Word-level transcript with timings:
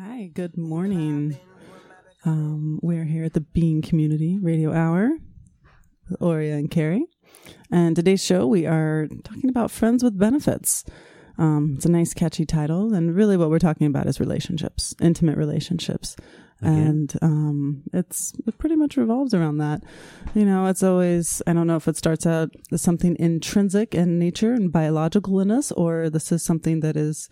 Hi, 0.00 0.30
good 0.32 0.56
morning. 0.56 1.36
Um, 2.24 2.78
we're 2.82 3.04
here 3.04 3.24
at 3.24 3.32
the 3.32 3.40
Being 3.40 3.82
Community 3.82 4.38
Radio 4.40 4.72
Hour 4.72 5.10
with 6.08 6.22
Oria 6.22 6.54
and 6.54 6.70
Carrie. 6.70 7.04
And 7.72 7.96
today's 7.96 8.22
show, 8.22 8.46
we 8.46 8.64
are 8.64 9.08
talking 9.24 9.50
about 9.50 9.72
friends 9.72 10.04
with 10.04 10.16
benefits. 10.16 10.84
Um, 11.36 11.74
it's 11.76 11.86
a 11.86 11.90
nice, 11.90 12.14
catchy 12.14 12.46
title. 12.46 12.94
And 12.94 13.12
really, 13.16 13.36
what 13.36 13.50
we're 13.50 13.58
talking 13.58 13.88
about 13.88 14.06
is 14.06 14.20
relationships, 14.20 14.94
intimate 15.00 15.36
relationships. 15.36 16.14
And 16.60 17.12
um, 17.20 17.82
it's 17.92 18.32
it 18.46 18.58
pretty 18.58 18.76
much 18.76 18.96
revolves 18.96 19.34
around 19.34 19.58
that. 19.58 19.82
You 20.34 20.44
know, 20.44 20.66
it's 20.66 20.82
always 20.84 21.42
I 21.46 21.52
don't 21.52 21.66
know 21.66 21.76
if 21.76 21.88
it 21.88 21.96
starts 21.96 22.24
out 22.24 22.50
as 22.70 22.82
something 22.82 23.16
intrinsic 23.18 23.96
in 23.96 24.18
nature 24.18 24.52
and 24.52 24.70
biological 24.70 25.40
in 25.40 25.50
us, 25.50 25.72
or 25.72 26.10
this 26.10 26.30
is 26.30 26.42
something 26.44 26.80
that 26.80 26.96
is 26.96 27.28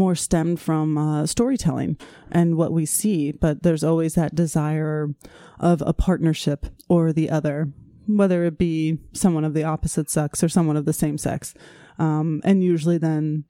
more 0.00 0.14
stemmed 0.14 0.58
from 0.58 0.96
uh, 0.96 1.26
storytelling 1.26 1.98
and 2.32 2.56
what 2.56 2.72
we 2.72 2.86
see. 2.86 3.32
But 3.32 3.62
there's 3.62 3.84
always 3.84 4.14
that 4.14 4.34
desire 4.34 5.14
of 5.60 5.82
a 5.84 5.92
partnership 5.92 6.64
or 6.88 7.12
the 7.12 7.28
other, 7.28 7.68
whether 8.06 8.46
it 8.46 8.56
be 8.56 8.98
someone 9.12 9.44
of 9.44 9.52
the 9.52 9.64
opposite 9.64 10.08
sex 10.08 10.42
or 10.42 10.48
someone 10.48 10.78
of 10.78 10.86
the 10.86 10.94
same 10.94 11.18
sex. 11.18 11.52
Um, 11.98 12.40
and 12.44 12.64
usually 12.64 12.96
then 12.96 13.44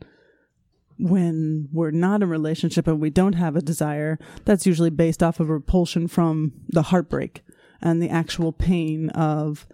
when 0.98 1.68
we're 1.72 1.92
not 1.92 2.16
in 2.16 2.24
a 2.24 2.26
relationship 2.26 2.88
and 2.88 3.00
we 3.00 3.10
don't 3.10 3.34
have 3.34 3.54
a 3.54 3.62
desire, 3.62 4.18
that's 4.44 4.66
usually 4.66 4.90
based 4.90 5.22
off 5.22 5.38
of 5.38 5.48
repulsion 5.48 6.08
from 6.08 6.52
the 6.68 6.82
heartbreak 6.82 7.42
and 7.80 8.02
the 8.02 8.10
actual 8.10 8.52
pain 8.52 9.08
of 9.10 9.68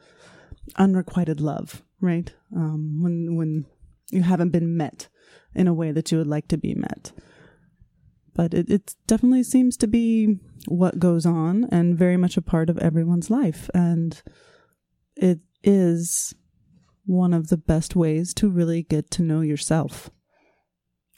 unrequited 0.76 1.40
love, 1.40 1.82
right? 2.02 2.34
Um, 2.54 3.02
when 3.02 3.34
when 3.34 3.64
you 4.10 4.22
haven't 4.22 4.50
been 4.50 4.76
met 4.76 5.08
in 5.56 5.66
a 5.66 5.74
way 5.74 5.90
that 5.92 6.12
you 6.12 6.18
would 6.18 6.26
like 6.26 6.48
to 6.48 6.56
be 6.56 6.74
met. 6.74 7.12
But 8.34 8.52
it, 8.52 8.70
it 8.70 8.94
definitely 9.06 9.42
seems 9.42 9.76
to 9.78 9.86
be 9.86 10.38
what 10.66 10.98
goes 10.98 11.24
on 11.24 11.64
and 11.72 11.98
very 11.98 12.16
much 12.16 12.36
a 12.36 12.42
part 12.42 12.68
of 12.68 12.78
everyone's 12.78 13.30
life. 13.30 13.70
And 13.72 14.22
it 15.16 15.40
is 15.64 16.34
one 17.06 17.32
of 17.32 17.48
the 17.48 17.56
best 17.56 17.96
ways 17.96 18.34
to 18.34 18.50
really 18.50 18.82
get 18.82 19.10
to 19.12 19.22
know 19.22 19.40
yourself 19.40 20.10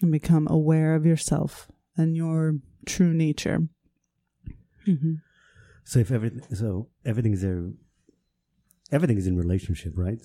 and 0.01 0.13
become 0.13 0.47
aware 0.49 0.95
of 0.95 1.05
yourself 1.05 1.69
and 1.97 2.17
your 2.17 2.55
true 2.87 3.13
nature. 3.13 3.67
Mm-hmm. 4.87 5.15
So 5.85 5.99
if 5.99 6.13
everything, 6.13 6.43
so 6.55 6.89
everything 7.05 7.33
is 7.33 7.43
there, 7.43 7.71
everything 8.93 9.19
is 9.19 9.27
in 9.27 9.37
relationship, 9.37 9.95
right? 9.97 10.21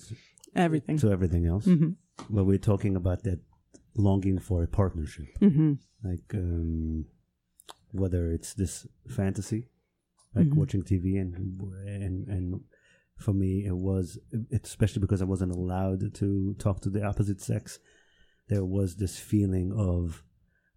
Everything. 0.54 0.98
So 0.98 1.10
everything 1.10 1.46
else. 1.46 1.66
mm-hmm. 1.66 1.90
But 2.30 2.44
we're 2.44 2.58
talking 2.58 2.94
about 2.94 3.24
that 3.24 3.40
longing 3.96 4.38
for 4.38 4.62
a 4.62 4.66
partnership, 4.66 5.26
Mm-hmm. 5.40 5.74
like 6.02 6.34
um, 6.34 7.06
whether 7.92 8.30
it's 8.30 8.54
this 8.54 8.86
fantasy, 9.08 9.68
like 10.34 10.48
Mhm. 10.48 10.54
watching 10.56 10.82
TV, 10.82 11.16
and 11.20 11.34
and 12.04 12.28
and 12.28 12.60
for 13.16 13.32
me 13.32 13.64
it 13.64 13.76
was, 13.76 14.18
especially 14.62 15.00
because 15.00 15.22
I 15.22 15.26
wasn't 15.26 15.52
allowed 15.54 16.14
to 16.14 16.54
talk 16.58 16.80
to 16.82 16.90
the 16.90 17.04
opposite 17.04 17.40
sex. 17.40 17.78
There 18.48 18.64
was 18.64 18.96
this 18.96 19.18
feeling 19.18 19.72
of, 19.72 20.24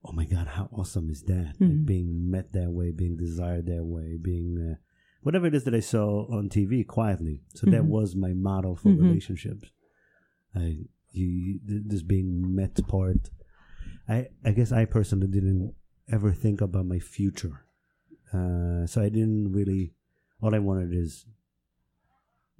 oh 0.05 0.11
my 0.13 0.25
god, 0.25 0.47
how 0.47 0.69
awesome 0.71 1.09
is 1.09 1.23
that? 1.23 1.55
Like 1.59 1.69
Mhm. 1.71 1.85
being 1.85 2.29
met 2.29 2.53
that 2.53 2.71
way, 2.71 2.91
being 2.91 3.17
desired 3.17 3.65
that 3.65 3.83
way, 3.83 4.17
being 4.17 4.57
uh, 4.59 4.75
whatever 5.23 5.47
it 5.47 5.55
is 5.55 5.63
that 5.65 5.73
I 5.75 5.79
saw 5.81 6.27
on 6.31 6.47
TV 6.49 6.83
quietly. 6.85 7.41
So 7.55 7.65
that 7.71 7.83
Mhm. 7.83 7.88
was 7.88 8.15
my 8.15 8.33
model 8.33 8.75
for 8.75 8.89
Mhm. 8.91 8.99
relationships. 8.99 9.71
I 10.55 10.85
you 11.17 11.59
this 11.65 12.03
being 12.03 12.55
met 12.55 12.75
part. 12.87 13.29
I 14.07 14.27
I 14.45 14.51
guess 14.51 14.71
I 14.71 14.85
personally 14.85 15.27
didn't 15.27 15.73
ever 16.11 16.31
think 16.31 16.61
about 16.61 16.85
my 16.85 16.99
future, 16.99 17.65
uh, 18.33 18.85
so 18.85 19.01
I 19.01 19.09
didn't 19.09 19.51
really. 19.51 19.93
All 20.39 20.53
I 20.53 20.59
wanted 20.59 20.93
is 20.93 21.25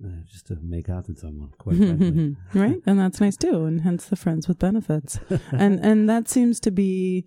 uh, 0.04 0.22
just 0.28 0.48
to 0.48 0.58
make 0.62 0.90
out 0.90 1.08
with 1.08 1.20
someone. 1.20 1.52
Quite 1.58 1.78
frankly, 1.78 2.36
right? 2.54 2.82
And 2.86 3.00
that's 3.00 3.22
nice 3.22 3.38
too, 3.38 3.66
and 3.66 3.82
hence 3.82 4.06
the 4.06 4.16
friends 4.16 4.48
with 4.48 4.60
benefits. 4.60 5.20
and 5.52 5.80
and 5.84 6.10
that 6.10 6.28
seems 6.28 6.60
to 6.62 6.72
be 6.72 7.26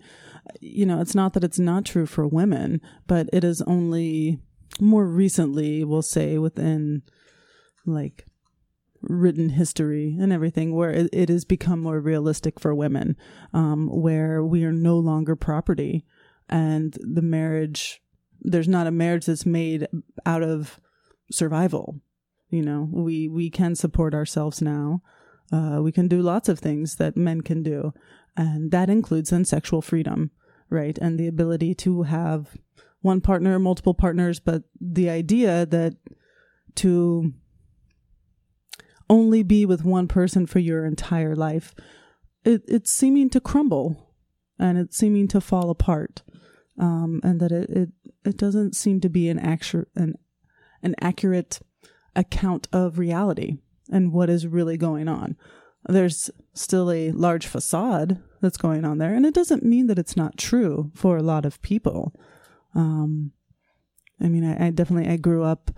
you 0.61 0.87
know, 0.87 1.01
it's 1.01 1.15
not 1.15 1.35
that 1.35 1.45
it's 1.45 1.59
not 1.59 1.85
true 1.85 2.07
for 2.07 2.27
women, 2.27 2.81
but 3.07 3.29
it 3.33 3.45
is 3.45 3.63
only 3.63 4.41
more 4.81 5.07
recently, 5.07 5.85
we'll 5.85 6.03
say 6.03 6.39
within 6.39 7.03
like 7.87 8.27
written 9.03 9.51
history 9.51 10.17
and 10.21 10.33
everything 10.33 10.75
where 10.75 10.91
it, 10.91 11.09
it 11.13 11.29
has 11.29 11.45
become 11.45 11.81
more 11.81 12.01
realistic 12.01 12.61
for 12.61 12.75
women 12.75 13.17
um, 13.53 13.89
where 13.89 14.45
we 14.45 14.65
are 14.65 14.73
no 14.73 14.99
longer 14.99 15.37
property. 15.37 16.05
And 16.49 16.97
the 17.01 17.23
marriage 17.23 18.03
there's 18.43 18.69
not 18.69 18.87
a 18.87 18.91
marriage 18.91 19.27
that's 19.27 19.45
made 19.45 19.87
out 20.25 20.43
of 20.43 20.81
survival 21.31 22.01
you 22.51 22.63
know? 22.63 22.89
We 22.91 23.29
we 23.29 23.49
can 23.49 23.75
support 23.75 24.15
ourselves 24.15 24.61
now. 24.61 25.03
Uh, 25.53 25.81
we 25.83 25.93
can 25.93 26.09
do 26.09 26.21
lots 26.21 26.49
of 26.49 26.59
things 26.59 26.97
that 26.97 27.17
men 27.17 27.41
can 27.41 27.63
do. 27.63 27.93
And 28.37 28.71
that 28.71 28.91
includes 28.91 29.31
then 29.31 29.45
sexual 29.45 29.83
freedom 29.83 30.31
right? 30.73 30.99
And 30.99 31.19
the 31.19 31.27
ability 31.27 31.75
to 31.75 32.03
have 32.05 32.57
one 33.03 33.21
partner 33.21 33.59
multiple 33.59 33.95
partners 33.95 34.39
but 34.39 34.63
the 34.81 35.11
idea 35.11 35.67
that 35.67 35.95
to 36.77 37.33
only 39.11 39.43
be 39.43 39.67
with 39.67 39.85
one 39.85 40.09
person 40.09 40.47
for 40.47 40.59
your 40.59 40.87
entire 40.87 41.37
life 41.37 41.75
it, 42.45 42.63
it's 42.67 42.91
seeming 42.91 43.29
to 43.29 43.41
crumble 43.41 44.15
and 44.59 44.79
it's 44.79 44.97
seeming 44.97 45.29
to 45.29 45.41
fall 45.41 45.69
apart 45.69 46.23
um, 46.79 47.21
and 47.23 47.41
that 47.41 47.53
it, 47.53 47.69
it 47.71 47.89
it 48.25 48.37
doesn't 48.37 48.75
seem 48.75 49.01
to 49.01 49.09
be 49.09 49.29
an 49.29 49.39
actual 49.39 49.85
an 49.95 50.15
an 50.83 50.95
accurate 51.01 51.61
account 52.17 52.69
of 52.73 52.99
reality 52.99 53.59
and 53.91 54.13
what 54.13 54.31
is 54.31 54.47
really 54.47 54.77
going 54.77 55.09
on. 55.09 55.37
There's 55.87 56.31
still 56.55 56.91
a 56.91 57.11
large 57.13 57.47
facade 57.47 58.21
that's 58.41 58.57
going 58.57 58.85
on 58.85 58.99
there, 58.99 59.15
and 59.15 59.27
it 59.27 59.35
doesn't 59.35 59.63
mean 59.63 59.87
that 59.87 59.99
it's 59.99 60.17
not 60.17 60.39
true 60.39 60.91
for 60.95 61.17
a 61.17 61.23
lot 61.23 61.45
of 61.45 61.61
people. 61.63 62.15
Um, 62.75 63.33
I 64.21 64.29
mean, 64.29 64.45
I, 64.45 64.67
I 64.67 64.71
definitely 64.71 65.11
I 65.11 65.17
grew 65.17 65.43
up 65.43 65.71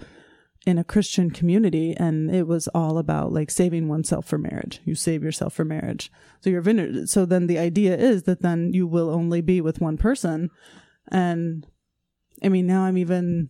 in 0.67 0.79
a 0.79 0.85
Christian 0.85 1.31
community, 1.31 1.95
and 1.97 2.35
it 2.35 2.47
was 2.47 2.69
all 2.69 2.99
about 2.99 3.33
like 3.33 3.51
saving 3.51 3.89
oneself 3.89 4.27
for 4.27 4.39
marriage. 4.39 4.81
You 4.85 4.95
save 4.95 5.23
yourself 5.23 5.55
for 5.55 5.65
marriage, 5.65 6.11
so 6.41 6.51
you're 6.51 7.07
So 7.07 7.27
then 7.27 7.47
the 7.47 7.59
idea 7.59 7.97
is 7.97 8.25
that 8.25 8.43
then 8.43 8.73
you 8.73 8.87
will 8.87 9.11
only 9.11 9.41
be 9.41 9.61
with 9.61 9.81
one 9.81 9.97
person, 9.97 10.51
and 11.11 11.67
I 12.43 12.49
mean 12.49 12.67
now 12.67 12.83
I'm 12.85 12.97
even 12.97 13.49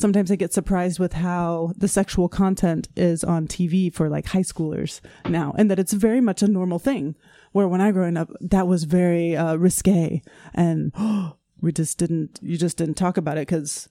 sometimes 0.00 0.30
I 0.30 0.36
get 0.36 0.52
surprised 0.52 0.98
with 0.98 1.12
how 1.12 1.72
the 1.76 1.86
sexual 1.86 2.28
content 2.28 2.88
is 2.96 3.22
on 3.22 3.46
TV 3.46 3.92
for 3.92 4.08
like 4.08 4.26
high 4.26 4.40
schoolers 4.40 5.00
now, 5.28 5.54
and 5.56 5.70
that 5.70 5.78
it's 5.78 5.92
very 5.92 6.20
much 6.20 6.42
a 6.42 6.48
normal 6.48 6.78
thing. 6.78 7.14
Where 7.52 7.68
when 7.68 7.80
I 7.80 7.92
growing 7.92 8.16
up, 8.16 8.30
that 8.40 8.66
was 8.66 8.84
very 8.84 9.36
uh, 9.36 9.56
risque, 9.56 10.22
and 10.54 10.92
we 11.60 11.72
just 11.72 11.98
didn't, 11.98 12.40
you 12.42 12.56
just 12.56 12.76
didn't 12.76 12.94
talk 12.94 13.16
about 13.16 13.38
it 13.38 13.46
because, 13.46 13.88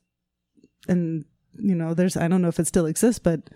and 0.87 1.25
you 1.57 1.75
know, 1.75 1.93
there's 1.93 2.17
I 2.17 2.27
don't 2.27 2.41
know 2.41 2.47
if 2.47 2.59
it 2.59 2.67
still 2.67 2.85
exists, 2.85 3.19
but 3.19 3.49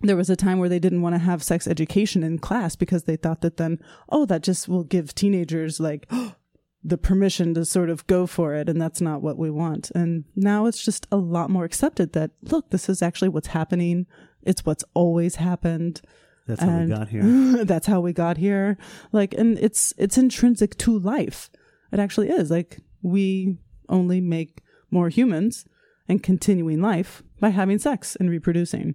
there 0.00 0.16
was 0.16 0.30
a 0.30 0.36
time 0.36 0.58
where 0.58 0.68
they 0.68 0.78
didn't 0.78 1.02
want 1.02 1.14
to 1.14 1.20
have 1.20 1.42
sex 1.42 1.66
education 1.66 2.22
in 2.22 2.38
class 2.38 2.76
because 2.76 3.04
they 3.04 3.16
thought 3.16 3.40
that 3.40 3.56
then, 3.56 3.80
oh, 4.08 4.24
that 4.26 4.42
just 4.42 4.68
will 4.68 4.84
give 4.84 5.14
teenagers 5.14 5.80
like 5.80 6.10
the 6.84 6.98
permission 6.98 7.54
to 7.54 7.64
sort 7.64 7.90
of 7.90 8.06
go 8.06 8.26
for 8.26 8.54
it 8.54 8.68
and 8.68 8.80
that's 8.80 9.00
not 9.00 9.22
what 9.22 9.36
we 9.36 9.50
want. 9.50 9.90
And 9.94 10.24
now 10.36 10.66
it's 10.66 10.84
just 10.84 11.06
a 11.10 11.16
lot 11.16 11.50
more 11.50 11.64
accepted 11.64 12.12
that 12.12 12.30
look 12.42 12.70
this 12.70 12.88
is 12.88 13.02
actually 13.02 13.30
what's 13.30 13.48
happening. 13.48 14.06
It's 14.42 14.64
what's 14.64 14.84
always 14.94 15.36
happened. 15.36 16.00
That's 16.46 16.62
how 16.62 16.78
we 16.78 16.86
got 16.86 17.08
here. 17.08 17.22
that's 17.64 17.86
how 17.86 18.00
we 18.00 18.12
got 18.12 18.36
here. 18.36 18.78
Like 19.10 19.34
and 19.34 19.58
it's 19.58 19.92
it's 19.98 20.16
intrinsic 20.16 20.78
to 20.78 20.98
life. 20.98 21.50
It 21.92 21.98
actually 21.98 22.30
is. 22.30 22.50
Like 22.50 22.78
we 23.02 23.56
only 23.88 24.20
make 24.20 24.62
more 24.90 25.08
humans 25.08 25.64
and 26.08 26.22
continuing 26.22 26.80
life 26.80 27.22
by 27.40 27.50
having 27.50 27.78
sex 27.78 28.16
and 28.16 28.30
reproducing 28.30 28.94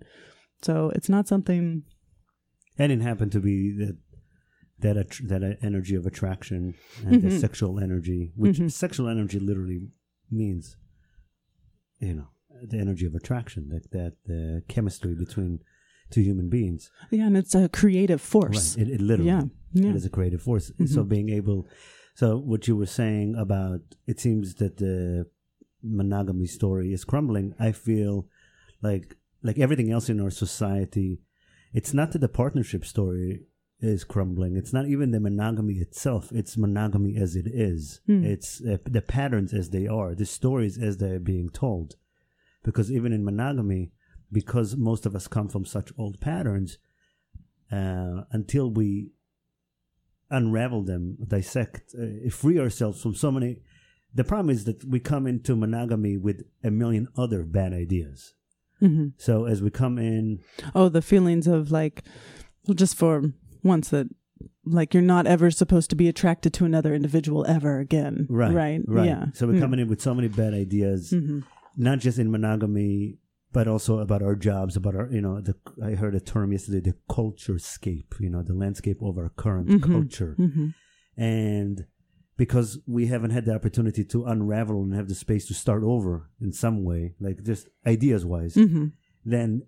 so 0.61 0.91
it's 0.95 1.09
not 1.09 1.27
something 1.27 1.83
And 2.77 2.91
it 2.91 3.01
happened 3.01 3.31
to 3.33 3.39
be 3.39 3.57
that 3.81 3.97
that 4.79 4.97
att- 4.97 5.27
that 5.29 5.43
energy 5.61 5.95
of 5.95 6.05
attraction 6.05 6.73
and 7.05 7.21
the 7.21 7.29
Mhm. 7.29 7.39
sexual 7.39 7.79
energy, 7.79 8.31
which 8.35 8.57
Mhm. 8.59 8.71
sexual 8.71 9.07
energy 9.07 9.39
literally 9.39 9.79
means, 10.29 10.75
you 11.99 12.13
know, 12.17 12.29
the 12.71 12.77
energy 12.79 13.05
of 13.05 13.13
attraction, 13.15 13.69
that 13.69 13.85
that 13.97 14.15
uh, 14.37 14.61
chemistry 14.73 15.13
between 15.15 15.59
two 16.09 16.21
human 16.21 16.49
beings. 16.49 16.91
yeah 17.11 17.25
and 17.27 17.37
it's 17.37 17.55
a 17.55 17.69
creative 17.69 18.21
force 18.21 18.75
Right. 18.77 18.87
It, 18.87 18.93
it 18.95 19.01
literally 19.01 19.31
yeah 19.31 19.43
yeah 19.81 19.89
it 19.91 19.95
is 19.95 20.05
a 20.05 20.09
creative 20.17 20.41
force. 20.41 20.67
So 20.93 21.03
Mhm. 21.03 21.09
being 21.15 21.29
able, 21.29 21.59
so 22.15 22.27
what 22.51 22.67
you 22.67 22.75
were 22.81 22.91
saying 23.01 23.35
about 23.45 23.81
it 24.11 24.19
seems 24.19 24.45
that 24.55 24.73
the 24.77 25.25
monogamy 25.83 26.47
story 26.47 26.93
is 26.93 27.03
crumbling. 27.03 27.53
I 27.59 27.71
feel 27.71 28.27
like 28.81 29.17
like 29.41 29.59
everything 29.59 29.91
else 29.91 30.09
in 30.09 30.21
our 30.21 30.31
society, 30.31 31.19
it's 31.73 31.93
not 31.93 32.11
that 32.11 32.19
the 32.19 32.29
partnership 32.29 32.85
story 32.85 33.41
is 33.79 34.05
crumbling. 34.05 34.55
It's 34.55 34.71
not 34.71 34.87
even 34.87 35.11
the 35.11 35.19
monogamy 35.19 35.73
itself. 35.75 36.31
It's 36.31 36.55
monogamy 36.55 37.17
as 37.17 37.35
it 37.35 37.47
is. 37.47 37.99
Hmm. 38.07 38.23
It's 38.23 38.61
uh, 38.61 38.77
the 38.85 39.01
patterns 39.01 39.53
as 39.53 39.71
they 39.71 39.87
are, 39.87 40.15
the 40.15 40.25
stories 40.25 40.77
as 40.77 40.97
they 40.97 41.11
are 41.11 41.19
being 41.19 41.49
told. 41.49 41.95
Because 42.63 42.89
even 42.89 43.11
in 43.11 43.25
monogamy, 43.25 43.91
because 44.31 44.77
most 44.77 45.05
of 45.05 45.15
us 45.15 45.27
come 45.27 45.49
from 45.49 45.65
such 45.65 45.91
old 45.97 46.21
patterns, 46.21 46.77
uh, 47.71 48.23
until 48.31 48.71
we 48.71 49.11
unravel 50.29 50.83
them, 50.83 51.17
dissect, 51.27 51.93
uh, 51.99 52.29
free 52.29 52.59
ourselves 52.59 53.01
from 53.01 53.15
so 53.15 53.31
many. 53.31 53.57
The 54.15 54.23
problem 54.23 54.49
is 54.49 54.65
that 54.65 54.83
we 54.85 54.99
come 54.99 55.25
into 55.27 55.55
monogamy 55.55 56.17
with 56.17 56.43
a 56.63 56.69
million 56.71 57.07
other 57.17 57.43
bad 57.43 57.73
ideas. 57.73 58.33
hmm 58.79 59.07
So 59.17 59.45
as 59.45 59.61
we 59.61 59.69
come 59.71 59.97
in, 59.97 60.39
Oh, 60.75 60.89
the 60.89 61.01
feelings 61.01 61.47
of 61.47 61.71
like, 61.71 62.03
well, 62.67 62.75
just 62.75 62.95
for 62.95 63.33
once 63.63 63.89
that, 63.89 64.07
like, 64.65 64.93
you're 64.93 65.03
not 65.15 65.25
ever 65.27 65.49
supposed 65.51 65.89
to 65.89 65.95
be 65.95 66.07
attracted 66.07 66.53
to 66.53 66.65
another 66.65 66.93
individual 66.93 67.45
ever 67.47 67.79
again. 67.79 68.27
right, 68.29 68.53
Right. 68.53 68.81
right. 68.87 69.05
Yeah. 69.05 69.25
So 69.33 69.47
we're 69.47 69.59
coming 69.59 69.79
in 69.79 69.87
with 69.89 70.01
so 70.01 70.13
many 70.13 70.27
bad 70.27 70.53
ideas, 70.53 71.11
hmm 71.11 71.39
not 71.75 71.97
just 71.99 72.19
in 72.19 72.29
monogamy, 72.29 73.17
but 73.51 73.67
also 73.67 73.97
about 73.99 74.21
our 74.21 74.35
jobs, 74.35 74.75
about 74.75 74.95
our, 74.95 75.09
you 75.11 75.21
know, 75.21 75.41
the, 75.41 75.55
I 75.83 75.95
heard 75.95 76.13
a 76.13 76.19
term 76.19 76.51
yesterday, 76.51 76.81
the 76.81 76.95
culture 77.09 77.57
scape, 77.57 78.13
you 78.19 78.29
know, 78.29 78.43
the 78.43 78.53
landscape 78.53 79.01
of 79.01 79.17
our 79.17 79.29
current 79.29 79.69
Mhm. 79.69 79.81
culture. 79.91 80.33
hmm 80.37 80.67
And 81.17 81.85
because 82.37 82.79
we 82.87 83.07
haven't 83.07 83.31
had 83.31 83.45
the 83.45 83.53
opportunity 83.53 84.03
to 84.05 84.25
unravel 84.25 84.81
and 84.83 84.93
have 84.93 85.07
the 85.07 85.15
space 85.15 85.45
to 85.47 85.53
start 85.53 85.83
over 85.83 86.29
in 86.41 86.51
some 86.51 86.83
way, 86.83 87.13
like 87.19 87.43
just 87.43 87.67
ideas 87.85 88.25
wise, 88.25 88.55
hmm 88.55 88.87
then 89.25 89.63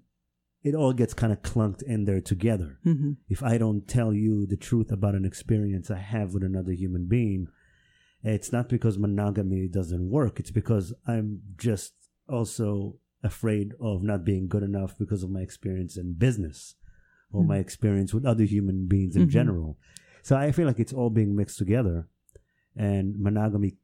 it 0.63 0.75
all 0.75 0.91
gets 0.91 1.13
kind 1.13 1.31
of 1.31 1.41
clunked 1.43 1.81
in 1.83 2.05
there 2.05 2.19
together. 2.19 2.79
hmm 2.83 3.13
If 3.29 3.41
I 3.43 3.57
don't 3.57 3.87
tell 3.87 4.13
you 4.13 4.45
the 4.47 4.57
truth 4.57 4.91
about 4.91 5.15
an 5.15 5.23
experience 5.23 5.89
I 5.91 5.99
have 5.99 6.33
with 6.33 6.43
another 6.43 6.71
human 6.73 7.05
being, 7.07 7.47
it's 8.23 8.51
not 8.51 8.67
because 8.67 8.97
monogamy 8.97 9.67
doesn't 9.67 10.09
work. 10.09 10.39
It's 10.39 10.51
because 10.51 10.91
I'm 11.07 11.41
just 11.57 11.93
also 12.27 12.97
afraid 13.23 13.73
of 13.79 14.01
not 14.03 14.25
being 14.25 14.47
good 14.47 14.63
enough 14.63 14.97
because 14.97 15.21
of 15.23 15.29
my 15.29 15.41
experience 15.41 15.95
in 15.97 16.13
business 16.15 16.75
or 17.31 17.43
Mhm. 17.43 17.47
my 17.47 17.57
experience 17.59 18.13
with 18.13 18.25
other 18.25 18.43
human 18.43 18.87
beings 18.87 19.15
in 19.15 19.27
Mhm. 19.27 19.29
general. 19.29 19.77
So 20.23 20.35
I 20.35 20.51
feel 20.51 20.65
like 20.65 20.79
it's 20.79 20.93
all 20.93 21.11
being 21.11 21.35
mixed 21.35 21.59
together 21.59 22.07
and 22.75 23.17
monogamy 23.19 23.77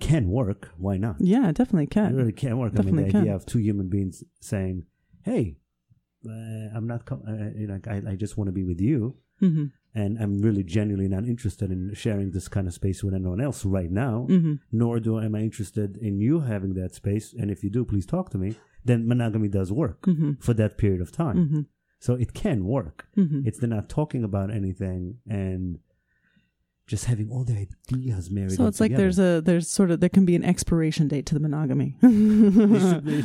can 0.00 0.28
work. 0.28 0.70
Why 0.78 0.96
not? 0.96 1.16
Yeah, 1.20 1.48
it 1.48 1.56
definitely 1.56 1.84
It 1.84 1.90
can. 1.90 2.14
really 2.14 2.32
can 2.32 2.56
work. 2.58 2.72
I 2.78 2.82
mean, 2.82 2.96
the 2.96 3.02
Definitely 3.02 3.20
idea 3.20 3.30
can. 3.32 3.36
of 3.36 3.46
two 3.46 3.58
human 3.58 3.88
beings 3.88 4.22
saying, 4.40 4.84
"Hey, 5.24 5.56
uh, 6.28 6.76
I'm 6.76 6.86
not. 6.86 7.04
Com- 7.04 7.22
uh, 7.26 7.58
you 7.58 7.66
know, 7.66 7.80
I, 7.86 8.12
I 8.12 8.14
just 8.16 8.36
want 8.36 8.48
to 8.48 8.52
be 8.52 8.64
with 8.64 8.80
you, 8.80 9.16
hmm 9.40 9.66
and 9.94 10.18
I'm 10.18 10.38
really 10.40 10.62
genuinely 10.62 11.08
not 11.08 11.24
interested 11.24 11.72
in 11.72 11.92
sharing 11.94 12.30
this 12.30 12.46
kind 12.46 12.68
of 12.68 12.74
space 12.74 13.02
with 13.02 13.14
anyone 13.14 13.40
else 13.40 13.64
right 13.64 13.90
now. 13.90 14.26
hmm 14.28 14.54
Nor 14.70 15.00
do 15.00 15.18
I 15.18 15.24
am 15.24 15.34
I 15.34 15.40
interested 15.40 15.96
in 15.96 16.20
you 16.20 16.40
having 16.40 16.74
that 16.74 16.94
space. 16.94 17.34
And 17.36 17.50
if 17.50 17.64
you 17.64 17.70
do, 17.70 17.84
please 17.84 18.06
talk 18.06 18.30
to 18.30 18.38
me. 18.38 18.54
Then 18.84 19.08
monogamy 19.08 19.48
does 19.48 19.72
work 19.72 20.04
hmm 20.04 20.32
for 20.38 20.54
that 20.54 20.78
period 20.78 21.00
of 21.00 21.10
time. 21.10 21.36
hmm 21.48 21.60
So 21.98 22.14
it 22.14 22.32
can 22.34 22.64
work. 22.64 23.08
hmm 23.16 23.40
It's 23.46 23.58
they're 23.58 23.68
not 23.78 23.88
talking 23.88 24.22
about 24.22 24.50
anything 24.52 25.16
and 25.26 25.78
just 26.88 27.04
having 27.04 27.30
all 27.30 27.44
the 27.44 27.68
ideas 27.92 28.30
married. 28.30 28.52
So 28.52 28.66
it's 28.66 28.80
like 28.80 28.90
together. 28.90 29.02
there's 29.04 29.18
a 29.18 29.40
there's 29.42 29.68
sort 29.70 29.90
of 29.92 30.00
there 30.00 30.08
can 30.08 30.24
be 30.24 30.34
an 30.34 30.44
expiration 30.44 31.06
date 31.06 31.26
to 31.26 31.34
the 31.34 31.40
monogamy. 31.40 31.96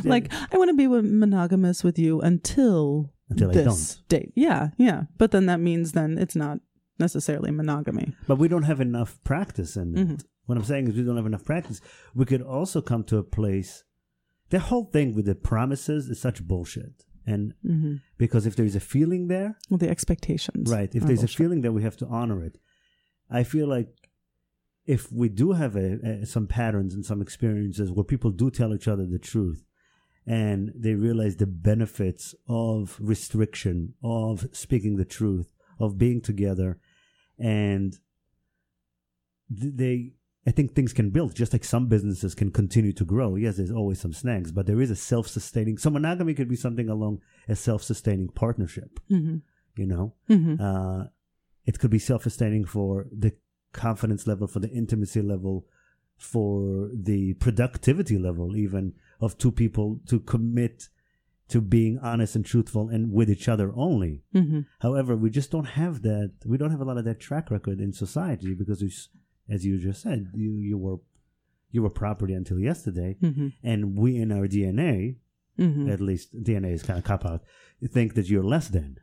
like 0.04 0.32
I 0.52 0.56
want 0.58 0.68
to 0.70 0.74
be 0.76 0.86
monogamous 0.86 1.82
with 1.82 1.98
you 1.98 2.20
until 2.20 3.10
Until 3.30 3.50
I 3.50 3.54
this 3.54 3.96
date. 4.08 4.32
Yeah, 4.36 4.68
yeah. 4.76 5.04
But 5.18 5.30
then 5.32 5.46
that 5.46 5.60
means 5.60 5.92
then 5.92 6.18
it's 6.18 6.36
not 6.36 6.58
necessarily 6.98 7.50
monogamy. 7.50 8.14
But 8.28 8.36
we 8.38 8.46
don't 8.48 8.62
have 8.64 8.80
enough 8.80 9.18
practice 9.24 9.76
in 9.76 9.96
it. 9.98 10.08
Mhm. 10.08 10.24
What 10.46 10.58
I'm 10.58 10.64
saying 10.64 10.88
is 10.88 10.94
we 10.94 11.02
don't 11.02 11.16
have 11.16 11.26
enough 11.26 11.44
practice. 11.44 11.80
We 12.14 12.26
could 12.26 12.42
also 12.42 12.80
come 12.82 13.02
to 13.04 13.16
a 13.16 13.22
place. 13.24 13.82
The 14.50 14.58
whole 14.60 14.84
thing 14.84 15.14
with 15.14 15.24
the 15.24 15.34
promises 15.34 16.08
is 16.08 16.20
such 16.20 16.46
bullshit. 16.46 17.04
And 17.26 17.54
hmm 17.66 17.94
because 18.18 18.44
if 18.46 18.54
there's 18.54 18.76
a 18.76 18.80
feeling 18.80 19.28
there, 19.28 19.56
Well, 19.70 19.78
the 19.78 19.88
expectations. 19.88 20.70
right, 20.70 20.94
if 20.94 21.02
there's 21.04 21.22
a 21.22 21.28
feeling 21.28 21.62
there, 21.62 21.72
we 21.72 21.82
have 21.82 21.96
to 21.96 22.06
honor 22.06 22.44
it. 22.44 22.58
I 23.34 23.42
feel 23.44 23.68
like 23.76 23.88
if 24.86 25.10
we 25.10 25.28
do 25.28 25.52
have 25.52 25.74
a, 25.76 25.88
a, 26.22 26.26
some 26.26 26.46
patterns 26.46 26.94
and 26.94 27.04
some 27.04 27.20
experiences 27.22 27.90
where 27.90 28.04
people 28.04 28.30
do 28.30 28.50
tell 28.50 28.74
each 28.74 28.88
other 28.88 29.06
the 29.06 29.18
truth 29.18 29.64
and 30.26 30.72
they 30.74 30.94
realize 30.94 31.36
the 31.36 31.46
benefits 31.46 32.34
of 32.48 32.96
restriction, 33.00 33.94
of 34.02 34.46
speaking 34.52 34.96
the 34.96 35.04
truth, 35.04 35.48
of 35.78 35.98
being 35.98 36.20
together, 36.20 36.78
and 37.38 37.98
they 39.50 40.12
I 40.46 40.50
think 40.50 40.74
things 40.74 40.92
can 40.92 41.10
build 41.10 41.34
just 41.34 41.52
like 41.54 41.64
some 41.64 41.86
businesses 41.88 42.34
can 42.34 42.50
continue 42.50 42.92
to 42.92 43.04
grow. 43.04 43.34
Yes, 43.36 43.56
there's 43.56 43.70
always 43.70 43.98
some 44.00 44.12
snags, 44.12 44.52
but 44.52 44.66
there 44.66 44.80
is 44.80 44.90
a 44.90 44.96
self-sustaining. 44.96 45.78
So 45.78 45.88
monogamy 45.90 46.34
could 46.34 46.50
be 46.50 46.56
something 46.56 46.88
along 46.90 47.20
a 47.48 47.56
self-sustaining 47.56 48.28
partnership. 48.28 49.00
Mhm. 49.10 49.40
You 49.76 49.86
know, 49.86 50.14
Mhm. 50.28 50.60
uh, 50.60 51.08
it 51.66 51.78
could 51.78 51.90
be 51.90 51.98
self-sustaining 51.98 52.64
for 52.64 53.06
the 53.10 53.32
confidence 53.72 54.26
level, 54.26 54.46
for 54.46 54.60
the 54.60 54.70
intimacy 54.70 55.22
level, 55.22 55.66
for 56.16 56.90
the 56.94 57.34
productivity 57.34 58.18
level, 58.18 58.56
even 58.56 58.92
of 59.20 59.36
two 59.38 59.50
people 59.52 60.00
to 60.08 60.20
commit 60.20 60.88
to 61.48 61.60
being 61.60 61.98
honest 61.98 62.36
and 62.36 62.46
truthful 62.46 62.88
and 62.88 63.12
with 63.12 63.28
each 63.30 63.48
other 63.48 63.70
only. 63.74 64.22
Mhm. 64.34 64.64
However, 64.80 65.14
we 65.16 65.28
just 65.30 65.50
don't 65.50 65.66
have 65.82 66.02
that. 66.02 66.32
We 66.46 66.56
don't 66.56 66.70
have 66.70 66.80
a 66.80 66.84
lot 66.84 66.96
of 66.98 67.04
that 67.04 67.20
track 67.20 67.50
record 67.50 67.80
in 67.80 67.92
society 67.92 68.54
because, 68.54 68.80
we, 68.82 68.92
as 69.54 69.64
you 69.66 69.78
just 69.78 70.00
said, 70.02 70.30
you 70.34 70.52
you 70.58 70.78
were 70.78 70.98
you 71.70 71.82
were 71.82 71.90
property 71.90 72.32
until 72.34 72.58
yesterday, 72.60 73.16
Mhm. 73.20 73.52
and 73.62 73.96
we 73.98 74.16
in 74.16 74.30
our 74.30 74.46
DNA, 74.46 75.16
Mhm. 75.58 75.90
at 75.90 76.00
least 76.00 76.42
DNA 76.42 76.70
is 76.72 76.84
kind 76.84 76.98
of 76.98 77.04
cop 77.04 77.26
out, 77.26 77.42
think 77.84 78.14
that 78.14 78.30
you're 78.30 78.44
less 78.44 78.68
than 78.68 78.96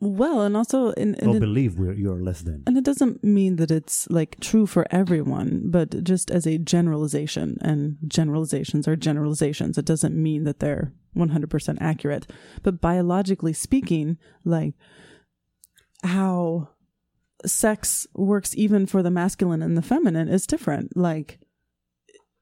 Well, 0.00 0.42
and 0.42 0.56
also 0.56 0.90
in, 0.90 1.14
in 1.16 1.28
or 1.28 1.40
believe 1.40 1.78
we're, 1.78 1.92
you're 1.92 2.22
less 2.22 2.42
than. 2.42 2.62
And 2.66 2.76
it 2.76 2.84
doesn't 2.84 3.24
mean 3.24 3.56
that 3.56 3.70
it's 3.70 4.08
like 4.10 4.38
true 4.40 4.66
for 4.66 4.86
everyone, 4.90 5.70
but 5.70 6.04
just 6.04 6.30
as 6.30 6.46
a 6.46 6.58
generalization, 6.58 7.56
and 7.62 7.96
generalizations 8.06 8.86
are 8.86 8.96
generalizations. 8.96 9.78
It 9.78 9.86
doesn't 9.86 10.14
mean 10.14 10.44
that 10.44 10.60
they're 10.60 10.92
100% 11.16 11.78
accurate. 11.80 12.30
But 12.62 12.80
biologically 12.80 13.52
speaking, 13.52 14.18
like 14.44 14.74
how 16.04 16.68
sex 17.44 18.06
works 18.14 18.54
even 18.56 18.86
for 18.86 19.02
the 19.02 19.10
masculine 19.10 19.62
and 19.62 19.76
the 19.76 19.82
feminine 19.82 20.28
is 20.28 20.46
different. 20.46 20.96
Like 20.96 21.38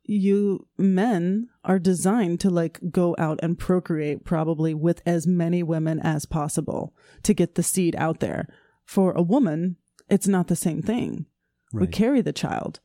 you 0.04 0.66
men 0.76 1.48
are 1.64 1.78
designed 1.78 2.40
to 2.40 2.50
like 2.50 2.78
go 2.90 3.14
out 3.18 3.40
and 3.42 3.58
procreate 3.58 4.24
probably 4.24 4.74
with 4.74 5.00
as 5.06 5.26
many 5.26 5.62
women 5.62 5.98
as 6.00 6.26
possible 6.26 6.94
to 7.22 7.34
get 7.34 7.54
the 7.54 7.62
seed 7.62 7.96
out 7.96 8.20
there. 8.20 8.48
For 8.84 9.12
a 9.12 9.22
woman, 9.22 9.76
it's 10.08 10.28
not 10.28 10.48
the 10.48 10.56
same 10.56 10.82
thing. 10.82 11.26
We 11.72 11.88
carry 11.88 12.20
the 12.20 12.32
child. 12.32 12.80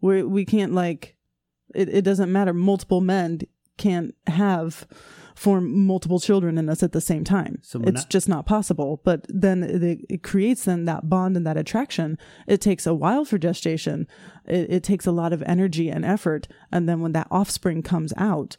We 0.00 0.22
we 0.22 0.44
can't 0.44 0.74
like 0.74 1.16
it, 1.74 1.88
it 1.88 2.02
doesn't 2.02 2.30
matter. 2.30 2.52
Multiple 2.52 3.00
men 3.00 3.40
can't 3.78 4.14
have 4.26 4.86
form 5.34 5.86
multiple 5.86 6.20
children 6.20 6.58
in 6.58 6.68
us 6.68 6.82
at 6.82 6.92
the 6.92 7.00
same 7.00 7.24
time. 7.24 7.58
So 7.62 7.80
it's 7.80 8.02
not- 8.02 8.10
just 8.10 8.28
not 8.28 8.46
possible. 8.46 9.00
But 9.04 9.26
then 9.28 9.62
it, 9.62 10.00
it 10.08 10.22
creates 10.22 10.64
then 10.64 10.84
that 10.84 11.08
bond 11.08 11.36
and 11.36 11.46
that 11.46 11.56
attraction. 11.56 12.18
It 12.46 12.60
takes 12.60 12.86
a 12.86 12.94
while 12.94 13.24
for 13.24 13.36
gestation. 13.38 14.06
It, 14.46 14.70
it 14.70 14.82
takes 14.84 15.06
a 15.06 15.12
lot 15.12 15.32
of 15.32 15.42
energy 15.42 15.88
and 15.90 16.04
effort. 16.04 16.46
And 16.70 16.88
then 16.88 17.00
when 17.00 17.12
that 17.12 17.26
offspring 17.30 17.82
comes 17.82 18.12
out, 18.16 18.56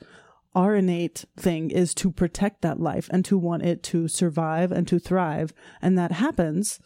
our 0.54 0.76
innate 0.76 1.26
thing 1.38 1.72
is 1.72 1.94
to 1.96 2.12
protect 2.12 2.62
that 2.62 2.80
life 2.80 3.10
and 3.12 3.24
to 3.26 3.38
want 3.38 3.64
it 3.64 3.82
to 3.84 4.08
survive 4.08 4.72
and 4.72 4.88
to 4.88 5.00
thrive. 5.00 5.54
And 5.82 5.98
that 5.98 6.12
happens 6.14 6.80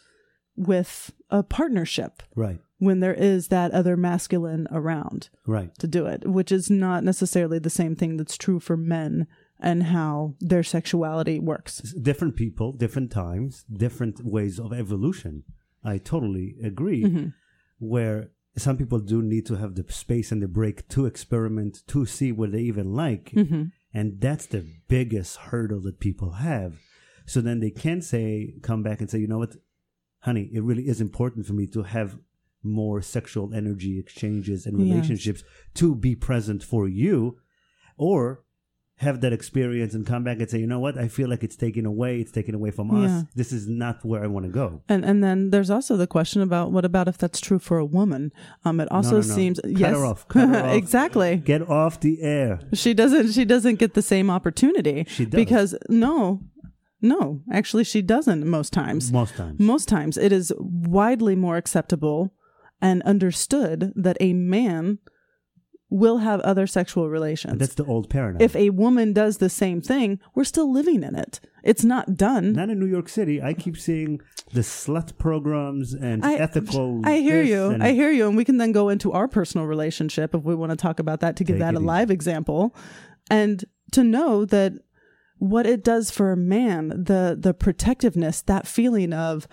with 0.55 1.11
a 1.29 1.41
partnership 1.43 2.21
Right. 2.35 2.59
when 2.79 2.99
there 2.99 3.13
is 3.13 3.47
that 3.47 3.71
other 3.71 3.95
masculine 3.95 4.67
around 4.71 5.29
Right. 5.45 5.73
to 5.79 5.87
do 5.87 6.05
it, 6.05 6.27
which 6.27 6.51
is 6.51 6.69
not 6.69 7.03
necessarily 7.03 7.59
the 7.59 7.69
same 7.69 7.95
thing 7.95 8.17
that's 8.17 8.37
true 8.37 8.59
for 8.59 8.75
men 8.75 9.27
and 9.59 9.83
how 9.83 10.35
their 10.39 10.63
sexuality 10.63 11.39
works. 11.39 11.81
Different 11.93 12.35
people, 12.35 12.71
different 12.73 13.11
times, 13.11 13.65
different 13.71 14.23
ways 14.23 14.59
of 14.59 14.71
evolution. 14.73 15.43
I 15.83 15.97
totally 15.97 16.55
agree. 16.63 17.03
Mhm. 17.03 17.33
Where 17.79 18.31
some 18.57 18.77
people 18.77 18.99
do 18.99 19.21
need 19.21 19.45
to 19.47 19.55
have 19.55 19.75
the 19.75 19.85
space 19.91 20.31
and 20.31 20.41
the 20.41 20.47
break 20.47 20.87
to 20.89 21.05
experiment, 21.05 21.83
to 21.87 22.05
see 22.05 22.31
what 22.31 22.51
they 22.51 22.61
even 22.61 22.93
like. 22.93 23.31
Mhm. 23.31 23.71
And 23.93 24.19
that's 24.21 24.45
the 24.45 24.65
biggest 24.87 25.37
hurdle 25.37 25.81
that 25.81 25.99
people 25.99 26.31
have. 26.33 26.79
So 27.25 27.41
then 27.41 27.59
they 27.59 27.71
can 27.71 28.01
say, 28.01 28.55
come 28.61 28.81
back 28.83 29.01
and 29.01 29.09
say, 29.09 29.19
you 29.19 29.27
know 29.27 29.37
what, 29.39 29.55
honey, 30.19 30.49
it 30.51 30.63
really 30.63 30.87
is 30.87 30.99
important 30.99 31.45
for 31.45 31.53
me 31.53 31.67
to 31.67 31.83
have 31.83 32.19
more 32.63 33.01
sexual 33.01 33.53
energy 33.53 33.97
exchanges 33.99 34.65
and 34.65 34.77
Yeah. 34.79 34.93
relationships 34.93 35.43
to 35.75 35.95
be 35.95 36.15
present 36.15 36.63
for 36.63 36.87
you. 36.87 37.37
Or 37.97 38.43
have 38.99 39.21
that 39.21 39.31
experience 39.31 39.93
and 39.93 40.05
come 40.05 40.25
back 40.25 40.39
and 40.39 40.49
say, 40.49 40.59
you 40.59 40.67
know 40.67 40.79
what, 40.79 40.97
I 40.97 41.07
feel 41.07 41.29
like 41.29 41.41
it's 41.41 41.55
taken 41.55 41.85
away. 41.85 42.19
It's 42.19 42.31
taken 42.33 42.53
away 42.53 42.71
from 42.71 42.91
us. 42.91 43.09
Yeah. 43.09 43.21
This 43.33 43.53
is 43.53 43.65
not 43.67 44.03
where 44.03 44.21
I 44.21 44.27
want 44.27 44.45
to 44.45 44.51
go. 44.51 44.81
And 44.89 45.05
and 45.05 45.23
then 45.23 45.51
there's 45.51 45.69
also 45.69 45.95
the 45.95 46.07
question 46.07 46.41
about 46.41 46.71
what 46.73 46.83
about 46.83 47.07
if 47.07 47.17
that's 47.17 47.39
true 47.39 47.59
for 47.59 47.77
a 47.77 47.85
woman? 47.85 48.33
Um, 48.65 48.79
it 48.81 48.91
also 48.91 49.21
no, 49.21 49.27
no. 49.27 49.35
seems 49.35 49.59
Cut 49.61 49.71
yes, 49.71 49.95
off. 49.95 50.25
Off. 50.35 50.73
exactly. 50.73 51.37
Get 51.37 51.61
off 51.69 52.01
the 52.01 52.21
air. 52.21 52.59
She 52.73 52.93
doesn't. 52.93 53.31
She 53.31 53.45
doesn't 53.45 53.75
get 53.79 53.93
the 53.93 54.01
same 54.01 54.29
opportunity. 54.29 55.05
She 55.07 55.25
does. 55.25 55.37
because 55.37 55.75
no, 55.87 56.41
no, 57.01 57.41
actually, 57.51 57.85
she 57.85 58.01
doesn't. 58.01 58.45
Most 58.45 58.73
times, 58.73 59.11
Most 59.13 59.35
times. 59.35 59.59
most 59.59 59.87
times, 59.87 60.17
it 60.17 60.33
is 60.33 60.51
widely 60.57 61.35
more 61.35 61.55
acceptable 61.55 62.33
and 62.81 63.01
understood 63.03 63.93
that 63.95 64.17
a 64.19 64.33
man 64.33 64.99
will 65.91 66.19
have 66.19 66.39
other 66.41 66.67
sexual 66.67 67.09
relations. 67.09 67.57
That's 67.57 67.73
the 67.73 67.85
old 67.85 68.09
paradigm. 68.09 68.41
if 68.41 68.55
a 68.55 68.69
woman 68.69 69.11
does 69.11 69.37
the 69.37 69.49
same 69.49 69.81
thing, 69.81 70.19
we're 70.35 70.43
still 70.43 70.71
living 70.71 71.01
in 71.03 71.15
it. 71.15 71.39
It's 71.63 71.83
not 71.83 72.15
done. 72.15 72.53
not 72.53 72.69
in 72.69 72.79
New 72.79 72.85
York 72.85 73.09
City, 73.09 73.41
I 73.41 73.53
keep 73.53 73.75
seeing 73.77 74.21
the 74.53 74.61
slut 74.61 75.17
programs 75.17 75.93
and 75.93 76.23
I- 76.23 76.35
ethical. 76.35 77.01
I 77.03 77.17
hear 77.17 77.41
you. 77.41 77.75
I 77.79 77.91
hear 77.93 78.11
you. 78.11 78.27
And 78.27 78.37
we 78.37 78.45
can 78.45 78.57
then 78.57 78.71
go 78.71 78.89
into 78.89 79.11
our 79.11 79.27
personal 79.27 79.65
relationship 79.67 80.35
if 80.35 80.43
we 80.43 80.55
want 80.55 80.71
to 80.71 80.75
talk 80.75 80.99
about 80.99 81.19
that 81.21 81.35
to 81.37 81.43
give 81.43 81.59
that 81.59 81.73
a 81.73 81.77
easy. 81.77 81.85
live 81.85 82.11
example. 82.11 82.75
And 83.31 83.65
to 83.91 84.03
know 84.03 84.45
that 84.45 84.73
what 85.37 85.65
it 85.65 85.83
does 85.83 86.11
for 86.11 86.31
a 86.31 86.37
man, 86.37 86.89
the 86.89 87.35
the 87.39 87.53
protectiveness, 87.53 88.41
that 88.43 88.67
feeling 88.67 89.13
of 89.13 89.47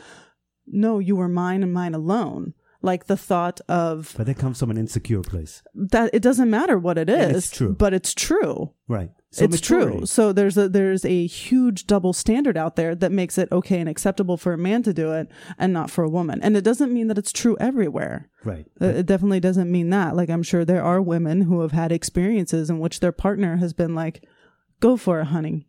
no, 0.67 0.99
you 0.99 1.17
were 1.17 1.29
mine 1.29 1.63
and 1.63 1.73
mine 1.73 1.95
alone. 1.95 2.55
Like 2.87 3.03
the 3.07 3.17
thought 3.17 3.61
of 3.69 4.15
But 4.17 4.27
that 4.27 4.39
comes 4.39 4.59
from 4.61 4.71
an 4.71 4.79
insecure 4.79 5.23
place. 5.23 5.63
that 5.75 6.09
it 6.13 6.23
doesn't 6.23 6.49
matter 6.59 6.77
what 6.79 6.97
it 6.99 7.09
is 7.11 7.27
And 7.27 7.37
it's 7.37 7.51
true. 7.51 7.73
but 7.75 7.93
it's 7.99 8.15
true. 8.15 8.73
Right. 8.89 9.11
So 9.37 9.45
it's 9.45 9.57
maturity. 9.57 9.97
true. 9.99 10.07
So 10.07 10.33
there's 10.33 10.57
a 10.57 10.69
there's 10.69 11.05
a 11.05 11.27
huge 11.27 11.87
double 11.87 12.13
standard 12.13 12.57
out 12.57 12.77
there 12.77 12.95
that 12.95 13.13
makes 13.21 13.37
it 13.43 13.49
okay 13.59 13.79
and 13.81 13.89
acceptable 13.89 14.37
for 14.37 14.53
a 14.55 14.59
man 14.69 14.83
to 14.85 14.93
do 14.95 15.13
it 15.13 15.27
and 15.59 15.73
not 15.73 15.91
for 15.91 16.05
a 16.05 16.09
woman. 16.19 16.41
And 16.43 16.57
it 16.57 16.65
doesn't 16.65 16.93
mean 16.97 17.09
that 17.09 17.19
it's 17.19 17.33
true 17.33 17.57
everywhere. 17.61 18.31
Right. 18.45 18.67
Uh, 18.81 18.87
It 19.01 19.07
definitely 19.07 19.41
doesn't 19.41 19.71
mean 19.77 19.91
that. 19.91 20.17
Like 20.17 20.31
I'm 20.31 20.45
sure 20.45 20.65
there 20.65 20.83
are 20.93 21.03
women 21.03 21.43
who 21.49 21.61
have 21.65 21.73
had 21.73 21.91
experiences 21.93 22.71
in 22.71 22.79
which 22.79 23.01
their 23.01 23.13
partner 23.27 23.57
has 23.57 23.73
been 23.75 23.95
like, 24.03 24.17
"Go 24.81 24.97
for 24.97 25.21
it, 25.21 25.27
honey." 25.37 25.67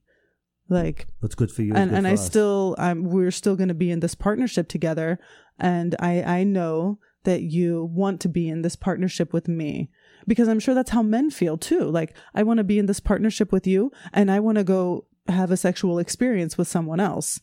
Like 0.69 1.07
What's 1.21 1.35
good 1.35 1.51
for 1.51 1.61
you? 1.63 1.73
and 1.73 1.91
and 1.95 2.05
I 2.07 2.13
us. 2.13 2.25
still 2.25 2.75
I'm 2.77 2.99
we're 3.05 3.31
still 3.41 3.55
going 3.55 3.69
to 3.69 3.73
be 3.85 3.89
in 3.89 4.01
this 4.01 4.15
partnership 4.15 4.67
together 4.67 5.17
and 5.57 5.95
I 5.99 6.13
I 6.39 6.43
know 6.43 6.99
that 7.23 7.41
you 7.41 7.89
want 7.93 8.21
to 8.21 8.29
be 8.29 8.47
in 8.49 8.61
this 8.61 8.75
partnership 8.75 9.33
with 9.33 9.47
me. 9.47 9.89
Because 10.27 10.47
I'm 10.47 10.59
sure 10.59 10.75
that's 10.75 10.91
how 10.91 11.01
men 11.01 11.29
feel 11.29 11.57
too. 11.57 11.81
Like 11.81 12.15
I 12.33 12.43
want 12.43 12.57
to 12.57 12.63
be 12.63 12.79
in 12.79 12.85
this 12.85 12.99
partnership 12.99 13.51
with 13.51 13.67
you 13.67 13.91
and 14.13 14.29
I 14.29 14.39
want 14.39 14.57
to 14.57 14.63
go 14.63 15.05
have 15.27 15.51
a 15.51 15.57
sexual 15.57 15.99
experience 15.99 16.57
with 16.57 16.67
someone 16.67 16.99
else. 16.99 17.39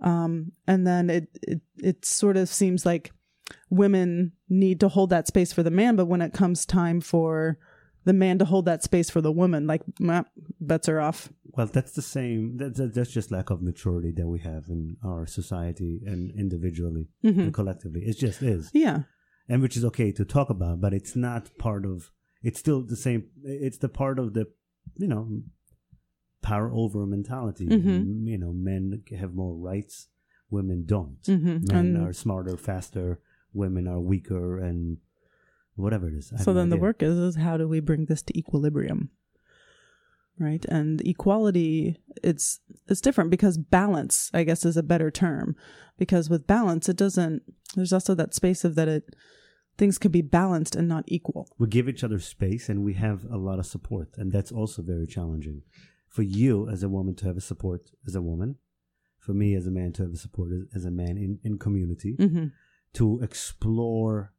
Um 0.00 0.52
and 0.66 0.86
then 0.86 1.10
it 1.10 1.28
it 1.42 1.60
it 1.78 2.04
sort 2.04 2.36
of 2.36 2.48
seems 2.48 2.84
like 2.84 3.12
women 3.70 4.32
need 4.48 4.80
to 4.80 4.88
hold 4.88 5.10
that 5.10 5.26
space 5.26 5.52
for 5.52 5.62
the 5.62 5.70
man 5.70 5.96
but 5.96 6.06
when 6.06 6.22
it 6.22 6.32
comes 6.32 6.64
time 6.64 7.00
for 7.00 7.58
the 8.04 8.12
man 8.12 8.38
to 8.38 8.44
hold 8.44 8.64
that 8.64 8.82
space 8.82 9.10
for 9.10 9.20
the 9.20 9.32
woman 9.32 9.66
like 9.66 9.82
bets 10.60 10.88
are 10.88 11.00
off 11.00 11.28
Well, 11.56 11.66
that's 11.68 11.92
the 11.92 12.02
same. 12.02 12.56
That's, 12.56 12.80
that's 12.94 13.10
just 13.12 13.30
lack 13.30 13.50
of 13.50 13.62
maturity 13.62 14.12
that 14.16 14.26
we 14.26 14.40
have 14.40 14.64
in 14.68 14.96
our 15.04 15.26
society 15.26 16.00
and 16.06 16.30
individually 16.38 17.08
Mm-hmm. 17.24 17.40
and 17.40 17.54
collectively. 17.54 18.02
It 18.02 18.18
just 18.18 18.42
is. 18.42 18.70
yeah 18.72 19.02
and 19.48 19.60
which 19.60 19.76
is 19.76 19.84
okay 19.84 20.10
to 20.10 20.24
talk 20.24 20.48
about, 20.48 20.80
but 20.80 20.94
it's 20.94 21.14
not 21.14 21.50
part 21.58 21.84
of. 21.84 22.10
It's 22.42 22.58
still 22.58 22.80
the 22.82 22.96
same. 22.96 23.24
It's 23.44 23.76
the 23.76 23.90
part 23.90 24.18
of 24.18 24.32
the, 24.32 24.46
you 24.96 25.06
know, 25.06 25.42
power 26.42 26.70
over 26.72 27.04
mentality. 27.06 27.66
Mhm. 27.66 28.26
You 28.26 28.38
know, 28.38 28.52
men 28.54 29.02
have 29.18 29.34
more 29.34 29.54
rights, 29.54 30.08
women 30.50 30.84
don't. 30.86 31.20
Mhm. 31.24 31.68
Men 31.68 31.86
And- 31.96 31.98
are 31.98 32.12
smarter, 32.14 32.56
faster. 32.56 33.20
Women 33.52 33.86
are 33.86 34.00
weaker, 34.00 34.58
and 34.58 34.96
whatever 35.76 36.08
it 36.08 36.14
is. 36.14 36.32
I 36.32 36.36
So 36.42 36.52
then 36.54 36.70
the 36.70 36.76
work 36.76 37.02
is, 37.02 37.16
is 37.18 37.36
how 37.36 37.56
do 37.56 37.68
we 37.68 37.80
bring 37.80 38.06
this 38.06 38.22
to 38.22 38.38
equilibrium? 38.38 39.10
Right? 40.38 40.64
And 40.66 41.00
equality 41.06 41.96
it's 42.22 42.60
it's 42.88 43.00
different 43.00 43.30
because 43.30 43.56
balance, 43.56 44.30
I 44.34 44.42
guess 44.44 44.64
is 44.64 44.76
a 44.76 44.82
better 44.82 45.10
term. 45.10 45.54
Because 45.96 46.28
with 46.28 46.46
balance 46.46 46.88
it 46.88 46.96
doesn't 46.96 47.42
there's 47.76 47.92
also 47.92 48.14
that 48.14 48.34
space 48.34 48.64
of 48.64 48.74
that 48.74 48.88
it 48.88 49.14
things 49.76 49.98
can 49.98 50.10
be 50.10 50.22
balanced 50.22 50.74
and 50.76 50.88
not 50.88 51.04
equal. 51.06 51.48
we 51.58 51.66
give 51.66 51.88
each 51.88 52.04
other 52.04 52.18
space, 52.20 52.68
and 52.68 52.84
we 52.84 52.94
have 52.94 53.24
a 53.30 53.36
lot 53.36 53.58
of 53.58 53.66
support, 53.66 54.08
and 54.16 54.30
that's 54.32 54.52
also 54.52 54.82
very 54.82 55.06
challenging 55.06 55.62
for 56.08 56.22
you 56.22 56.68
as 56.68 56.82
a 56.84 56.88
woman 56.88 57.14
to 57.16 57.26
have 57.26 57.36
a 57.36 57.40
support 57.40 57.90
as 58.06 58.14
a 58.14 58.22
woman, 58.22 58.56
for 59.18 59.34
me 59.34 59.54
as 59.54 59.66
a 59.66 59.70
man 59.72 59.92
to 59.92 60.02
have 60.04 60.12
a 60.12 60.16
support 60.16 60.50
as, 60.52 60.62
as 60.76 60.84
a 60.84 60.90
man 60.90 61.16
in 61.16 61.38
in 61.42 61.58
community. 61.58 62.16
Mhm. 62.18 62.52
to 62.92 63.20
explore 63.22 64.32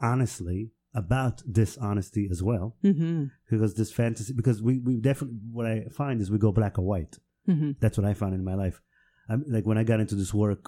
honestly 0.00 0.70
about 0.94 1.42
dishonesty 1.50 2.28
as 2.30 2.40
well. 2.42 2.76
Mhm. 2.84 3.30
because 3.50 3.74
this 3.74 3.92
fantasy 3.92 4.32
because 4.32 4.62
we 4.62 4.78
we 4.78 4.96
definitely 5.00 5.38
what 5.52 5.66
i 5.66 5.84
find 5.90 6.20
is 6.20 6.30
we 6.30 6.38
go 6.38 6.52
black 6.52 6.78
or 6.78 6.84
white. 6.92 7.18
Mhm. 7.48 7.76
that's 7.80 7.98
what 7.98 8.06
i 8.06 8.14
found 8.14 8.34
in 8.34 8.44
my 8.44 8.54
life. 8.54 8.80
I'm 9.28 9.44
like 9.48 9.66
when 9.66 9.78
i 9.78 9.84
got 9.84 10.00
into 10.00 10.14
this 10.14 10.32
work 10.34 10.62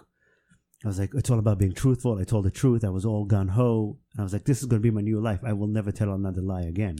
i 0.85 0.89
was 0.89 0.99
like 0.99 1.13
it's 1.15 1.31
all 1.31 1.39
about 1.39 1.59
being 1.59 1.73
truthful. 1.75 2.19
I 2.19 2.25
told 2.25 2.45
the 2.45 2.51
truth. 2.63 2.83
I 2.85 2.91
was 2.91 3.05
all 3.07 3.25
gun-ho 3.25 3.99
and 4.13 4.21
i 4.21 4.23
was 4.23 4.33
like 4.33 4.45
this 4.45 4.61
is 4.61 4.67
going 4.67 4.81
to 4.83 4.89
be 4.89 4.95
my 4.99 5.01
new 5.11 5.21
life. 5.21 5.41
I 5.45 5.53
will 5.53 5.69
never 5.79 5.93
tell 5.93 6.13
another 6.13 6.43
lie 6.43 6.63
again. 6.75 6.97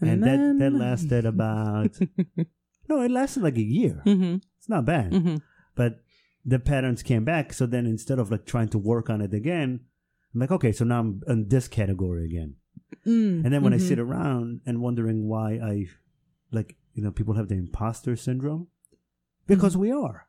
And, 0.00 0.10
And 0.10 0.22
that 0.28 0.40
that 0.60 0.72
lasted 0.72 1.24
about 1.26 1.92
no 2.88 2.94
it 3.02 3.10
lasted 3.10 3.42
like 3.42 3.56
a 3.58 3.62
year. 3.78 4.02
Mhm. 4.06 4.40
it's 4.58 4.68
not 4.68 4.84
bad. 4.86 5.10
Mhm. 5.12 5.42
but 5.74 5.92
the 6.44 6.58
patterns 6.58 7.02
came 7.04 7.24
back. 7.24 7.52
So 7.52 7.66
then 7.66 7.86
instead 7.86 8.18
of 8.18 8.30
like 8.32 8.44
trying 8.46 8.68
to 8.70 8.78
work 8.78 9.08
on 9.10 9.20
it 9.20 9.32
again, 9.32 9.70
I'm 10.34 10.40
like, 10.40 10.50
okay, 10.52 10.72
so 10.72 10.84
now 10.84 11.00
I'm 11.00 11.22
in 11.28 11.48
this 11.48 11.68
category 11.68 12.24
again. 12.24 12.56
Mm. 13.06 13.44
And 13.44 13.52
then 13.52 13.62
when 13.62 13.72
I 13.74 13.78
Mhm. 13.78 13.88
sit 13.88 13.98
around 13.98 14.60
and 14.66 14.80
wondering 14.80 15.26
why 15.28 15.54
I, 15.54 15.86
like, 16.50 16.76
you 16.94 17.02
know, 17.02 17.10
people 17.10 17.34
have 17.34 17.48
the 17.48 17.56
imposter 17.56 18.16
syndrome, 18.16 18.68
because 19.46 19.76
we 19.76 19.90
are, 19.92 20.28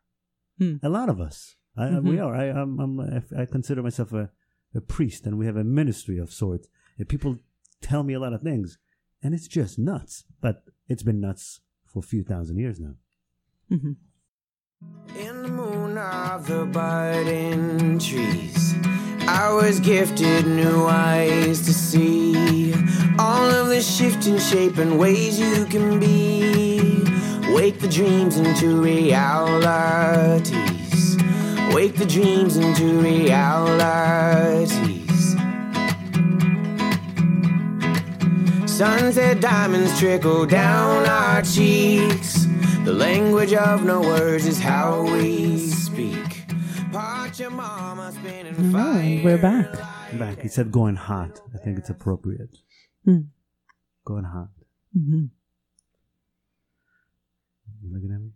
Mm. 0.60 0.80
a 0.84 0.90
lot 0.90 1.10
of 1.10 1.20
us, 1.22 1.56
I, 1.76 1.88
I- 1.88 2.00
we 2.00 2.20
are. 2.20 2.36
I, 2.36 2.46
I'm, 2.50 2.80
I'm, 2.80 3.00
I- 3.00 3.42
I 3.42 3.46
consider 3.46 3.82
myself 3.82 4.14
a, 4.14 4.30
a 4.76 4.82
priest, 4.82 5.26
and 5.26 5.38
we 5.38 5.46
have 5.46 5.58
a 5.58 5.64
ministry 5.64 6.18
of 6.18 6.32
sorts. 6.32 6.68
And 6.98 7.08
people 7.10 7.38
tell 7.82 8.04
me 8.04 8.14
a 8.14 8.20
lot 8.20 8.34
of 8.34 8.42
things, 8.42 8.78
and 9.22 9.34
it's 9.34 9.48
just 9.48 9.80
nuts. 9.80 10.26
But 10.42 10.64
it's 10.88 11.04
been 11.04 11.20
nuts 11.20 11.62
for 11.86 12.00
a 12.00 12.04
few 12.04 12.24
thousand 12.24 12.58
years 12.60 12.80
now. 12.80 12.96
Mhm. 13.72 13.96
In 15.18 15.42
the 15.44 15.48
moon 15.50 15.98
of 15.98 16.46
the 16.48 16.66
budding 16.66 17.98
trees, 18.00 18.76
I 19.28 19.54
was 19.54 19.80
gifted 19.80 20.46
new 20.46 20.86
eyes 20.86 21.62
to 21.62 21.74
see 21.74 22.74
all 23.18 23.50
of 23.50 23.68
the 23.68 23.82
shifting 23.82 24.38
shape 24.38 24.78
and 24.78 25.00
ways 25.00 25.40
you 25.40 25.66
can 25.66 26.00
be. 26.00 27.04
Wake 27.54 27.80
the 27.80 27.88
dreams 27.88 28.38
into 28.38 28.82
realities. 28.82 30.54
Wake 31.74 31.96
the 31.96 32.06
dreams 32.06 32.58
into 32.58 33.00
realities. 33.00 34.84
Sunset 38.66 39.40
diamonds 39.40 39.98
trickle 40.00 40.46
down 40.46 41.06
our 41.06 41.42
cheeks. 41.44 42.46
The 42.84 42.92
language 42.92 43.54
of 43.54 43.86
no 43.86 44.02
words 44.02 44.46
is 44.46 44.60
how 44.60 45.04
we 45.04 45.60
speak. 45.70 46.33
Part 47.34 47.40
your 47.40 47.50
mama 47.50 48.12
spinning 48.12 48.56
All 48.56 48.72
fire. 48.72 48.94
right, 48.94 49.22
we're 49.26 49.38
back. 49.42 49.76
I'm 50.12 50.20
back. 50.20 50.40
He 50.42 50.48
said 50.50 50.72
going 50.72 50.96
hot. 50.96 51.42
I 51.56 51.58
think 51.64 51.80
it's 51.80 51.90
appropriate. 51.90 52.56
Mm. 53.08 53.30
Going 54.06 54.26
hot. 54.26 54.50
Mhm. 54.96 55.30
You 57.82 57.92
looking 57.92 58.12
at 58.14 58.22
me? 58.22 58.34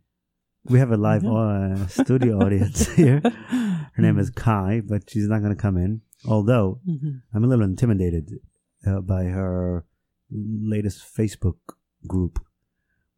We 0.66 0.80
have 0.80 0.90
a 0.90 0.98
live 0.98 1.24
uh, 1.26 1.86
studio 1.86 2.40
audience 2.44 2.88
here. 2.96 3.22
Her 3.52 4.02
name 4.02 4.18
is 4.18 4.32
Kai, 4.32 4.82
but 4.84 5.08
she's 5.08 5.28
not 5.28 5.44
going 5.44 5.56
to 5.56 5.62
come 5.62 5.78
in. 5.78 6.02
Although 6.28 6.80
Mhm. 6.90 7.22
I'm 7.36 7.44
a 7.44 7.48
little 7.48 7.66
intimidated 7.66 8.40
uh, 8.84 9.02
by 9.02 9.26
her 9.26 9.86
latest 10.32 11.04
Facebook 11.16 11.60
group, 12.08 12.40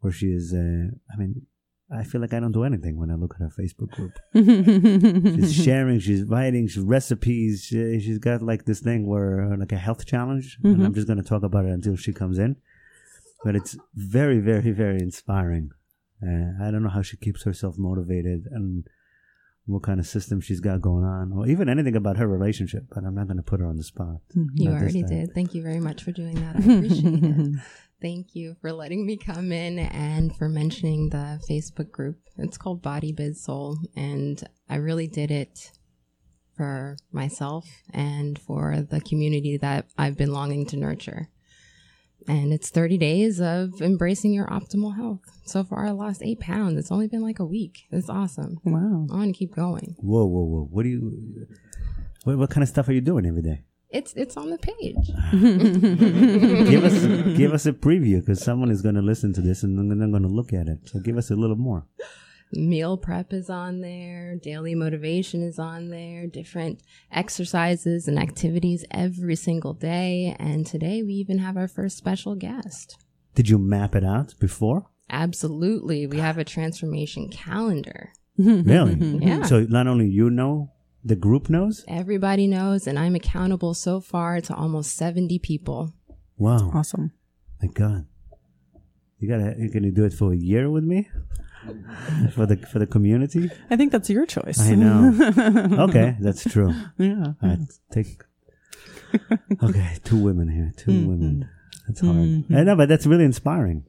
where 0.01 0.11
she 0.11 0.25
is. 0.27 0.53
Uh, 0.53 0.91
I 1.13 1.15
mean, 1.17 1.45
I 1.91 2.03
feel 2.03 2.21
like 2.21 2.33
I 2.33 2.39
don't 2.39 2.51
do 2.51 2.63
anything 2.63 2.97
when 2.97 3.09
I 3.09 3.15
look 3.15 3.33
at 3.35 3.41
her 3.41 3.49
Facebook 3.49 3.89
group. 3.91 4.19
She's 4.35 5.55
sharing, 5.55 5.99
she's 5.99 6.23
writing, 6.23 6.67
she's 6.67 6.83
recipes. 6.83 7.63
She, 7.63 7.99
she's 7.99 8.19
got 8.19 8.43
like 8.43 8.65
this 8.65 8.79
thing 8.79 9.07
where 9.07 9.41
uh, 9.53 9.57
like 9.57 9.71
a 9.71 9.77
health 9.77 10.05
challenge, 10.05 10.59
and 10.63 10.85
I'm 10.85 10.93
just 10.93 11.07
going 11.07 11.21
to 11.21 11.27
talk 11.27 11.41
about 11.43 11.65
it 11.65 11.71
until 11.71 11.95
she 11.95 12.13
comes 12.13 12.37
in. 12.37 12.57
But 13.43 13.55
it's 13.55 13.75
very, 13.95 14.39
very, 14.39 14.71
very 14.71 14.99
inspiring. 14.99 15.71
Uh, 16.21 16.63
I 16.63 16.69
don't 16.69 16.83
know 16.83 16.89
how 16.89 17.01
she 17.01 17.17
keeps 17.17 17.43
herself 17.43 17.75
motivated 17.77 18.45
and 18.51 18.83
what 19.65 19.83
kind 19.83 19.99
of 19.99 20.05
system 20.05 20.41
she's 20.41 20.59
got 20.59 20.81
going 20.81 21.05
on, 21.05 21.31
or 21.31 21.47
even 21.47 21.69
anything 21.69 21.95
about 21.95 22.17
her 22.17 22.27
relationship. 22.27 22.83
But 22.93 23.03
I'm 23.03 23.15
not 23.15 23.27
going 23.27 23.37
to 23.37 23.43
put 23.43 23.61
her 23.61 23.65
on 23.65 23.77
the 23.77 23.83
spot. 23.83 24.17
You 24.55 24.71
already 24.71 25.03
did. 25.03 25.33
Thank 25.33 25.55
you 25.55 25.63
very 25.63 25.79
much 25.79 26.03
for 26.03 26.11
doing 26.11 26.35
that. 26.35 26.55
I 26.55 26.59
appreciate 26.59 27.23
it. 27.23 27.55
Thank 28.01 28.33
you 28.33 28.55
for 28.61 28.71
letting 28.71 29.05
me 29.05 29.17
come 29.17 29.51
in 29.51 29.77
and 29.77 30.33
for 30.35 30.47
mentioning 30.47 31.09
the 31.09 31.41
Facebook 31.49 31.91
group. 31.91 32.17
It's 32.37 32.57
called 32.57 32.81
Body 32.81 33.11
Biz 33.11 33.43
Soul, 33.43 33.77
and 33.93 34.41
I 34.69 34.77
really 34.77 35.07
did 35.07 35.31
it 35.31 35.71
for 36.55 36.95
myself 37.11 37.67
and 37.93 38.39
for 38.39 38.85
the 38.89 39.01
community 39.01 39.57
that 39.57 39.87
I've 39.97 40.17
been 40.17 40.31
longing 40.31 40.65
to 40.67 40.77
nurture. 40.77 41.29
And 42.27 42.53
it's 42.53 42.69
30 42.69 42.97
days 42.97 43.41
of 43.41 43.81
embracing 43.81 44.33
your 44.33 44.47
optimal 44.47 44.95
health. 44.95 45.21
So 45.45 45.65
far, 45.65 45.85
I 45.85 45.91
lost 45.91 46.21
eight 46.23 46.39
pounds. 46.39 46.77
It's 46.77 46.91
only 46.91 47.07
been 47.07 47.23
like 47.23 47.39
a 47.39 47.45
week. 47.45 47.87
It's 47.91 48.09
awesome. 48.09 48.59
Wow. 48.63 49.07
I 49.11 49.15
want 49.15 49.33
to 49.33 49.37
keep 49.37 49.53
going. 49.53 49.95
Whoa, 49.99 50.25
whoa, 50.25 50.43
whoa! 50.43 50.67
What 50.69 50.83
do 50.83 50.89
you? 50.89 51.47
What, 52.23 52.37
what 52.37 52.49
kind 52.49 52.61
of 52.61 52.69
stuff 52.69 52.87
are 52.87 52.93
you 52.93 53.01
doing 53.01 53.25
every 53.25 53.41
day? 53.41 53.63
It's 53.91 54.13
it's 54.13 54.37
on 54.37 54.49
the 54.51 54.57
page. 54.59 55.07
give 56.69 56.83
us 56.83 57.37
give 57.37 57.53
us 57.53 57.65
a 57.65 57.73
preview 57.73 58.19
because 58.19 58.43
someone 58.43 58.69
is 58.69 58.81
going 58.81 58.95
to 58.95 59.01
listen 59.01 59.33
to 59.33 59.41
this 59.41 59.63
and 59.63 59.77
then 59.77 59.97
they're 59.97 60.07
going 60.07 60.21
to 60.23 60.27
look 60.29 60.53
at 60.53 60.67
it. 60.67 60.79
So 60.89 60.99
give 60.99 61.17
us 61.17 61.31
a 61.31 61.35
little 61.35 61.55
more. 61.55 61.87
meal 62.51 62.97
prep 62.97 63.31
is 63.33 63.49
on 63.49 63.81
there, 63.81 64.35
daily 64.35 64.75
motivation 64.75 65.41
is 65.43 65.57
on 65.59 65.89
there, 65.89 66.27
different 66.27 66.81
exercises 67.11 68.07
and 68.07 68.17
activities 68.19 68.85
every 68.91 69.35
single 69.35 69.73
day. 69.73 70.35
And 70.39 70.65
today 70.67 71.01
we 71.03 71.13
even 71.13 71.39
have 71.39 71.57
our 71.57 71.67
first 71.67 71.97
special 71.97 72.35
guest. 72.35 72.97
Did 73.35 73.49
you 73.49 73.57
map 73.57 73.95
it 73.95 74.03
out 74.03 74.33
before? 74.39 74.85
Absolutely. 75.11 76.05
We 76.07 76.17
have 76.17 76.37
a 76.37 76.43
transformation 76.43 77.29
calendar. 77.29 78.13
Really? 78.37 78.95
Yeah. 79.21 79.43
So 79.43 79.61
not 79.61 79.87
only 79.87 80.07
you 80.07 80.29
know, 80.29 80.71
the 81.03 81.15
group 81.15 81.49
knows. 81.49 81.83
Everybody 81.87 82.47
knows, 82.47 82.87
and 82.87 82.97
I'm 82.99 83.15
accountable 83.15 83.73
so 83.73 83.99
far 83.99 84.41
to 84.41 84.53
almost 84.55 84.95
70 84.95 85.39
people. 85.39 85.93
Wow! 86.37 86.71
Awesome. 86.73 87.11
My 87.61 87.67
God, 87.67 88.05
you 89.19 89.27
gotta 89.27 89.55
you 89.57 89.69
gonna 89.69 89.91
do 89.91 90.05
it 90.05 90.13
for 90.13 90.31
a 90.33 90.37
year 90.37 90.69
with 90.69 90.83
me 90.83 91.09
for 92.33 92.45
the 92.45 92.57
for 92.71 92.79
the 92.79 92.87
community. 92.87 93.49
I 93.69 93.75
think 93.75 93.91
that's 93.91 94.09
your 94.09 94.25
choice. 94.25 94.59
I 94.59 94.75
know. 94.75 95.13
okay, 95.89 96.15
that's 96.19 96.43
true. 96.43 96.73
yeah. 96.97 97.33
I 97.41 97.57
take. 97.91 98.23
Okay, 99.63 99.97
two 100.03 100.17
women 100.21 100.49
here. 100.49 100.71
2 100.77 100.91
Mm-hmm. 100.91 101.07
women. 101.09 101.49
That's 101.87 101.99
hard. 102.01 102.43
I 102.55 102.63
know, 102.63 102.75
but 102.75 102.87
that's 102.87 103.07
really 103.07 103.25
inspiring. 103.25 103.85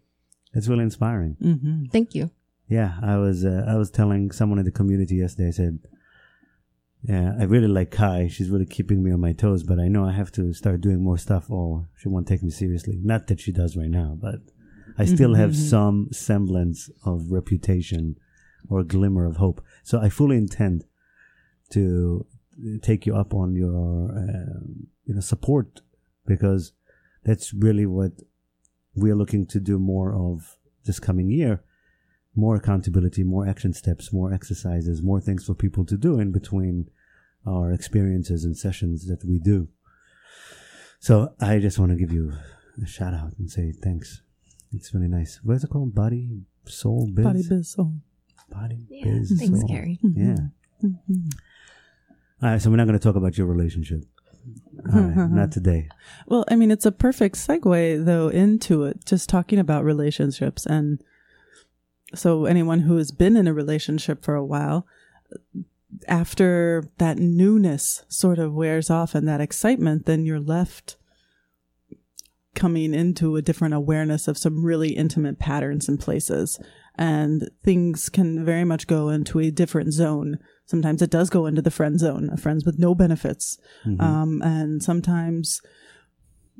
That's 0.55 0.67
really 0.67 0.85
inspiring. 0.85 1.37
Mm-hmm. 1.43 1.85
Thank 1.93 2.15
you. 2.15 2.31
Yeah, 2.69 2.95
I 3.03 3.19
was 3.19 3.45
uh, 3.45 3.67
I 3.69 3.77
was 3.77 3.91
telling 3.91 4.31
someone 4.31 4.59
in 4.59 4.65
the 4.65 4.71
community 4.71 5.17
yesterday. 5.17 5.49
I 5.49 5.51
said, 5.53 5.79
"Yeah, 7.03 7.35
I 7.39 7.45
really 7.45 7.69
like 7.69 7.91
Kai. 7.91 8.29
She's 8.29 8.51
really 8.51 8.67
keeping 8.67 9.03
me 9.03 9.13
on 9.13 9.21
my 9.21 9.33
toes, 9.33 9.63
but 9.63 9.79
I 9.79 9.89
know 9.89 10.05
I 10.05 10.13
have 10.13 10.33
to 10.33 10.53
start 10.53 10.81
doing 10.81 11.03
more 11.03 11.19
stuff, 11.19 11.51
or 11.51 11.89
she 11.97 12.09
won't 12.09 12.29
take 12.29 12.43
me 12.43 12.51
seriously. 12.51 12.99
Not 13.03 13.27
that 13.29 13.41
she 13.41 13.53
does 13.53 13.77
right 13.77 13.91
now, 13.91 14.19
but 14.21 14.41
I 14.99 15.07
still 15.07 15.35
have 15.35 15.57
some 15.57 16.09
semblance 16.13 16.91
of 17.05 17.31
reputation 17.31 18.17
or 18.69 18.85
glimmer 18.85 19.25
of 19.25 19.37
hope. 19.37 19.63
So 19.83 20.01
I 20.01 20.11
fully 20.11 20.37
intend 20.37 20.85
to 21.71 22.27
take 22.83 23.07
you 23.07 23.17
up 23.17 23.33
on 23.33 23.55
your 23.55 24.11
um 24.11 24.89
you 25.07 25.15
know 25.15 25.21
support 25.21 25.81
because 26.27 26.73
that's 27.25 27.55
really 27.55 27.87
what 27.87 28.13
we're 28.95 29.15
looking 29.15 29.47
to 29.47 29.61
do 29.61 29.79
more 29.79 30.15
of 30.15 30.57
this 30.85 31.01
coming 31.01 31.31
year 31.31 31.63
more 32.35 32.57
accountability, 32.57 33.25
more 33.25 33.47
action 33.47 33.73
steps, 33.73 34.13
more 34.13 34.33
exercises, 34.33 35.03
more 35.03 35.21
things 35.21 35.45
for 35.45 35.55
people 35.55 35.85
to 35.85 35.97
do 35.97 36.19
in 36.21 36.33
between 36.33 36.89
our 37.47 37.73
experiences 37.73 38.45
and 38.45 38.57
sessions 38.57 39.07
that 39.07 39.25
we 39.25 39.39
do. 39.39 39.69
So 41.01 41.35
I 41.41 41.59
just 41.59 41.79
want 41.79 41.93
to 41.93 41.97
give 41.97 42.13
you 42.13 42.33
a 42.83 42.87
shout 42.87 43.15
out 43.15 43.33
and 43.39 43.51
say 43.51 43.73
thanks. 43.73 44.23
It's 44.73 44.95
really 44.95 45.09
nice. 45.09 45.41
What 45.43 45.55
is 45.55 45.65
it 45.65 45.71
called? 45.71 45.95
Body, 45.95 46.29
soul, 46.67 47.09
biz? 47.13 47.25
Body 47.25 47.43
biz 47.49 47.73
soul. 47.73 47.95
Body, 48.51 48.87
Yeah, 48.91 49.05
biz, 49.05 49.35
thanks, 49.39 49.61
soul. 49.61 49.69
Gary. 49.69 49.99
Mm-hmm. 50.05 50.21
Yeah. 50.21 50.37
Mm-hmm. 50.85 51.29
All 52.43 52.51
right, 52.51 52.63
so 52.63 52.71
we're 52.71 52.77
not 52.77 52.87
going 52.87 52.99
to 52.99 53.03
talk 53.03 53.17
about 53.17 53.37
your 53.37 53.47
relationship. 53.47 54.03
All 54.93 55.01
right, 55.01 55.17
mm-hmm. 55.17 55.37
not 55.37 55.53
today. 55.53 55.89
Well, 56.27 56.45
I 56.49 56.57
mean, 56.57 56.71
it's 56.71 56.87
a 56.87 56.93
perfect 56.93 57.37
segue, 57.37 58.05
though, 58.05 58.29
into 58.29 58.85
it, 58.85 59.05
just 59.05 59.29
talking 59.29 59.59
about 59.59 59.85
relationships. 59.85 60.65
And 60.67 61.03
so, 62.15 62.45
anyone 62.45 62.81
who 62.81 62.97
has 62.97 63.11
been 63.11 63.37
in 63.37 63.47
a 63.47 63.55
relationship 63.55 64.25
for 64.25 64.35
a 64.35 64.45
while, 64.45 64.87
after 66.09 66.85
that 66.99 67.19
newness 67.19 68.05
sort 68.09 68.39
of 68.39 68.55
wears 68.55 68.91
off 68.91 69.15
and 69.15 69.29
that 69.29 69.41
excitement, 69.41 70.07
then 70.07 70.25
you're 70.25 70.41
left 70.41 70.97
coming 72.55 72.95
into 72.95 73.37
a 73.37 73.43
different 73.43 73.75
awareness 73.75 74.27
of 74.27 74.37
some 74.37 74.65
really 74.65 74.91
intimate 74.91 75.39
patterns 75.39 75.89
and 75.89 76.01
places. 76.01 76.61
And 76.97 77.49
things 77.65 78.09
can 78.09 78.45
very 78.45 78.65
much 78.65 78.87
go 78.87 79.09
into 79.09 79.39
a 79.39 79.51
different 79.51 79.93
zone. 79.93 80.39
Sometimes 80.67 81.01
it 81.01 81.11
does 81.11 81.31
go 81.31 81.47
into 81.47 81.63
the 81.63 81.71
friend 81.71 81.99
zone, 81.99 82.37
friends 82.37 82.65
with 82.67 82.79
no 82.79 82.95
benefits. 82.95 83.57
Um, 84.01 84.43
and 84.43 84.83
sometimes 84.83 85.63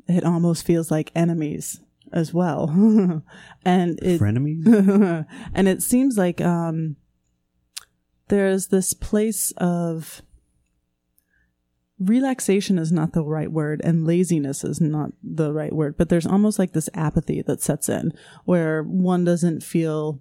it 0.07 0.23
almost 0.23 0.65
feels 0.65 0.89
like 0.89 1.11
enemies 1.13 1.81
as 2.13 2.33
well. 2.33 2.69
and 3.65 3.99
it, 4.01 4.19
Frenemies? 4.19 5.25
and 5.53 5.67
it 5.67 5.81
seems 5.81 6.17
like 6.17 6.41
um, 6.41 6.95
there's 8.27 8.67
this 8.67 8.93
place 8.93 9.51
of 9.57 10.21
relaxation 12.01 12.79
is 12.79 12.91
not 12.91 13.13
the 13.13 13.23
right 13.23 13.51
word 13.51 13.79
and 13.83 14.07
laziness 14.07 14.63
is 14.63 14.81
not 14.81 15.11
the 15.21 15.53
right 15.53 15.73
word 15.73 15.95
but 15.97 16.09
there's 16.09 16.25
almost 16.25 16.57
like 16.57 16.73
this 16.73 16.89
apathy 16.95 17.43
that 17.43 17.61
sets 17.61 17.87
in 17.87 18.11
where 18.43 18.81
one 18.81 19.23
doesn't 19.23 19.61
feel 19.61 20.19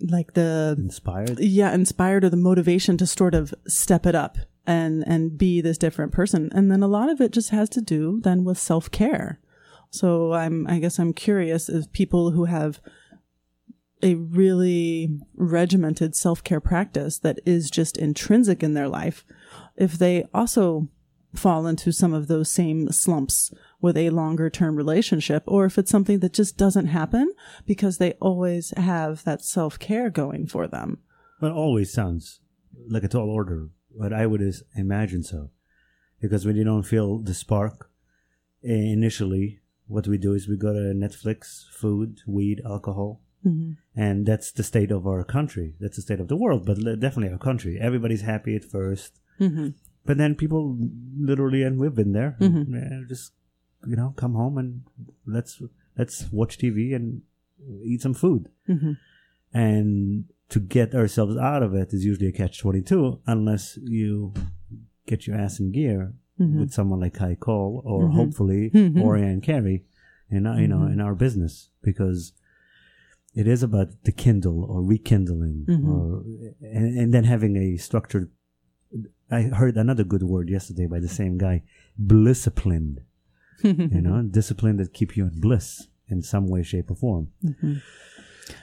like 0.00 0.32
the 0.32 0.74
Inspired? 0.78 1.38
yeah 1.40 1.74
inspired 1.74 2.24
or 2.24 2.30
the 2.30 2.38
motivation 2.38 2.96
to 2.96 3.06
sort 3.06 3.34
of 3.34 3.52
step 3.66 4.06
it 4.06 4.14
up 4.14 4.38
and 4.66 5.04
and 5.06 5.36
be 5.36 5.60
this 5.60 5.76
different 5.76 6.10
person 6.10 6.48
and 6.54 6.70
then 6.70 6.82
a 6.82 6.88
lot 6.88 7.10
of 7.10 7.20
it 7.20 7.30
just 7.30 7.50
has 7.50 7.68
to 7.68 7.82
do 7.82 8.18
then 8.22 8.44
with 8.44 8.56
self-care 8.56 9.40
so 9.92 10.32
i'm 10.32 10.66
i 10.66 10.78
guess 10.78 10.98
i'm 10.98 11.12
curious 11.12 11.68
if 11.68 11.90
people 11.92 12.32
who 12.32 12.46
have 12.46 12.80
a 14.02 14.14
really 14.16 15.08
regimented 15.36 16.16
self-care 16.16 16.60
practice 16.60 17.18
that 17.20 17.38
is 17.46 17.70
just 17.70 17.96
intrinsic 17.96 18.62
in 18.62 18.74
their 18.74 18.88
life 18.88 19.24
if 19.76 19.92
they 19.92 20.24
also 20.34 20.88
fall 21.34 21.66
into 21.66 21.92
some 21.92 22.12
of 22.12 22.26
those 22.26 22.50
same 22.50 22.90
slumps 22.90 23.54
with 23.80 23.96
a 23.96 24.10
longer 24.10 24.50
term 24.50 24.76
relationship 24.76 25.42
or 25.46 25.64
if 25.64 25.78
it's 25.78 25.90
something 25.90 26.18
that 26.18 26.34
just 26.34 26.56
doesn't 26.56 26.86
happen 26.86 27.32
because 27.64 27.98
they 27.98 28.12
always 28.20 28.74
have 28.76 29.22
that 29.24 29.42
self-care 29.42 30.10
going 30.10 30.46
for 30.46 30.66
them 30.66 30.98
Well, 31.40 31.52
always 31.52 31.92
sounds 31.92 32.40
like 32.88 33.04
a 33.04 33.08
tall 33.08 33.30
order, 33.30 33.70
but 33.98 34.12
I 34.12 34.26
would 34.26 34.42
imagine 34.76 35.22
so. 35.22 35.50
Because 36.20 36.46
when 36.46 36.56
you 36.56 36.64
don't 36.64 36.84
feel 36.84 37.18
the 37.18 37.34
spark 37.34 37.90
eh, 38.64 38.72
initially, 38.72 39.60
what 39.92 40.06
we 40.06 40.18
do 40.18 40.34
is 40.34 40.48
we 40.48 40.56
go 40.56 40.72
to 40.72 40.94
Netflix, 40.94 41.68
food, 41.70 42.20
weed, 42.26 42.60
alcohol. 42.64 43.20
Mm-hmm. 43.46 43.72
And 44.00 44.26
that's 44.26 44.52
the 44.52 44.62
state 44.62 44.90
of 44.90 45.06
our 45.06 45.24
country. 45.24 45.74
That's 45.80 45.96
the 45.96 46.02
state 46.02 46.20
of 46.20 46.28
the 46.28 46.36
world, 46.36 46.64
but 46.64 46.76
definitely 47.00 47.32
our 47.32 47.38
country. 47.38 47.78
Everybody's 47.80 48.22
happy 48.22 48.54
at 48.56 48.62
1st 48.62 49.10
mm-hmm. 49.40 49.68
But 50.04 50.18
then 50.18 50.34
people 50.34 50.76
literally, 51.16 51.62
and 51.62 51.78
we've 51.78 51.94
been 51.94 52.12
there, 52.12 52.36
uh, 52.40 53.08
just, 53.08 53.32
you 53.86 53.94
know, 53.94 54.14
come 54.16 54.34
home 54.34 54.58
and 54.58 54.82
let's, 55.26 55.62
let's 55.96 56.26
watch 56.32 56.58
TV 56.58 56.94
and 56.94 57.22
eat 57.84 58.02
some 58.02 58.14
food 58.14 58.48
and 59.52 60.24
to 60.48 60.60
get 60.60 60.94
ourselves 60.94 61.36
out 61.36 61.62
of 61.62 61.74
it 61.74 61.92
is 61.92 62.04
usually 62.04 62.28
a 62.28 62.32
catch 62.32 62.58
22 62.60 63.20
unless 63.26 63.78
you 63.82 64.32
get 65.06 65.26
your 65.26 65.36
ass 65.36 65.60
in 65.60 65.72
gear 65.72 66.12
with 66.38 66.48
mm-hmm. 66.48 66.66
someone 66.68 67.00
like 67.00 67.14
Kai 67.14 67.36
Cole 67.38 67.82
or 67.84 68.04
mm-hmm. 68.04 68.16
hopefully 68.16 68.70
mm-hmm. 68.74 69.00
Orion 69.00 69.40
Carey 69.40 69.84
in 70.30 70.46
our, 70.46 70.60
you 70.60 70.66
know 70.66 70.84
in 70.86 71.00
our 71.00 71.14
business 71.14 71.70
because 71.82 72.32
it 73.34 73.46
is 73.46 73.62
about 73.62 73.88
the 74.04 74.12
kindle 74.12 74.64
or 74.64 74.82
rekindling 74.82 75.66
or 75.68 76.22
and, 76.60 76.98
and 76.98 77.14
then 77.14 77.24
having 77.24 77.56
a 77.56 77.76
structured 77.76 78.30
I 79.30 79.42
heard 79.42 79.76
another 79.76 80.04
good 80.04 80.22
word 80.22 80.48
yesterday 80.48 80.86
by 80.86 81.00
the 81.00 81.08
same 81.08 81.38
guy 81.38 81.62
blissipline 82.00 82.98
you 83.62 84.00
know 84.00 84.22
discipline 84.30 84.78
that 84.78 84.92
keep 84.92 85.16
you 85.16 85.24
in 85.24 85.40
bliss 85.40 85.88
in 86.12 86.22
some 86.22 86.46
way 86.46 86.62
shape 86.62 86.90
or 86.90 86.94
form. 86.94 87.32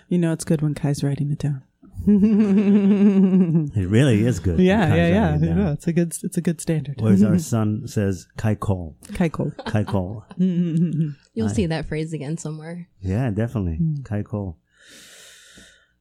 You 0.08 0.18
know, 0.18 0.32
it's 0.32 0.46
good 0.46 0.62
when 0.62 0.76
Kai's 0.76 1.04
writing 1.04 1.32
it 1.32 1.40
down. 1.40 1.64
It 3.76 3.90
really 3.90 4.26
is 4.26 4.40
good. 4.40 4.60
Yeah, 4.60 4.96
yeah, 4.96 5.08
yeah. 5.08 5.32
writing 5.32 5.44
it 5.44 5.58
yeah. 5.58 5.72
It's 5.74 5.88
a 5.88 5.94
good, 5.94 6.14
it's 6.24 6.38
a 6.38 6.42
good 6.42 6.62
standard. 6.62 6.96
Whereas 7.00 7.24
our 7.24 7.38
son 7.54 7.88
says 7.88 8.28
Kai 8.38 8.56
Cole. 8.56 8.98
Kai 9.14 9.30
Cole. 9.30 9.52
Kai 9.66 9.84
Cole. 9.84 10.26
You'll 10.38 11.50
see 11.50 11.66
that 11.68 11.88
phrase 11.88 12.14
again 12.14 12.38
somewhere. 12.38 12.88
Yeah, 13.02 13.30
definitely. 13.32 13.76
Hmm. 13.76 14.02
Kai 14.04 14.24
Cole. 14.24 14.58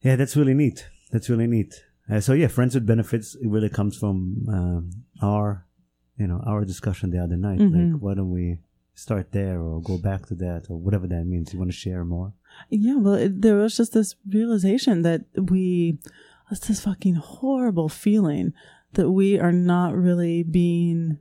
Yeah, 0.01 0.17
that's 0.17 0.37
really 0.37 0.55
neat. 0.55 0.89
That's 1.11 1.29
really 1.29 1.47
neat. 1.47 1.75
Uh, 2.11 2.21
so 2.21 2.33
yeah, 2.33 2.49
friends 2.49 2.75
with 2.75 2.87
benefits. 2.87 3.35
It 3.35 3.49
really 3.49 3.69
comes 3.69 3.97
from 3.97 4.47
um, 4.49 4.91
our, 5.23 5.67
you 6.17 6.27
know, 6.27 6.41
our 6.47 6.65
discussion 6.65 7.11
the 7.11 7.23
other 7.23 7.37
night. 7.37 7.59
Mm-hmm. 7.59 7.93
Like, 7.93 8.01
why 8.03 8.15
don't 8.15 8.31
we 8.31 8.61
start 8.99 9.33
there 9.33 9.61
or 9.61 9.81
go 9.81 9.97
back 9.97 10.27
to 10.27 10.35
that 10.35 10.67
or 10.69 10.79
whatever 10.79 11.07
that 11.07 11.25
means? 11.25 11.53
You 11.53 11.59
want 11.59 11.71
to 11.71 11.77
share 11.77 12.05
more? 12.05 12.33
Yeah, 12.69 12.97
well, 12.97 13.15
it, 13.15 13.43
there 13.43 13.57
was 13.57 13.77
just 13.77 13.93
this 13.93 14.17
realization 14.29 15.03
that 15.03 15.23
we, 15.37 15.99
it's 16.51 16.67
this 16.67 16.83
fucking 16.83 17.15
horrible 17.15 17.89
feeling 17.89 18.53
that 18.95 19.11
we 19.11 19.39
are 19.39 19.53
not 19.53 19.95
really 19.95 20.43
being 20.43 21.19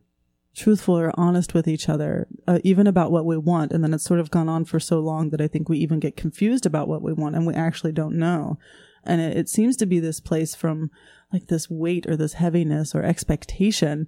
truthful 0.56 0.98
or 0.98 1.12
honest 1.16 1.54
with 1.54 1.68
each 1.68 1.88
other, 1.88 2.28
uh, 2.48 2.60
even 2.64 2.88
about 2.88 3.12
what 3.12 3.26
we 3.26 3.38
want. 3.38 3.72
And 3.72 3.84
then 3.84 3.94
it's 3.94 4.04
sort 4.04 4.20
of 4.20 4.32
gone 4.32 4.50
on 4.50 4.66
for 4.66 4.80
so 4.80 5.00
long 5.00 5.30
that 5.30 5.42
I 5.42 5.48
think 5.48 5.70
we 5.70 5.78
even 5.78 6.00
get 6.00 6.18
confused 6.18 6.66
about 6.66 6.88
what 6.88 7.04
we 7.04 7.14
want 7.14 7.36
and 7.36 7.46
we 7.46 7.54
actually 7.54 7.92
don't 7.92 8.18
know. 8.18 8.58
And 9.04 9.22
it, 9.22 9.38
it 9.38 9.50
seems 9.50 9.78
to 9.78 9.86
be 9.86 10.00
this 10.00 10.20
place 10.20 10.56
from 10.56 10.90
like 11.32 11.48
this 11.48 11.70
weight 11.70 12.08
or 12.08 12.16
this 12.16 12.34
heaviness 12.34 12.96
or 12.96 13.04
expectation 13.04 14.08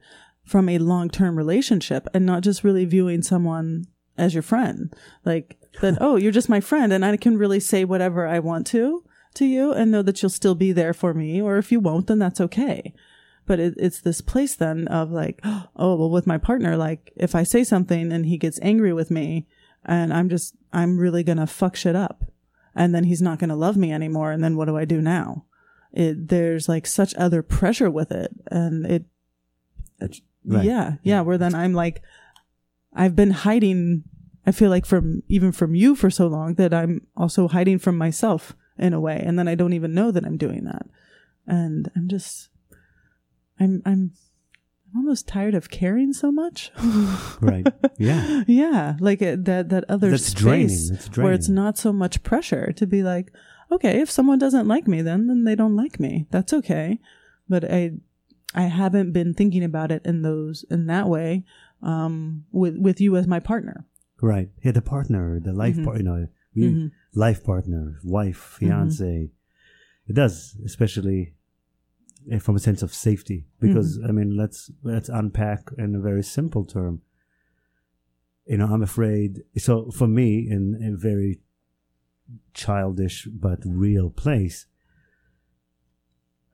from 0.49 0.67
a 0.67 0.79
long 0.79 1.09
term 1.09 1.37
relationship 1.37 2.07
and 2.13 2.25
not 2.25 2.41
just 2.41 2.63
really 2.63 2.83
viewing 2.83 3.21
someone 3.21 3.85
as 4.17 4.33
your 4.33 4.43
friend. 4.43 4.93
Like 5.23 5.57
that, 5.81 5.97
oh, 6.01 6.15
you're 6.15 6.31
just 6.31 6.49
my 6.49 6.59
friend 6.59 6.91
and 6.91 7.05
I 7.05 7.15
can 7.17 7.37
really 7.37 7.59
say 7.59 7.85
whatever 7.85 8.27
I 8.27 8.39
want 8.39 8.65
to 8.67 9.03
to 9.35 9.45
you 9.45 9.71
and 9.71 9.91
know 9.91 10.01
that 10.01 10.21
you'll 10.21 10.29
still 10.29 10.55
be 10.55 10.71
there 10.71 10.93
for 10.93 11.13
me. 11.13 11.39
Or 11.39 11.57
if 11.57 11.71
you 11.71 11.79
won't, 11.79 12.07
then 12.07 12.19
that's 12.19 12.41
okay. 12.41 12.93
But 13.45 13.59
it, 13.59 13.75
it's 13.77 14.01
this 14.01 14.21
place 14.21 14.55
then 14.55 14.87
of 14.87 15.11
like, 15.11 15.39
oh, 15.45 15.95
well, 15.95 16.09
with 16.09 16.27
my 16.27 16.39
partner, 16.39 16.75
like 16.75 17.13
if 17.15 17.35
I 17.35 17.43
say 17.43 17.63
something 17.63 18.11
and 18.11 18.25
he 18.25 18.37
gets 18.37 18.59
angry 18.61 18.91
with 18.91 19.11
me 19.11 19.47
and 19.85 20.11
I'm 20.11 20.29
just, 20.29 20.55
I'm 20.73 20.97
really 20.97 21.23
going 21.23 21.37
to 21.37 21.47
fuck 21.47 21.75
shit 21.75 21.95
up 21.95 22.25
and 22.75 22.93
then 22.93 23.03
he's 23.03 23.21
not 23.21 23.37
going 23.37 23.49
to 23.49 23.55
love 23.55 23.77
me 23.77 23.91
anymore. 23.91 24.31
And 24.31 24.43
then 24.43 24.57
what 24.57 24.65
do 24.65 24.77
I 24.77 24.85
do 24.85 24.99
now? 24.99 25.45
It, 25.93 26.27
there's 26.27 26.67
like 26.67 26.87
such 26.87 27.13
other 27.15 27.43
pressure 27.43 27.89
with 27.89 28.11
it. 28.11 28.31
And 28.51 28.85
it, 28.85 29.05
it 29.99 30.21
Right. 30.45 30.65
yeah, 30.65 30.93
yeah, 31.03 31.21
where 31.21 31.37
then 31.37 31.53
I'm 31.53 31.73
like, 31.73 32.01
I've 32.93 33.15
been 33.15 33.31
hiding, 33.31 34.03
I 34.45 34.51
feel 34.51 34.69
like 34.69 34.85
from, 34.85 35.23
even 35.27 35.51
from 35.51 35.75
you 35.75 35.95
for 35.95 36.09
so 36.09 36.27
long 36.27 36.55
that 36.55 36.73
I'm 36.73 37.05
also 37.15 37.47
hiding 37.47 37.79
from 37.79 37.97
myself 37.97 38.55
in 38.77 38.93
a 38.93 38.99
way. 38.99 39.21
And 39.23 39.37
then 39.37 39.47
I 39.47 39.55
don't 39.55 39.73
even 39.73 39.93
know 39.93 40.11
that 40.11 40.25
I'm 40.25 40.37
doing 40.37 40.63
that. 40.63 40.87
And 41.45 41.91
I'm 41.95 42.07
just, 42.07 42.49
I'm, 43.59 43.81
I'm, 43.85 44.13
I'm 44.91 44.97
almost 44.97 45.27
tired 45.27 45.53
of 45.53 45.69
caring 45.69 46.13
so 46.13 46.31
much. 46.31 46.71
Right. 47.41 47.65
Yeah. 47.97 48.43
yeah, 48.47 48.97
like 48.99 49.21
it, 49.21 49.45
that 49.45 49.69
that 49.69 49.85
other 49.87 50.09
That's 50.09 50.25
space 50.25 50.41
draining. 50.41 50.93
It's 50.93 51.17
where 51.17 51.31
it's 51.31 51.47
not 51.47 51.77
so 51.77 51.93
much 51.93 52.21
pressure 52.23 52.73
to 52.73 52.85
be 52.85 53.01
like, 53.01 53.31
okay, 53.71 54.01
if 54.01 54.11
someone 54.11 54.39
doesn't 54.39 54.67
like 54.67 54.87
me, 54.87 55.01
then 55.01 55.27
then 55.27 55.45
they 55.45 55.55
don't 55.55 55.75
like 55.75 55.99
me. 55.99 56.27
That's 56.31 56.51
okay. 56.53 56.99
But 57.47 57.63
I 57.63 57.93
I 58.55 58.63
haven't 58.63 59.11
been 59.11 59.33
thinking 59.33 59.63
about 59.63 59.91
it 59.91 60.05
in 60.05 60.21
those 60.23 60.65
in 60.69 60.87
that 60.87 61.07
way 61.07 61.45
um, 61.81 62.45
with 62.51 62.77
with 62.77 62.99
you 62.99 63.15
as 63.15 63.27
my 63.27 63.39
partner. 63.39 63.85
Right. 64.21 64.49
Yeah, 64.63 64.71
the 64.71 64.81
partner, 64.81 65.39
the 65.39 65.53
life 65.53 65.77
Mhm. 65.77 65.83
partner, 65.85 66.01
you 66.01 66.03
know, 66.03 66.27
we, 66.55 66.63
Mhm. 66.63 66.91
life 67.13 67.43
partner, 67.43 67.99
wife, 68.03 68.37
fiance. 68.59 69.31
It 70.07 70.13
does, 70.13 70.57
especially 70.65 71.35
from 72.39 72.55
a 72.55 72.59
sense 72.59 72.81
of 72.83 72.93
safety. 72.93 73.45
Because 73.59 73.99
I 74.03 74.11
mean, 74.11 74.35
let's 74.35 74.71
let's 74.83 75.09
unpack 75.09 75.71
in 75.77 75.95
a 75.95 75.99
very 75.99 76.23
simple 76.23 76.65
term. 76.65 77.01
You 78.45 78.57
know, 78.57 78.67
I'm 78.73 78.81
afraid. 78.81 79.43
So 79.57 79.91
for 79.91 80.07
me, 80.07 80.49
in 80.49 80.81
a 80.83 80.97
very 80.97 81.39
childish 82.53 83.25
but 83.31 83.59
real 83.63 84.09
place, 84.09 84.65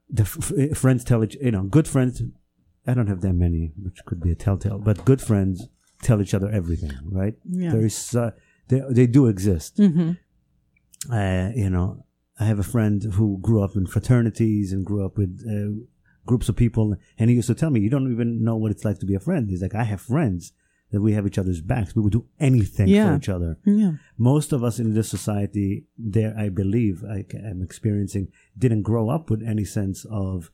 the 0.10 0.24
f- 0.24 0.52
f- 0.58 0.78
friends 0.78 1.04
tell 1.04 1.24
each, 1.24 1.36
you 1.42 1.52
know, 1.52 1.64
good 1.64 1.88
friends. 1.88 2.22
I 2.88 2.94
don't 2.94 3.08
have 3.08 3.22
that 3.22 3.34
many, 3.34 3.72
which 3.82 4.04
could 4.06 4.22
be 4.22 4.32
a 4.32 4.36
telltale. 4.36 4.78
But 4.80 5.06
good 5.06 5.22
friends 5.22 5.68
tell 6.04 6.22
each 6.22 6.34
other 6.34 6.50
everything, 6.50 6.92
right? 7.12 7.34
Yeah. 7.44 7.72
There 7.72 7.86
is, 7.86 8.16
uh, 8.16 8.32
they 8.68 8.82
they 8.90 9.08
do 9.08 9.28
exist. 9.28 9.78
hmm 9.78 10.12
Uh, 11.12 11.52
you 11.56 11.70
know, 11.70 12.04
I 12.40 12.46
have 12.46 12.60
a 12.60 12.64
friend 12.64 13.02
who 13.14 13.38
grew 13.42 13.62
up 13.64 13.76
in 13.76 13.86
fraternities 13.88 14.72
and 14.74 14.86
grew 14.86 15.06
up 15.06 15.18
with 15.18 15.34
uh, 15.48 15.86
groups 16.26 16.50
of 16.50 16.56
people, 16.56 16.96
and 17.20 17.30
he 17.30 17.36
used 17.36 17.48
to 17.48 17.56
tell 17.56 17.70
me, 17.70 17.80
"You 17.80 17.90
don't 17.90 18.12
even 18.12 18.44
know 18.44 18.58
what 18.58 18.72
it's 18.72 18.84
like 18.86 19.00
to 19.00 19.06
be 19.06 19.16
a 19.16 19.20
friend." 19.20 19.50
He's 19.50 19.62
like, 19.62 19.76
"I 19.76 19.84
have 19.84 20.02
friends 20.02 20.52
that 20.92 21.02
we 21.02 21.14
have 21.14 21.26
each 21.28 21.38
other's 21.38 21.62
backs. 21.62 21.96
We 21.96 22.02
would 22.02 22.14
do 22.14 22.26
anything 22.40 22.88
Yeah. 22.88 23.10
for 23.12 23.18
each 23.18 23.30
other." 23.30 23.58
Yeah. 23.66 23.94
Most 24.18 24.54
of 24.54 24.64
us 24.64 24.80
in 24.80 24.94
this 24.94 25.10
society, 25.10 25.86
there, 25.98 26.34
I 26.38 26.50
believe, 26.50 27.04
I, 27.04 27.26
am 27.52 27.62
experiencing, 27.62 28.28
didn't 28.58 28.84
grow 28.84 29.10
up 29.10 29.30
with 29.30 29.42
any 29.44 29.66
sense 29.66 30.06
of 30.06 30.52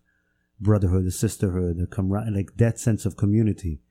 brotherhood, 0.59 1.05
or 1.05 1.11
sisterhood, 1.11 1.79
or 1.79 1.85
camaraderie, 1.87 2.35
like 2.35 2.57
that 2.57 2.79
sense 2.79 3.05
of 3.05 3.17
community, 3.17 3.81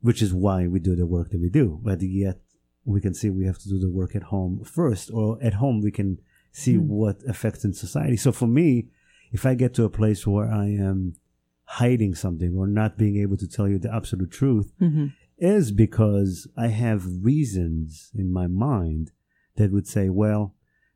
which 0.00 0.22
is 0.22 0.32
why 0.32 0.66
we 0.68 0.78
do 0.78 0.94
the 0.96 1.06
work 1.06 1.30
that 1.30 1.40
we 1.40 1.50
do. 1.50 1.80
But 1.82 2.02
yet, 2.02 2.40
we 2.84 3.00
can 3.00 3.14
see 3.14 3.28
we 3.30 3.44
have 3.46 3.58
to 3.58 3.68
do 3.68 3.78
the 3.78 3.90
work 3.90 4.14
at 4.16 4.24
home 4.24 4.62
first, 4.64 5.10
or 5.12 5.42
at 5.42 5.54
home 5.54 5.80
we 5.80 5.90
can 5.90 6.18
see 6.52 6.76
Mm. 6.76 6.86
what 6.86 7.22
affects 7.24 7.64
in 7.64 7.72
society. 7.74 8.16
So 8.16 8.32
for 8.32 8.46
me, 8.46 8.88
if 9.32 9.44
I 9.44 9.54
get 9.54 9.74
to 9.74 9.84
a 9.84 9.90
place 9.90 10.26
where 10.26 10.48
I 10.50 10.68
am 10.68 11.16
hiding 11.64 12.14
something 12.14 12.54
or 12.56 12.66
not 12.66 12.96
being 12.96 13.16
able 13.16 13.36
to 13.36 13.46
tell 13.46 13.68
you 13.68 13.78
the 13.78 13.94
absolute 13.94 14.30
truth, 14.30 14.72
hmm 14.78 15.06
is 15.38 15.72
because 15.72 16.48
I 16.56 16.68
have 16.68 17.04
reasons 17.22 18.10
in 18.14 18.32
my 18.32 18.46
mind 18.46 19.12
that 19.56 19.72
would 19.72 19.86
say, 19.86 20.08
well, 20.08 20.54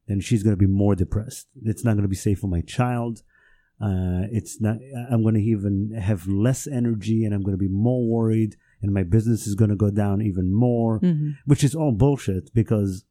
then 0.09 0.21
she's 0.21 0.43
going 0.43 0.57
to 0.57 0.61
be 0.61 0.67
more 0.67 0.95
depressed. 0.95 1.47
It's 1.65 1.85
not 1.85 1.93
going 1.93 2.03
to 2.03 2.09
be 2.09 2.17
safe 2.17 2.41
for 2.41 2.49
my 2.49 2.61
child. 2.63 3.23
Uh, 3.81 4.27
it's 4.31 4.61
not. 4.61 4.77
I'm 5.11 5.23
going 5.23 5.35
to 5.35 5.41
even 5.41 5.93
have 6.01 6.29
less 6.29 6.67
energy, 6.67 7.25
and 7.25 7.35
I'm 7.35 7.43
going 7.43 7.57
to 7.57 7.69
be 7.69 7.69
more 7.69 8.07
worried, 8.07 8.57
and 8.81 8.93
my 8.93 9.03
business 9.03 9.47
is 9.47 9.57
going 9.57 9.71
to 9.71 9.77
go 9.77 9.91
down 9.91 10.23
even 10.23 10.53
more, 10.53 10.99
hmm 10.99 11.31
which 11.47 11.65
is 11.65 11.75
all 11.75 11.93
bullshit 11.93 12.53
because 12.55 13.05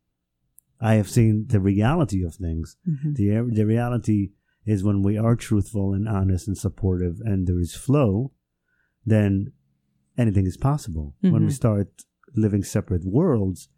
I 0.80 0.94
have 0.96 1.10
seen 1.10 1.48
the 1.50 1.60
reality 1.60 2.24
of 2.24 2.36
things. 2.36 2.78
hmm 2.86 3.13
The 3.13 3.50
the 3.52 3.65
reality 3.65 4.32
is 4.65 4.84
when 4.84 5.02
we 5.02 5.17
are 5.17 5.36
truthful 5.36 5.94
and 5.94 6.08
honest 6.08 6.48
and 6.48 6.58
supportive, 6.58 7.20
and 7.26 7.48
there 7.48 7.60
is 7.60 7.76
flow, 7.76 8.32
then 9.06 9.52
anything 10.17 10.45
is 10.45 10.58
possible. 10.58 11.15
When 11.21 11.34
we 11.43 11.47
Mhm. 11.52 11.52
start 11.63 12.04
living 12.36 12.63
separate 12.63 13.06
worlds, 13.06 13.69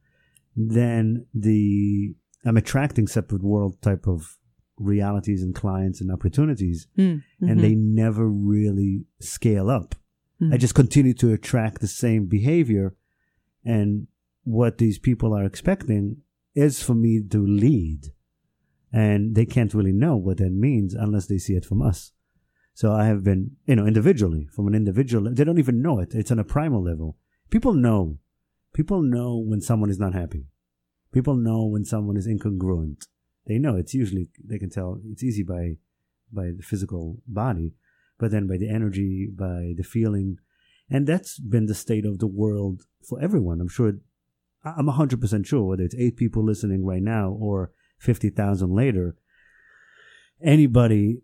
then 0.56 1.26
the 1.34 2.16
I'm 2.46 2.58
attracting 2.58 3.08
separate 3.08 3.42
world 3.42 3.82
type 3.82 4.06
of 4.06 4.38
realities 4.78 5.42
and 5.44 5.56
clients 5.56 6.02
and 6.02 6.12
opportunities, 6.12 6.88
Mm-hmm. 6.98 7.48
and 7.50 7.60
they 7.62 7.74
never 7.76 8.28
really 8.28 9.06
scale 9.22 9.70
up. 9.70 9.96
Mm. 10.42 10.54
I 10.54 10.58
just 10.58 10.76
continue 10.76 11.14
to 11.16 11.32
attract 11.32 11.80
the 11.80 11.88
same 11.88 12.26
behavior, 12.26 12.96
and 13.64 14.08
what 14.44 14.78
these 14.80 15.00
people 15.00 15.34
are 15.34 15.46
expecting 15.46 16.18
is 16.54 16.84
for 16.84 16.96
me 16.96 17.22
to 17.30 17.40
lead, 17.46 18.12
and 18.92 19.36
they 19.36 19.46
can't 19.46 19.74
really 19.74 19.94
know 19.94 20.18
what 20.18 20.38
that 20.38 20.52
means 20.52 20.94
unless 20.94 21.28
they 21.28 21.38
see 21.38 21.54
it 21.56 21.66
from 21.66 21.82
us. 21.82 22.12
So 22.74 22.92
I 22.92 23.06
have 23.06 23.24
been, 23.24 23.52
you 23.66 23.76
know, 23.76 23.86
individually 23.86 24.48
from 24.52 24.68
an 24.68 24.76
individual. 24.76 25.32
They 25.32 25.44
don't 25.44 25.60
even 25.60 25.82
know 25.82 26.00
it. 26.00 26.14
It's 26.14 26.32
on 26.32 26.40
a 26.40 26.44
primal 26.44 26.84
level. 26.84 27.18
People 27.50 27.74
know. 27.74 28.18
People 28.74 29.04
know 29.04 29.38
when 29.38 29.62
someone 29.62 29.92
is 29.92 30.00
not 30.00 30.14
happy. 30.14 30.48
People 31.12 31.36
know 31.36 31.66
when 31.66 31.86
someone 31.86 32.18
is 32.18 32.28
incongruent. 32.28 33.06
They 33.46 33.60
know. 33.60 33.76
It's 33.76 33.94
usually 33.94 34.30
they 34.44 34.58
can 34.58 34.72
tell. 34.72 35.00
It's 35.12 35.24
easy 35.24 35.44
by 35.44 35.78
by 36.32 36.52
the 36.58 36.64
physical 36.64 37.22
body, 37.28 37.76
but 38.18 38.32
then 38.32 38.48
by 38.48 38.58
the 38.58 38.70
energy, 38.70 39.30
by 39.32 39.74
the 39.78 39.84
feeling, 39.84 40.38
and 40.90 41.06
that's 41.06 41.40
been 41.40 41.68
the 41.68 41.76
state 41.76 42.06
of 42.06 42.18
the 42.18 42.28
world 42.28 42.82
for 43.08 43.22
everyone. 43.22 43.62
I'm 43.62 43.70
sure. 43.70 43.94
I'm 44.66 44.88
hundred 44.88 45.22
percent 45.22 45.46
sure 45.46 45.64
whether 45.64 45.84
it's 45.84 45.96
eight 45.96 46.16
people 46.16 46.44
listening 46.44 46.86
right 46.86 47.04
now 47.04 47.30
or 47.30 47.72
fifty 48.00 48.30
thousand 48.30 48.74
later. 48.74 49.16
Anybody, 50.42 51.22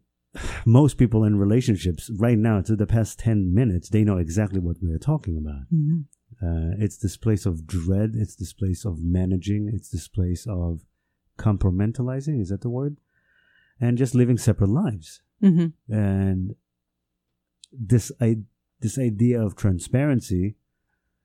most 0.65 0.97
people 0.97 1.23
in 1.23 1.37
relationships 1.37 2.09
right 2.17 2.37
now 2.37 2.61
to 2.61 2.75
the 2.75 2.85
past 2.87 3.19
ten 3.19 3.53
minutes, 3.53 3.89
they 3.89 4.03
know 4.03 4.17
exactly 4.17 4.59
what 4.59 4.77
we 4.81 4.91
are 4.91 4.99
talking 4.99 5.37
about. 5.37 5.63
Mhm. 5.73 6.05
Uh, 6.41 6.75
it's 6.77 6.97
this 6.97 7.17
place 7.17 7.45
of 7.45 7.65
dread. 7.65 8.11
It's 8.15 8.35
this 8.35 8.53
place 8.53 8.85
of 8.85 8.99
managing. 9.01 9.69
It's 9.73 9.89
this 9.89 10.07
place 10.07 10.45
of 10.47 10.85
compartmentalizing. 11.37 12.39
Is 12.39 12.49
that 12.49 12.61
the 12.61 12.69
word? 12.69 12.97
And 13.79 13.97
just 13.97 14.13
living 14.13 14.37
separate 14.37 14.69
lives. 14.69 15.21
Mhm. 15.41 15.73
And 15.87 16.55
this 17.71 18.11
I 18.21 18.43
this 18.81 18.97
idea 18.97 19.41
of 19.41 19.55
transparency, 19.55 20.55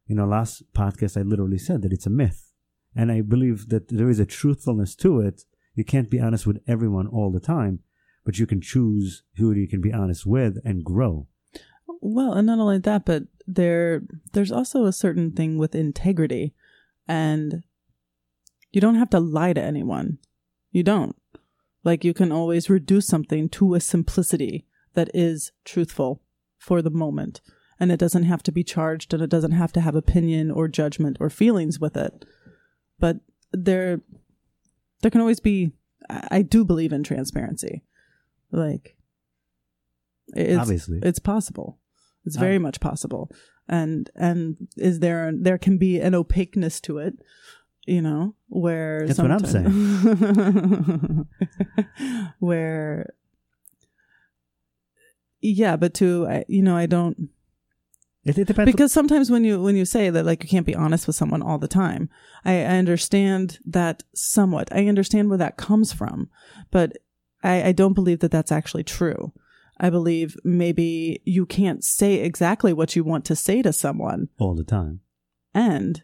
you 0.06 0.14
know, 0.16 0.26
last 0.26 0.72
podcast 0.72 1.16
I 1.16 1.22
literally 1.22 1.58
said 1.58 1.82
that 1.82 1.92
it's 1.92 2.06
a 2.06 2.10
myth, 2.10 2.52
and 2.96 3.12
I 3.12 3.20
believe 3.20 3.68
that 3.68 3.88
there 3.88 4.08
is 4.08 4.18
a 4.18 4.26
truthfulness 4.26 4.94
to 4.96 5.20
it. 5.20 5.44
You 5.74 5.84
can't 5.84 6.10
be 6.10 6.20
honest 6.20 6.46
with 6.46 6.62
everyone 6.66 7.06
all 7.06 7.30
the 7.30 7.40
time, 7.40 7.80
but 8.24 8.38
you 8.38 8.46
can 8.46 8.60
choose 8.60 9.22
who 9.37 9.52
you 9.52 9.68
can 9.68 9.80
be 9.80 9.92
honest 9.92 10.24
with 10.26 10.58
and 10.64 10.84
grow. 10.84 11.26
Well, 12.00 12.32
and 12.32 12.46
not 12.46 12.58
only 12.58 12.78
that, 12.78 13.04
but 13.04 13.24
there 13.46 14.02
there's 14.32 14.52
also 14.52 14.84
a 14.87 14.92
certain 14.92 15.32
thing 15.32 15.58
with 15.58 15.74
integrity 15.74 16.54
and 17.06 17.62
you 18.72 18.80
don't 18.80 18.96
have 18.96 19.10
to 19.10 19.20
lie 19.20 19.52
to 19.52 19.62
anyone. 19.62 20.18
You 20.72 20.82
don't. 20.82 21.14
Like 21.84 22.04
you 22.04 22.14
can 22.14 22.32
always 22.32 22.70
reduce 22.70 23.06
something 23.06 23.48
to 23.50 23.74
a 23.74 23.80
simplicity 23.80 24.66
that 24.94 25.10
is 25.14 25.52
truthful 25.64 26.22
for 26.58 26.82
the 26.82 26.90
moment. 26.90 27.40
and 27.80 27.90
it 27.90 27.98
doesn't 27.98 28.22
have 28.24 28.42
to 28.44 28.52
be 28.52 28.64
charged 28.64 29.12
and 29.12 29.22
it 29.22 29.30
doesn't 29.30 29.52
have 29.52 29.72
to 29.72 29.80
have 29.80 29.94
opinion 29.96 30.50
or 30.50 30.68
judgment 30.68 31.16
or 31.20 31.28
feelings 31.28 31.80
with 31.80 31.96
it 31.96 32.24
but 32.98 33.16
there 33.52 34.00
there 35.00 35.10
can 35.10 35.20
always 35.20 35.40
be 35.40 35.72
i 36.08 36.40
do 36.42 36.64
believe 36.64 36.92
in 36.92 37.02
transparency 37.02 37.82
like 38.54 38.96
it's, 40.28 40.58
Obviously. 40.60 41.00
it's 41.02 41.18
possible 41.18 41.78
it's 42.24 42.36
very 42.36 42.58
much 42.58 42.80
possible 42.80 43.30
and 43.68 44.10
and 44.14 44.56
is 44.76 45.00
there 45.00 45.32
there 45.38 45.58
can 45.58 45.76
be 45.78 46.00
an 46.00 46.14
opaqueness 46.14 46.80
to 46.80 46.98
it 46.98 47.14
you 47.86 48.00
know 48.00 48.34
where 48.48 49.06
That's 49.06 49.18
what 49.18 49.30
I'm 49.30 49.44
saying. 49.44 51.26
where 52.38 53.12
yeah 55.40 55.76
but 55.76 55.92
to 55.94 56.44
you 56.48 56.62
know 56.62 56.76
i 56.76 56.86
don't 56.86 57.28
It, 58.24 58.38
it 58.38 58.46
depends. 58.46 58.72
because 58.72 58.92
sometimes 58.92 59.30
when 59.30 59.44
you 59.44 59.62
when 59.62 59.76
you 59.76 59.84
say 59.84 60.08
that 60.10 60.24
like 60.24 60.42
you 60.42 60.48
can't 60.48 60.64
be 60.66 60.74
honest 60.74 61.06
with 61.06 61.16
someone 61.16 61.42
all 61.42 61.58
the 61.58 61.68
time 61.68 62.08
i, 62.44 62.54
I 62.60 62.78
understand 62.78 63.58
that 63.66 64.02
somewhat 64.14 64.68
i 64.72 64.86
understand 64.86 65.28
where 65.28 65.38
that 65.38 65.56
comes 65.58 65.92
from 65.92 66.30
but 66.70 66.96
I, 67.44 67.68
I 67.68 67.72
don't 67.72 67.92
believe 67.94 68.20
that 68.20 68.30
that's 68.30 68.52
actually 68.52 68.85
true 68.85 69.33
i 69.78 69.90
believe 69.90 70.37
maybe 70.44 71.20
you 71.24 71.44
can't 71.46 71.83
say 71.85 72.14
exactly 72.20 72.72
what 72.72 72.94
you 72.96 73.04
want 73.04 73.24
to 73.26 73.37
say 73.37 73.62
to 73.62 73.72
someone 73.72 74.28
all 74.38 74.54
the 74.54 74.64
time. 74.64 75.00
and 75.54 76.02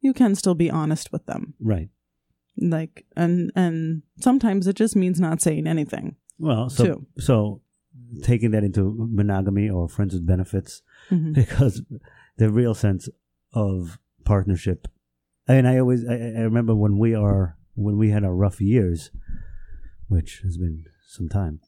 you 0.00 0.12
can 0.12 0.34
still 0.34 0.54
be 0.54 0.70
honest 0.70 1.12
with 1.12 1.24
them 1.26 1.54
Right. 1.60 1.88
like 2.58 3.06
and 3.16 3.50
and 3.54 4.02
sometimes 4.20 4.66
it 4.66 4.76
just 4.76 4.96
means 4.96 5.18
not 5.20 5.40
saying 5.40 5.66
anything 5.66 6.16
Well, 6.38 6.68
so 6.70 6.84
Too. 6.84 7.06
so 7.18 7.60
taking 8.22 8.50
that 8.50 8.64
into 8.64 8.94
monogamy 8.98 9.70
or 9.70 9.88
friends 9.88 10.12
with 10.14 10.26
benefits, 10.26 10.82
Mhm. 11.10 11.34
because 11.34 11.82
the 12.36 12.50
real 12.50 12.74
sense 12.74 13.08
of 13.54 13.98
partnership. 14.24 14.88
I 15.48 15.52
mean, 15.54 15.66
I 15.66 15.78
always 15.78 16.04
I, 16.06 16.14
I 16.14 16.42
remember 16.50 16.74
when 16.74 16.98
we 16.98 17.14
are 17.14 17.56
when 17.74 17.96
we 17.96 18.10
had 18.10 18.24
our 18.24 18.34
rough 18.34 18.60
years, 18.60 19.10
which 20.12 20.40
has 20.44 20.56
been 20.58 20.84
some 21.16 21.28
time. 21.28 21.60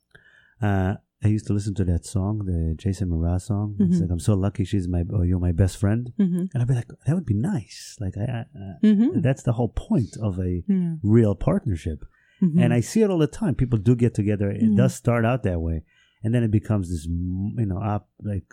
Uh, 0.60 0.94
I 1.24 1.28
used 1.28 1.46
to 1.46 1.54
listen 1.54 1.74
to 1.76 1.84
that 1.86 2.04
song, 2.04 2.34
the 2.44 2.74
Jason 2.76 3.08
Mraz 3.08 3.42
song. 3.42 3.76
It's 3.80 3.96
Mhm. 3.96 4.00
like 4.02 4.10
I'm 4.10 4.20
so 4.30 4.34
lucky 4.34 4.64
she's 4.64 4.86
my 4.86 5.02
or 5.16 5.24
you're 5.24 5.38
my 5.48 5.52
best 5.62 5.76
friend, 5.78 6.12
Mhm. 6.18 6.40
and 6.52 6.58
I'd 6.60 6.68
be 6.68 6.74
like, 6.74 6.90
that 7.06 7.14
would 7.16 7.24
be 7.34 7.40
nice. 7.54 7.96
Like 8.04 8.16
I, 8.18 8.24
I, 8.38 8.40
I 8.64 8.76
Mhm. 8.90 9.22
that's 9.22 9.42
the 9.42 9.52
whole 9.58 9.70
point 9.88 10.16
of 10.28 10.38
a 10.38 10.62
Yeah. 10.68 10.96
real 11.02 11.34
partnership. 11.34 12.04
Mhm. 12.42 12.60
And 12.62 12.70
I 12.74 12.80
see 12.80 13.00
it 13.02 13.10
all 13.10 13.18
the 13.26 13.36
time. 13.42 13.54
People 13.54 13.78
do 13.78 13.94
get 13.96 14.12
together. 14.20 14.50
It 14.50 14.62
Mhm. 14.70 14.76
does 14.76 14.92
start 14.94 15.24
out 15.24 15.42
that 15.44 15.60
way, 15.62 15.78
and 16.22 16.34
then 16.34 16.42
it 16.44 16.50
becomes 16.50 16.90
this, 16.90 17.06
you 17.06 17.66
know, 17.70 17.78
op, 17.92 18.10
like 18.22 18.48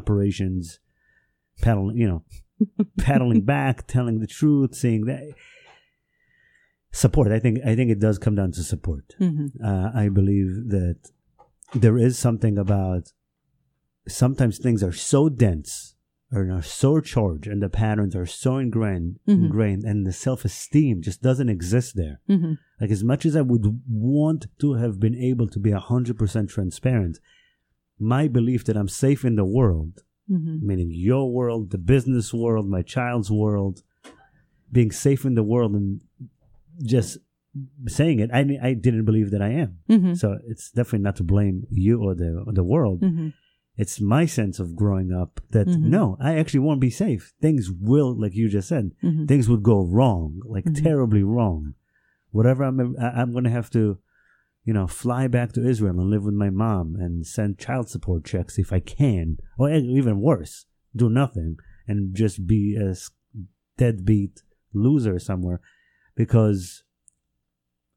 operations, 0.00 0.80
paddling, 1.62 1.96
you 1.96 2.08
know, 2.08 2.22
paddling 2.98 3.42
back, 3.42 3.86
telling 3.86 4.18
the 4.18 4.26
truth, 4.26 4.74
saying 4.74 5.04
that 5.04 5.22
support. 7.04 7.28
I 7.30 7.38
think 7.44 7.56
I 7.70 7.74
think 7.76 7.90
it 7.90 8.00
does 8.06 8.18
come 8.18 8.34
down 8.40 8.52
to 8.52 8.62
support. 8.72 9.06
Mhm. 9.20 9.46
Uh, 9.62 9.90
I 10.02 10.08
believe 10.08 10.50
that 10.76 10.98
there 11.82 11.98
is 12.06 12.14
something 12.18 12.56
about 12.66 13.04
sometimes 14.08 14.54
things 14.58 14.82
are 14.82 14.92
so 14.92 15.28
dense 15.28 15.94
or 16.32 16.50
are 16.50 16.62
so 16.82 17.00
charged, 17.00 17.46
and 17.52 17.60
the 17.62 17.68
patterns 17.68 18.14
are 18.16 18.26
so 18.26 18.52
ingrained, 18.58 19.12
Mhm. 19.28 19.44
ingrained, 19.44 19.84
and 19.84 19.98
the 20.06 20.12
self 20.26 20.44
esteem 20.44 20.96
just 21.08 21.22
doesn't 21.22 21.48
exist 21.56 21.90
there. 21.96 22.16
Mhm. 22.28 22.58
Like 22.80 22.90
as 22.90 23.04
much 23.04 23.22
as 23.28 23.34
I 23.36 23.42
would 23.50 23.66
want 23.88 24.46
to 24.62 24.68
have 24.82 24.98
been 24.98 25.14
able 25.30 25.48
to 25.54 25.60
be 25.60 25.70
hundred 25.70 26.16
percent 26.18 26.46
transparent, 26.50 27.20
my 27.98 28.26
belief 28.38 28.64
that 28.64 28.76
I'm 28.76 28.88
safe 28.88 29.24
in 29.24 29.36
the 29.36 29.44
world, 29.58 30.02
Mhm. 30.28 30.62
meaning 30.68 30.90
your 30.90 31.32
world, 31.32 31.70
the 31.70 31.78
business 31.94 32.34
world, 32.34 32.68
my 32.68 32.82
child's 32.82 33.30
world, 33.30 33.82
being 34.72 34.90
safe 34.90 35.24
in 35.24 35.34
the 35.34 35.44
world 35.52 35.72
and 35.80 36.00
just 36.82 37.18
saying 37.86 38.18
it, 38.20 38.30
I 38.32 38.58
I 38.62 38.74
didn't 38.74 39.04
believe 39.04 39.30
that 39.30 39.42
I 39.42 39.48
am. 39.50 39.78
Mhm. 39.88 40.16
So 40.16 40.38
it's 40.46 40.70
definitely 40.70 41.04
not 41.04 41.16
to 41.16 41.24
blame 41.24 41.66
you 41.70 42.02
or 42.02 42.14
the 42.14 42.42
or 42.46 42.52
the 42.52 42.64
world. 42.64 43.00
Mhm. 43.02 43.32
It's 43.78 44.00
my 44.00 44.24
sense 44.26 44.58
of 44.58 44.74
growing 44.76 45.12
up 45.12 45.40
that 45.50 45.66
Mhm. 45.66 45.82
no, 45.96 46.16
I 46.20 46.34
actually 46.38 46.60
won't 46.60 46.80
be 46.80 46.90
safe. 46.90 47.34
Things 47.40 47.70
will, 47.70 48.14
like 48.18 48.34
you 48.34 48.48
just 48.48 48.68
said, 48.68 48.92
Mhm. 49.02 49.28
things 49.28 49.48
would 49.48 49.62
go 49.62 49.84
wrong, 49.86 50.40
like 50.46 50.64
Mhm. 50.64 50.82
terribly 50.82 51.22
wrong. 51.22 51.74
Whatever 52.30 52.64
I'm, 52.64 52.96
I- 52.98 53.20
I'm 53.20 53.32
going 53.32 53.44
to 53.44 53.50
have 53.50 53.70
to, 53.70 53.98
you 54.64 54.72
know, 54.72 54.86
fly 54.86 55.26
back 55.28 55.52
to 55.52 55.66
Israel 55.66 56.00
and 56.00 56.10
live 56.10 56.24
with 56.24 56.34
my 56.34 56.50
mom 56.50 56.96
and 56.96 57.26
send 57.26 57.58
child 57.58 57.88
support 57.88 58.24
checks 58.24 58.58
if 58.58 58.72
I 58.72 58.80
can, 58.80 59.38
or 59.58 59.70
even 59.70 60.20
worse, 60.20 60.66
do 60.94 61.08
nothing 61.10 61.58
and 61.86 62.14
just 62.14 62.46
be 62.46 62.76
a 62.76 62.94
deadbeat 63.76 64.42
loser 64.72 65.18
somewhere 65.18 65.60
because 66.16 66.82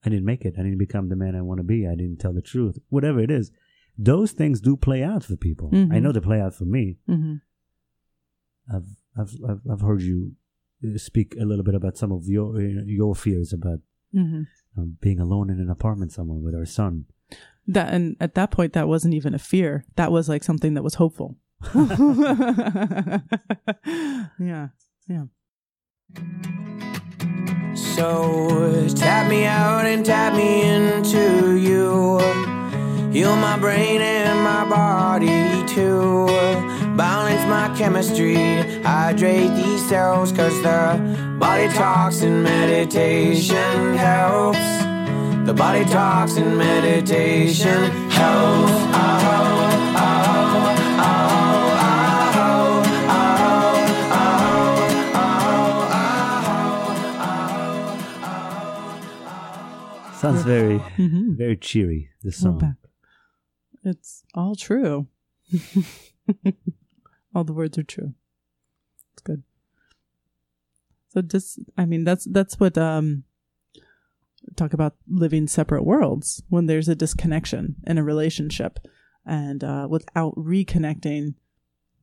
I 0.05 0.09
didn't 0.09 0.25
make 0.25 0.45
it. 0.45 0.53
I 0.57 0.61
didn't 0.63 0.77
become 0.77 1.09
the 1.09 1.15
man 1.15 1.35
I 1.35 1.41
want 1.41 1.57
to 1.59 1.63
be. 1.63 1.87
I 1.87 1.95
didn't 1.95 2.17
tell 2.19 2.33
the 2.33 2.41
truth. 2.41 2.77
Whatever 2.89 3.19
it 3.19 3.31
is, 3.31 3.51
those 3.97 4.31
things 4.31 4.61
do 4.61 4.77
play 4.77 5.01
out 5.03 5.23
for 5.23 5.35
people. 5.35 5.71
Mhm. 5.71 5.91
I 5.93 5.99
know 5.99 6.11
they 6.11 6.19
play 6.21 6.39
out 6.39 6.53
for 6.53 6.65
me. 6.65 6.99
Mhm. 7.07 7.41
I've 8.73 8.85
I've 9.17 9.35
I've, 9.49 9.61
I've 9.71 9.81
heard 9.81 10.01
you 10.03 10.33
uh, 10.85 10.97
speak 10.97 11.35
a 11.41 11.43
little 11.45 11.63
bit 11.65 11.75
about 11.75 11.97
some 11.97 12.11
of 12.11 12.27
your 12.27 12.55
uh, 12.55 12.83
your 12.85 13.15
fears 13.15 13.51
about 13.51 13.79
Mhm. 14.13 14.45
um, 14.77 14.97
being 15.01 15.19
alone 15.19 15.49
in 15.49 15.59
an 15.59 15.69
apartment 15.69 16.11
somewhere 16.11 16.39
with 16.39 16.55
our 16.55 16.65
son. 16.65 17.05
That 17.67 17.93
and 17.93 18.15
at 18.19 18.33
that 18.35 18.51
point, 18.51 18.73
that 18.73 18.87
wasn't 18.87 19.13
even 19.15 19.33
a 19.33 19.39
fear. 19.39 19.83
That 19.95 20.11
was 20.11 20.29
like 20.29 20.43
something 20.43 20.73
that 20.75 20.83
was 20.83 20.95
hopeful. 20.95 21.37
yeah, 24.39 24.69
yeah. 25.07 25.25
So 27.79 28.87
tap 28.95 29.29
me 29.29 29.45
out 29.45 29.85
and 29.85 30.05
tap 30.05 30.33
me 30.33 30.63
into 30.63 31.55
you. 31.57 32.19
Heal 33.11 33.35
my 33.35 33.57
brain 33.57 34.01
and 34.01 34.43
my 34.43 34.65
body 34.69 35.65
too. 35.67 36.27
Balance 36.95 37.45
my 37.47 37.73
chemistry, 37.77 38.35
hydrate 38.83 39.55
these 39.55 39.87
cells, 39.87 40.31
cause 40.31 40.61
the 40.61 41.37
body 41.39 41.69
talks 41.69 42.21
and 42.21 42.43
meditation 42.43 43.95
helps. 43.95 44.59
The 45.45 45.53
body 45.53 45.85
talks 45.85 46.35
and 46.37 46.57
meditation 46.57 47.89
helps. 48.11 48.71
Oh, 48.71 49.78
very 60.49 60.79
Mhm. 60.79 61.37
very 61.37 61.57
cheery. 61.57 62.09
This 62.23 62.37
song. 62.37 62.75
It's 63.83 64.23
all 64.33 64.55
true. 64.55 65.07
all 67.33 67.43
the 67.43 67.53
words 67.53 67.77
are 67.77 67.83
true. 67.83 68.13
It's 69.13 69.21
good. 69.21 69.43
So 71.09 71.21
just 71.21 71.59
I 71.77 71.85
mean 71.85 72.03
that's 72.03 72.25
that's 72.25 72.59
what 72.59 72.77
um 72.77 73.23
talk 74.55 74.73
about 74.73 74.95
living 75.07 75.47
separate 75.47 75.83
worlds 75.85 76.41
when 76.49 76.65
there's 76.65 76.87
a 76.89 76.95
disconnection 76.95 77.75
in 77.85 77.97
a 77.97 78.03
relationship 78.03 78.79
and 79.25 79.63
uh 79.63 79.87
without 79.89 80.33
reconnecting 80.35 81.35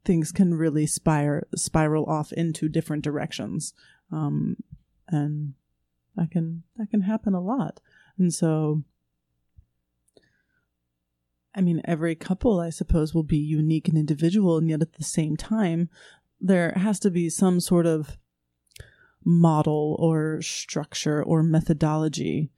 things 0.05 0.31
can 0.33 0.55
really 0.55 0.87
spire 0.87 1.47
spiral 1.57 2.05
off 2.07 2.33
into 2.33 2.69
different 2.69 3.05
directions. 3.05 3.75
Um 4.13 4.57
and 5.09 5.55
that 6.17 6.31
can 6.31 6.63
that 6.77 6.91
can 6.91 7.03
happen 7.03 7.35
a 7.35 7.41
lot. 7.41 7.81
And 8.19 8.33
so 8.33 8.83
I 11.55 11.63
mean, 11.63 11.81
every 11.87 12.15
couple, 12.15 12.61
I 12.61 12.69
suppose, 12.69 13.15
will 13.15 13.23
be 13.23 13.39
unique 13.39 13.89
and 13.89 13.97
individual, 13.97 14.59
and 14.59 14.69
yet 14.69 14.83
at 14.83 14.93
the 14.95 15.05
same 15.05 15.39
time, 15.39 15.89
there 16.39 16.73
has 16.77 17.01
to 17.01 17.11
be 17.11 17.31
some 17.31 17.61
sort 17.61 17.87
of 17.87 18.19
model 19.25 19.97
or 19.99 20.43
structure 20.43 21.23
or 21.23 21.43
methodology 21.43 22.51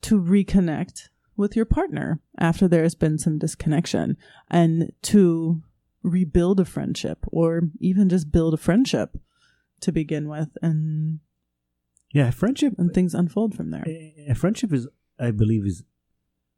to 0.00 0.18
reconnect 0.18 1.10
with 1.36 1.54
your 1.54 1.66
partner 1.66 2.20
after 2.38 2.66
there's 2.66 2.94
been 2.94 3.18
some 3.18 3.38
disconnection 3.38 4.16
and 4.50 4.92
to 5.02 5.62
rebuild 6.02 6.58
a 6.58 6.64
friendship 6.64 7.18
or 7.28 7.62
even 7.80 8.08
just 8.08 8.32
build 8.32 8.54
a 8.54 8.56
friendship 8.56 9.18
to 9.80 9.92
begin 9.92 10.26
with 10.26 10.56
and 10.62 11.20
Yeah, 12.12 12.30
friendship. 12.30 12.74
and 12.78 12.92
things 12.94 13.14
unfold 13.14 13.54
from 13.54 13.70
there. 13.70 13.84
A 13.86 14.34
friendship 14.34 14.72
is, 14.72 14.88
I 15.18 15.30
believe, 15.32 15.66
is 15.66 15.82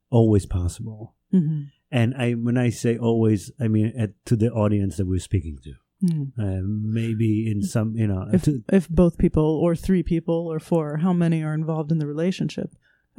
always 0.09 0.45
possible. 0.45 1.15
hmm 1.31 1.63
And 1.91 2.13
I, 2.15 2.33
when 2.33 2.57
I 2.57 2.69
say 2.71 2.97
always, 2.97 3.51
I 3.59 3.67
mean 3.67 3.87
at, 3.97 4.11
to 4.25 4.35
the 4.35 4.49
audience 4.51 4.97
that 4.97 5.07
we're 5.07 5.19
speaking 5.31 5.57
to. 5.65 5.73
Uh, 6.43 6.61
maybe 6.65 7.47
in 7.51 7.61
some, 7.61 7.95
you 7.95 8.07
know, 8.07 8.27
If 8.33 8.43
to- 8.45 8.63
if 8.73 8.89
both 8.89 9.19
people 9.19 9.43
or 9.63 9.75
three 9.75 10.01
people 10.03 10.47
or 10.51 10.59
four, 10.59 10.97
how 10.97 11.13
many 11.13 11.43
are 11.43 11.53
involved 11.53 11.91
in 11.91 11.99
the 11.99 12.07
relationship? 12.07 12.69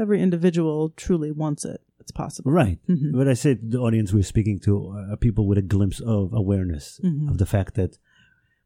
Every 0.00 0.20
individual 0.20 0.90
truly 0.96 1.30
wants 1.30 1.64
it 1.64 1.80
it's 2.00 2.10
possible. 2.10 2.50
Right. 2.50 2.80
Mhm. 2.88 3.12
But 3.12 3.28
I 3.28 3.34
said 3.34 3.56
the 3.70 3.78
audience 3.78 4.12
we're 4.12 4.24
speaking 4.34 4.58
to 4.66 4.72
are 5.12 5.16
people 5.16 5.46
with 5.46 5.58
a 5.58 5.62
glimpse 5.74 6.00
of 6.00 6.32
awareness 6.32 7.00
Mhm. 7.04 7.28
of 7.30 7.36
the 7.38 7.46
fact 7.46 7.74
that 7.76 7.92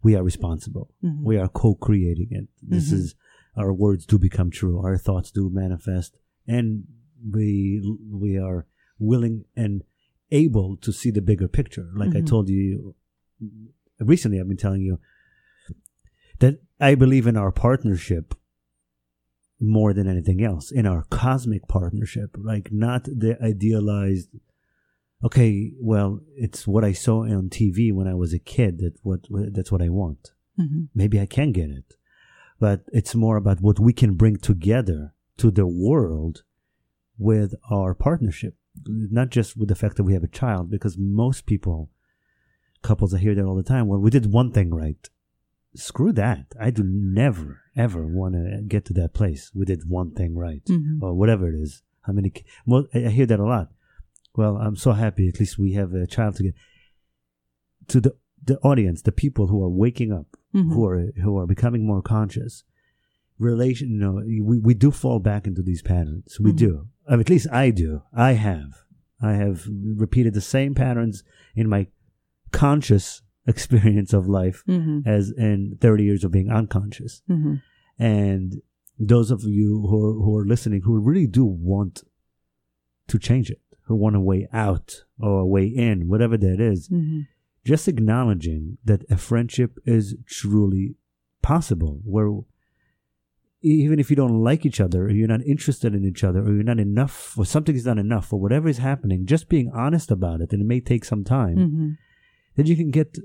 we 0.03 0.15
are 0.17 0.25
responsible. 0.25 0.87
Mhm. 1.05 1.23
We 1.31 1.37
are 1.37 1.49
co-creating 1.63 2.29
it. 2.39 2.47
This 2.63 2.89
Mhm. 2.91 2.95
is 3.01 3.15
our 3.61 3.73
words 3.85 4.07
do 4.07 4.19
become 4.19 4.51
true. 4.51 4.77
Our 4.87 4.97
thoughts 5.07 5.31
do 5.31 5.51
manifest, 5.51 6.17
and 6.47 6.85
we 7.33 7.83
we 8.11 8.39
are 8.39 8.67
willing 8.99 9.45
and 9.57 9.83
able 10.31 10.77
to 10.79 10.93
see 10.93 11.11
the 11.11 11.21
bigger 11.23 11.49
picture. 11.49 11.89
Like 11.95 12.15
I 12.17 12.21
Mhm. 12.21 12.27
told 12.27 12.49
you 12.49 12.95
recently, 14.01 14.41
I've 14.41 14.49
been 14.49 14.57
telling 14.57 14.83
you 14.83 14.99
that 16.39 16.61
I 16.81 16.95
believe 16.95 17.27
in 17.27 17.37
our 17.37 17.53
partnership 17.53 18.35
more 19.59 19.93
than 19.95 20.07
anything 20.07 20.43
else 20.43 20.71
in 20.71 20.85
our 20.87 21.05
cosmic 21.05 21.67
partnership 21.67 22.37
like 22.37 22.71
not 22.71 23.05
the 23.05 23.39
idealized 23.43 24.29
okay 25.25 25.73
well 25.81 26.21
it's 26.37 26.67
what 26.67 26.85
i 26.85 26.93
saw 26.93 27.23
on 27.23 27.49
tv 27.49 27.91
when 27.91 28.07
i 28.07 28.13
was 28.13 28.35
a 28.35 28.39
kid 28.39 28.77
that 28.81 28.93
what 29.03 29.21
that's 29.55 29.73
what 29.73 29.81
i 29.81 29.89
want 29.89 30.33
Mhm. 30.61 30.89
maybe 30.95 31.19
i 31.19 31.25
can 31.25 31.53
get 31.53 31.71
it 31.71 31.97
but 32.61 32.85
it's 32.93 33.15
more 33.15 33.39
about 33.39 33.63
what 33.63 33.81
we 33.81 33.95
can 33.95 34.13
bring 34.15 34.37
together 34.37 35.15
to 35.39 35.51
the 35.51 35.67
world 35.67 36.43
with 37.19 37.55
our 37.71 37.95
partnership. 37.95 38.57
Not 38.87 39.31
just 39.31 39.57
with 39.57 39.69
the 39.69 39.75
fact 39.75 39.97
that 39.97 40.05
we 40.05 40.13
have 40.15 40.25
a 40.25 40.29
child 40.29 40.71
because 40.71 40.97
most 40.99 41.47
people 41.47 41.91
couples 42.83 43.13
i 43.15 43.19
hear 43.19 43.35
that 43.35 43.45
all 43.45 43.57
the 43.57 43.63
time 43.63 43.89
well 43.89 43.99
we 43.99 44.11
did 44.11 44.31
one 44.31 44.53
thing 44.53 44.71
right. 44.73 45.09
Screw 45.75 46.13
that. 46.13 46.47
I 46.61 46.71
do 46.71 46.83
never 46.85 47.61
ever 47.77 48.07
want 48.07 48.35
to 48.35 48.63
get 48.67 48.85
to 48.87 48.93
that 48.95 49.13
place. 49.13 49.51
We 49.55 49.65
did 49.65 49.89
one 49.89 50.13
thing 50.13 50.37
right 50.37 50.65
Mhm. 50.67 51.03
or 51.03 51.15
whatever 51.15 51.49
it 51.49 51.55
is. 51.55 51.83
How 52.03 52.13
many 52.13 52.33
well 52.67 52.87
i 52.95 52.99
hear 53.19 53.27
that 53.27 53.41
a 53.41 53.45
lot. 53.45 53.73
Well 54.37 54.57
i'm 54.59 54.77
so 54.77 54.93
happy 54.93 55.27
at 55.29 55.41
least 55.41 55.59
we 55.59 55.73
have 55.73 55.93
a 55.95 56.07
child 56.07 56.37
together 56.37 56.57
to 57.89 58.01
the 58.01 58.17
the 58.45 58.59
audience 58.61 59.03
the 59.03 59.13
people 59.25 59.47
who 59.49 59.63
are 59.65 59.69
waking 59.85 60.13
up 60.13 60.29
Mhm. 60.55 60.73
who 60.75 60.87
are 60.87 61.01
who 61.25 61.37
are 61.39 61.47
becoming 61.47 61.85
more 61.87 62.03
conscious 62.03 62.63
relation 63.39 63.91
you 63.91 63.99
know 63.99 64.23
we, 64.45 64.59
we 64.59 64.75
do 64.75 64.91
fall 64.91 65.19
back 65.19 65.47
into 65.47 65.63
these 65.63 65.83
patterns 65.83 66.39
we 66.41 66.53
Mhm. 66.53 66.57
do 66.57 66.89
at 67.09 67.29
least 67.29 67.47
i 67.53 67.71
do 67.71 68.03
i 68.13 68.33
have 68.33 68.71
i 69.21 69.33
have 69.35 69.67
repeated 69.97 70.33
the 70.35 70.41
same 70.41 70.75
patterns 70.75 71.23
in 71.55 71.69
my 71.69 71.87
conscious 72.53 73.23
experience 73.47 74.13
of 74.13 74.27
life 74.27 74.65
Mhm. 74.67 75.07
as 75.07 75.31
in 75.31 75.77
30 75.81 76.05
years 76.05 76.25
of 76.25 76.33
being 76.33 76.51
unconscious 76.51 77.23
Mhm. 77.29 77.61
and 77.99 78.61
those 78.99 79.31
of 79.31 79.43
you 79.45 79.87
who 79.89 79.97
are, 80.07 80.15
who 80.15 80.37
are 80.39 80.47
listening 80.47 80.81
who 80.83 80.99
really 80.99 81.27
do 81.27 81.45
want 81.45 82.03
to 83.09 83.19
change 83.19 83.51
it 83.51 83.61
who 83.83 83.95
want 83.95 84.17
a 84.17 84.21
way 84.21 84.49
out 84.53 85.05
or 85.21 85.41
a 85.41 85.47
way 85.47 85.67
in 85.67 86.09
whatever 86.09 86.37
that 86.39 86.59
is 86.61 86.89
Mhm. 86.89 87.27
just 87.65 87.87
acknowledging 87.87 88.79
that 88.85 89.05
a 89.11 89.17
friendship 89.17 89.79
is 89.85 90.17
truly 90.27 90.97
possible 91.43 92.01
where 92.05 92.31
even 93.67 93.99
if 93.99 94.11
you 94.11 94.17
don't 94.17 94.43
like 94.43 94.65
each 94.65 94.81
other 94.81 95.05
or 95.05 95.11
you're 95.11 95.29
not 95.37 95.43
interested 95.43 95.95
in 95.95 96.05
each 96.05 96.23
other 96.25 96.41
or 96.41 96.53
you're 96.55 96.63
not 96.73 96.79
enough 96.81 97.37
or 97.39 97.45
something 97.45 97.75
is 97.75 97.87
not 97.87 97.99
enough 97.99 98.33
or 98.33 98.39
whatever 98.41 98.69
is 98.69 98.79
happening 98.79 99.27
just 99.27 99.49
being 99.49 99.71
honest 99.75 100.11
about 100.11 100.41
it 100.41 100.53
and 100.53 100.63
it 100.63 100.67
may 100.67 100.81
take 100.81 101.05
some 101.05 101.25
time 101.25 101.57
Mhm. 101.59 101.97
then 102.57 102.67
you 102.67 102.77
can 102.77 102.91
get 102.91 103.19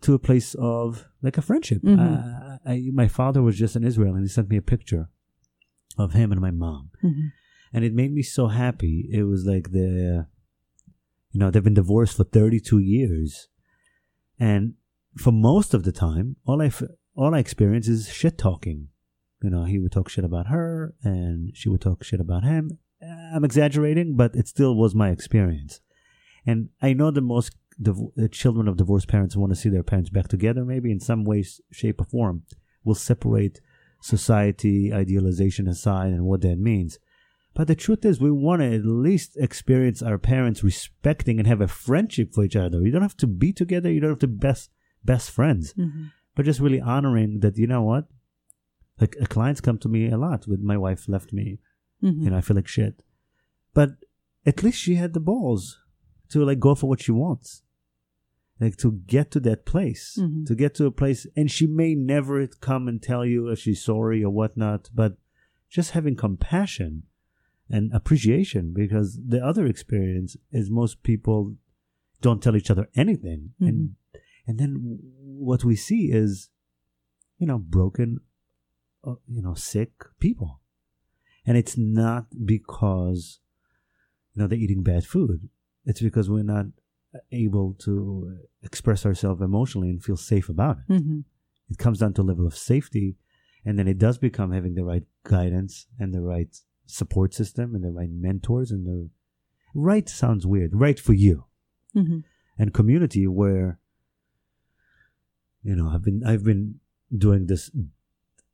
to 0.00 0.14
a 0.14 0.18
place 0.18 0.54
of 0.58 1.06
like 1.22 1.38
a 1.38 1.42
friendship 1.42 1.82
Mhm. 1.82 1.98
uh, 1.98 2.58
I, 2.72 2.90
my 2.92 3.08
father 3.08 3.40
was 3.42 3.56
just 3.64 3.76
in 3.76 3.84
israel 3.84 4.14
and 4.14 4.24
he 4.24 4.28
sent 4.28 4.48
me 4.50 4.56
a 4.56 4.62
picture 4.74 5.08
of 5.96 6.12
him 6.12 6.32
and 6.32 6.40
my 6.40 6.50
mom 6.50 6.90
Mhm. 7.02 7.30
and 7.72 7.84
it 7.84 7.94
made 7.94 8.12
me 8.12 8.22
so 8.22 8.46
happy. 8.48 9.08
It 9.18 9.24
was 9.24 9.44
like 9.52 9.70
the, 9.72 10.26
you 11.32 11.38
know, 11.40 11.50
they've 11.50 11.62
been 11.70 11.74
divorced 11.82 12.16
for 12.16 12.24
32 12.24 12.78
years, 12.78 13.48
and 14.38 14.74
for 15.16 15.32
most 15.32 15.74
of 15.74 15.82
the 15.84 15.92
time, 15.92 16.36
all 16.46 16.60
I 16.62 16.70
all 17.16 17.32
I 17.34 17.38
experience 17.40 17.86
is 17.88 18.08
shit 18.08 18.36
talking. 18.38 18.88
You 19.44 19.50
know, 19.50 19.64
he 19.64 19.78
would 19.78 19.92
talk 19.92 20.08
shit 20.08 20.24
about 20.24 20.46
her, 20.48 20.94
and 21.02 21.54
she 21.54 21.68
would 21.68 21.82
talk 21.82 22.02
shit 22.02 22.20
about 22.20 22.44
him. 22.44 22.78
I'm 23.34 23.44
exaggerating, 23.44 24.16
but 24.16 24.34
it 24.34 24.48
still 24.48 24.74
was 24.74 24.94
my 24.94 25.10
experience. 25.10 25.80
And 26.46 26.70
I 26.80 26.94
know 26.94 27.10
the 27.10 27.20
most 27.20 27.54
div- 27.80 28.12
the 28.16 28.28
children 28.28 28.68
of 28.68 28.76
divorced 28.78 29.08
parents 29.08 29.36
want 29.36 29.50
to 29.52 29.56
see 29.62 29.68
their 29.68 29.82
parents 29.82 30.10
back 30.10 30.28
together, 30.28 30.64
maybe 30.64 30.90
in 30.90 31.00
some 31.00 31.24
way, 31.24 31.44
shape, 31.70 32.00
or 32.00 32.04
form. 32.04 32.44
Will 32.84 32.94
separate 32.94 33.60
society 34.00 34.92
idealization 34.92 35.66
aside 35.68 36.12
and 36.12 36.24
what 36.24 36.42
that 36.42 36.58
means. 36.58 36.98
But 37.54 37.68
the 37.68 37.74
truth 37.74 38.04
is, 38.04 38.20
we 38.20 38.30
want 38.30 38.62
to 38.62 38.74
at 38.74 38.84
least 38.84 39.36
experience 39.36 40.02
our 40.02 40.18
parents 40.18 40.64
respecting 40.64 41.38
and 41.38 41.46
have 41.46 41.60
a 41.60 41.68
friendship 41.68 42.34
for 42.34 42.44
each 42.44 42.56
other. 42.56 42.80
You 42.82 42.90
don't 42.90 43.02
have 43.02 43.16
to 43.18 43.26
be 43.26 43.52
together. 43.52 43.90
You 43.90 44.00
don't 44.00 44.10
have 44.10 44.18
to 44.20 44.26
be 44.26 44.36
best 44.48 44.70
best 45.04 45.30
friends, 45.30 45.74
Mhm. 45.74 46.10
but 46.34 46.44
just 46.46 46.60
really 46.60 46.80
honoring 46.80 47.40
that. 47.40 47.56
You 47.58 47.66
know 47.66 47.82
what? 47.82 48.08
Like 49.00 49.16
uh, 49.20 49.26
clients 49.26 49.60
come 49.60 49.78
to 49.78 49.88
me 49.88 50.08
a 50.08 50.16
lot 50.18 50.46
with 50.46 50.60
my 50.60 50.76
wife 50.76 51.08
left 51.08 51.32
me. 51.32 51.58
Mhm. 52.02 52.22
You 52.22 52.30
know, 52.30 52.36
I 52.36 52.40
feel 52.40 52.56
like 52.56 52.68
shit. 52.68 53.02
But 53.72 53.90
at 54.46 54.62
least 54.62 54.78
she 54.78 54.94
had 54.96 55.14
the 55.14 55.20
balls 55.20 55.78
to 56.30 56.44
like 56.44 56.60
go 56.60 56.74
for 56.74 56.88
what 56.88 57.02
she 57.02 57.12
wants. 57.12 57.62
Like 58.60 58.76
to 58.78 58.92
get 59.06 59.30
to 59.32 59.40
that 59.40 59.66
place, 59.66 60.16
Mhm. 60.20 60.46
to 60.46 60.54
get 60.54 60.74
to 60.76 60.86
a 60.86 60.90
place, 60.92 61.26
and 61.36 61.50
she 61.50 61.66
may 61.66 61.94
never 61.94 62.46
come 62.46 62.86
and 62.88 63.02
tell 63.02 63.24
you 63.26 63.48
if 63.48 63.58
she's 63.58 63.82
sorry 63.82 64.22
or 64.22 64.30
whatnot, 64.30 64.90
but 64.94 65.18
just 65.68 65.90
having 65.90 66.14
compassion 66.14 67.02
and 67.68 67.90
appreciation 67.92 68.72
because 68.72 69.18
the 69.26 69.44
other 69.44 69.66
experience 69.66 70.36
is 70.52 70.70
most 70.70 71.02
people 71.02 71.56
don't 72.20 72.42
tell 72.42 72.54
each 72.56 72.70
other 72.70 72.88
anything 72.94 73.54
and 73.58 73.96
and 74.46 74.58
then 74.58 74.98
what 75.22 75.64
we 75.64 75.74
see 75.74 76.12
is 76.12 76.50
you 77.38 77.46
know 77.46 77.58
broken 77.58 78.20
uh, 79.06 79.14
you 79.28 79.42
know 79.42 79.54
sick 79.54 79.92
people 80.20 80.60
and 81.46 81.56
it's 81.56 81.76
not 81.76 82.26
because 82.44 83.40
you 84.34 84.40
know 84.42 84.48
they're 84.48 84.58
eating 84.58 84.82
bad 84.82 85.04
food 85.04 85.48
it's 85.84 86.00
because 86.00 86.28
we're 86.30 86.42
not 86.42 86.66
able 87.30 87.74
to 87.74 88.38
express 88.62 89.06
ourselves 89.06 89.40
emotionally 89.40 89.88
and 89.90 90.02
feel 90.02 90.16
safe 90.16 90.48
about 90.48 90.78
it 90.78 90.92
Mhm. 90.92 91.24
it 91.70 91.78
comes 91.78 91.98
down 91.98 92.12
to 92.14 92.22
a 92.22 92.28
level 92.30 92.46
of 92.46 92.56
safety 92.56 93.16
and 93.64 93.78
then 93.78 93.88
it 93.88 93.98
does 93.98 94.18
become 94.18 94.52
having 94.52 94.74
the 94.74 94.84
right 94.84 95.04
guidance 95.22 95.86
and 95.98 96.12
the 96.12 96.20
right 96.20 96.52
support 96.86 97.32
system 97.32 97.74
and 97.74 97.82
the 97.84 97.90
right 97.90 98.10
mentors 98.10 98.70
and 98.70 98.86
the 98.86 99.08
right 99.74 100.08
sounds 100.08 100.46
weird 100.46 100.70
right 100.74 100.98
for 101.00 101.12
you 101.14 101.44
Mhm. 101.94 102.24
and 102.58 102.74
community 102.74 103.26
where 103.26 103.78
you 105.62 105.74
know 105.76 105.88
i've 105.88 106.02
been 106.02 106.22
i've 106.24 106.44
been 106.44 106.80
doing 107.16 107.46
this 107.46 107.70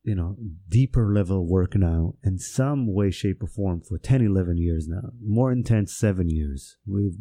you 0.03 0.15
know 0.15 0.37
deeper 0.69 1.13
level 1.13 1.47
work 1.47 1.75
now 1.77 2.15
in 2.23 2.39
some 2.39 2.93
way 2.93 3.11
shape 3.11 3.43
or 3.43 3.47
form 3.47 3.81
for 3.81 3.99
10 3.99 4.23
11 4.23 4.57
years 4.57 4.89
now 4.89 5.11
more 5.23 5.53
intense 5.53 5.95
7 5.97 6.29
years 6.31 6.79
we've 6.87 7.17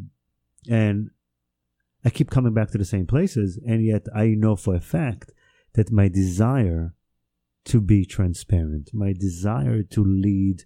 and 0.70 1.10
i 2.06 2.10
keep 2.10 2.30
coming 2.30 2.54
back 2.54 2.72
to 2.72 2.78
the 2.78 2.86
same 2.86 3.06
places 3.06 3.60
and 3.68 3.86
yet 3.86 4.04
i 4.16 4.28
know 4.28 4.56
for 4.56 4.76
a 4.76 4.80
fact 4.82 5.32
that 5.74 5.92
my 5.92 6.08
desire 6.08 6.94
to 7.66 7.82
be 7.82 8.06
transparent 8.06 8.90
my 8.94 9.14
desire 9.14 9.84
to 9.84 10.04
lead 10.04 10.64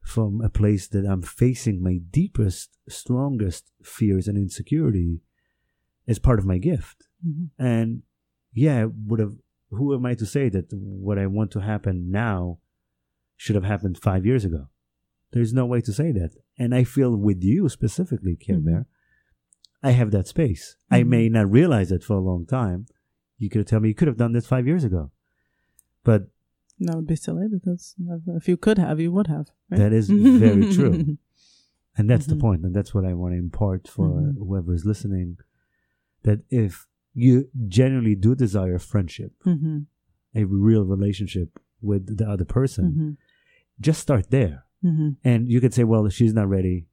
from 0.00 0.40
a 0.42 0.48
place 0.48 0.88
that 0.88 1.04
i'm 1.06 1.22
facing 1.22 1.82
my 1.82 1.98
deepest 2.10 2.78
strongest 2.88 3.70
fears 3.82 4.26
and 4.28 4.38
insecurity 4.38 5.20
is 6.06 6.18
part 6.18 6.38
of 6.38 6.46
my 6.46 6.58
gift 6.58 7.04
Mhm. 7.26 7.50
and 7.58 8.02
yeah, 8.56 8.86
would 9.06 9.18
have. 9.18 9.34
Who 9.70 9.94
am 9.94 10.06
I 10.06 10.14
to 10.14 10.26
say 10.26 10.48
that 10.50 10.72
what 10.72 11.18
I 11.18 11.26
want 11.26 11.50
to 11.52 11.60
happen 11.60 12.10
now 12.10 12.58
should 13.36 13.54
have 13.56 13.64
happened 13.64 13.98
five 13.98 14.24
years 14.24 14.44
ago? 14.44 14.68
There's 15.32 15.52
no 15.52 15.66
way 15.66 15.80
to 15.80 15.92
say 15.92 16.12
that. 16.12 16.32
And 16.58 16.74
I 16.74 16.84
feel 16.84 17.16
with 17.16 17.42
you 17.42 17.68
specifically, 17.68 18.36
Care 18.36 18.56
Mhm. 18.58 18.64
Bear, 18.64 18.86
I 19.82 19.90
have 19.90 20.10
that 20.12 20.28
space. 20.28 20.76
I 20.90 21.02
Mhm. 21.02 21.08
may 21.08 21.28
not 21.28 21.50
realize 21.50 21.90
it 21.90 22.04
for 22.04 22.14
a 22.16 22.20
long 22.20 22.46
time. 22.46 22.86
You 23.38 23.48
could 23.50 23.58
have 23.58 23.66
told 23.66 23.82
me 23.82 23.88
you 23.88 23.94
could 23.94 24.08
have 24.08 24.16
done 24.16 24.32
this 24.32 24.46
five 24.46 24.66
years 24.66 24.84
ago, 24.84 25.10
but 26.04 26.28
That 26.80 26.96
would 26.96 27.06
be 27.06 27.14
silly 27.16 27.46
because 27.48 27.94
if 28.26 28.48
you 28.48 28.56
could 28.56 28.78
have, 28.78 28.98
you 29.00 29.12
would 29.12 29.28
have. 29.28 29.46
Right? 29.70 29.78
That 29.78 29.92
is 29.92 30.08
very 30.10 30.72
true. 30.72 31.18
and 31.96 32.10
that's 32.10 32.26
the 32.26 32.34
Mhm. 32.34 32.40
point, 32.40 32.64
and 32.64 32.74
that's 32.74 32.92
what 32.94 33.04
I 33.04 33.14
want 33.14 33.34
to 33.34 33.38
impart 33.38 33.86
for 33.86 34.08
Mhm. 34.08 34.36
whoever 34.38 34.72
is 34.74 34.84
listening. 34.84 35.38
That 36.22 36.40
if 36.50 36.86
you 37.14 37.48
genuinely 37.68 38.14
do 38.14 38.34
desire 38.34 38.78
friendship, 38.78 39.32
hmm 39.42 39.80
a 40.36 40.44
real 40.44 40.82
relationship 40.82 41.60
with 41.80 42.16
the 42.18 42.28
other 42.28 42.44
person, 42.44 42.84
hmm 42.92 43.10
just 43.80 44.00
start 44.00 44.30
there. 44.30 44.64
hmm 44.82 45.10
And 45.24 45.48
you 45.48 45.60
could 45.60 45.74
say, 45.74 45.84
well, 45.84 46.08
she's 46.08 46.34
not 46.34 46.48
ready. 46.48 46.86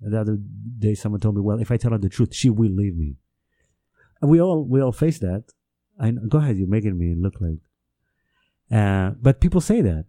The 0.00 0.20
other 0.20 0.36
day, 0.78 0.94
someone 0.94 1.20
told 1.20 1.36
me, 1.36 1.40
well, 1.42 1.60
if 1.60 1.70
I 1.70 1.76
tell 1.76 1.92
her 1.92 1.98
the 1.98 2.08
truth, 2.08 2.34
she 2.34 2.50
will 2.50 2.72
leave 2.72 2.96
me. 2.96 3.16
And 4.20 4.30
we 4.30 4.40
all 4.40 4.64
we 4.64 4.80
all 4.80 4.92
face 4.92 5.18
that. 5.20 5.44
I 5.98 6.10
go 6.10 6.38
ahead, 6.38 6.56
you're 6.56 6.68
making 6.68 6.98
me 6.98 7.14
look 7.14 7.40
like. 7.40 7.60
Uh, 8.70 9.10
but 9.20 9.40
people 9.40 9.60
say 9.60 9.80
that. 9.82 10.06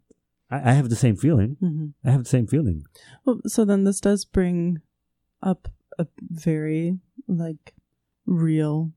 I, 0.49 0.70
I 0.70 0.74
have 0.74 0.89
the 0.89 0.95
same 0.95 1.16
feeling. 1.16 1.58
hmm 1.60 1.88
I 2.06 2.12
have 2.12 2.24
the 2.24 2.30
same 2.30 2.47
feeling. 2.47 2.86
Well, 3.26 3.41
so 3.47 3.66
then 3.66 3.84
this 3.84 3.99
does 3.99 4.26
bring 4.26 4.82
up 5.41 5.68
a 5.99 6.08
very 6.22 6.97
like 7.28 7.74
real 8.26 8.93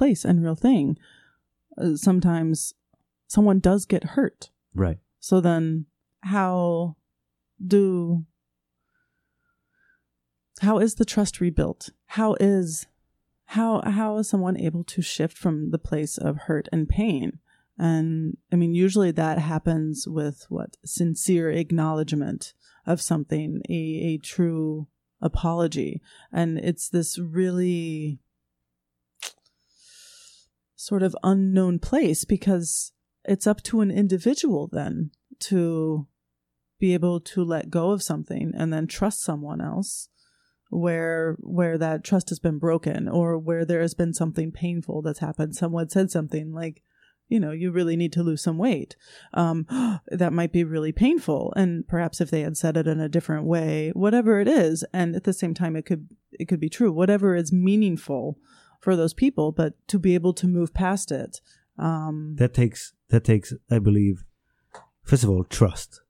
place 0.00 0.24
and 0.24 0.42
real 0.42 0.54
thing. 0.54 0.96
Uh, 1.76 1.94
sometimes 1.94 2.72
someone 3.26 3.58
does 3.58 3.84
get 3.84 4.16
hurt. 4.16 4.48
Right. 4.74 4.96
So 5.18 5.42
then 5.42 5.84
how 6.22 6.96
do 7.64 8.24
how 10.62 10.78
is 10.78 10.94
the 10.94 11.04
trust 11.04 11.38
rebuilt? 11.38 11.90
How 12.06 12.34
is 12.40 12.86
how 13.56 13.82
how 13.84 14.16
is 14.16 14.30
someone 14.30 14.56
able 14.58 14.84
to 14.84 15.02
shift 15.02 15.36
from 15.36 15.70
the 15.70 15.78
place 15.78 16.16
of 16.16 16.46
hurt 16.48 16.66
and 16.72 16.88
pain? 16.88 17.38
And 17.78 18.38
I 18.50 18.56
mean 18.56 18.74
usually 18.74 19.10
that 19.10 19.38
happens 19.38 20.08
with 20.08 20.46
what 20.48 20.78
sincere 20.82 21.50
acknowledgement 21.50 22.54
of 22.86 23.02
something, 23.02 23.60
a, 23.68 23.82
a 24.14 24.16
true 24.16 24.86
apology. 25.20 26.00
And 26.32 26.58
it's 26.58 26.88
this 26.88 27.18
really 27.18 28.18
sort 30.80 31.02
of 31.02 31.14
unknown 31.22 31.78
place 31.78 32.24
because 32.24 32.92
it's 33.26 33.46
up 33.46 33.62
to 33.62 33.82
an 33.82 33.90
individual 33.90 34.66
then 34.72 35.10
to 35.38 36.06
be 36.78 36.94
able 36.94 37.20
to 37.20 37.44
let 37.44 37.68
go 37.68 37.90
of 37.90 38.02
something 38.02 38.52
and 38.56 38.72
then 38.72 38.86
trust 38.86 39.22
someone 39.22 39.60
else 39.60 40.08
where 40.70 41.36
where 41.40 41.76
that 41.76 42.02
trust 42.02 42.30
has 42.30 42.38
been 42.38 42.58
broken 42.58 43.08
or 43.08 43.36
where 43.36 43.66
there 43.66 43.82
has 43.82 43.92
been 43.92 44.14
something 44.14 44.50
painful 44.50 45.02
that's 45.02 45.18
happened. 45.18 45.54
Someone 45.54 45.90
said 45.90 46.10
something 46.10 46.54
like 46.54 46.82
you 47.28 47.38
know 47.38 47.50
you 47.50 47.70
really 47.70 47.96
need 47.96 48.14
to 48.14 48.22
lose 48.22 48.42
some 48.42 48.56
weight. 48.56 48.96
Um, 49.34 49.66
that 50.08 50.32
might 50.32 50.52
be 50.52 50.64
really 50.64 50.92
painful 50.92 51.52
and 51.56 51.86
perhaps 51.86 52.22
if 52.22 52.30
they 52.30 52.40
had 52.40 52.56
said 52.56 52.78
it 52.78 52.86
in 52.86 53.00
a 53.00 53.08
different 53.08 53.44
way 53.44 53.90
whatever 53.94 54.40
it 54.40 54.48
is 54.48 54.82
and 54.94 55.14
at 55.14 55.24
the 55.24 55.34
same 55.34 55.52
time 55.52 55.76
it 55.76 55.84
could 55.84 56.08
it 56.32 56.46
could 56.46 56.60
be 56.60 56.70
true 56.70 56.90
whatever 56.90 57.34
is 57.34 57.52
meaningful 57.52 58.38
for 58.80 58.96
those 58.96 59.14
people 59.14 59.52
but 59.52 59.74
to 59.86 59.98
be 59.98 60.14
able 60.14 60.32
to 60.32 60.48
move 60.48 60.74
past 60.74 61.12
it 61.12 61.40
um, 61.80 62.36
That 62.36 62.52
takes 62.52 62.92
that 63.08 63.24
takes, 63.24 63.54
I 63.70 63.78
believe, 63.78 64.22
first 65.02 65.24
of 65.24 65.30
all, 65.30 65.44
trust 65.44 66.02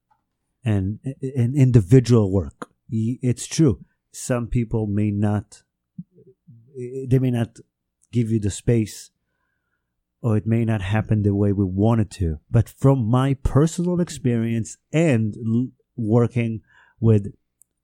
and 0.65 0.99
and 1.21 1.55
individual 1.55 2.31
work. 2.31 2.69
It's 2.89 3.47
true. 3.47 3.85
Some 4.11 4.47
people 4.47 4.85
may 4.85 5.11
not 5.11 5.63
they 7.09 7.19
may 7.19 7.31
not 7.31 7.59
give 8.11 8.29
you 8.31 8.39
the 8.39 8.51
space 8.51 9.11
or 10.21 10.35
it 10.35 10.45
may 10.45 10.65
not 10.65 10.81
happen 10.81 11.21
the 11.21 11.33
way 11.33 11.53
we 11.53 11.63
want 11.63 12.01
it 12.01 12.11
to. 12.11 12.39
But 12.51 12.67
from 12.67 13.05
my 13.05 13.35
personal 13.35 14.01
experience 14.01 14.77
and 14.91 15.35
l- 15.37 15.69
working 15.95 16.61
with, 16.99 17.33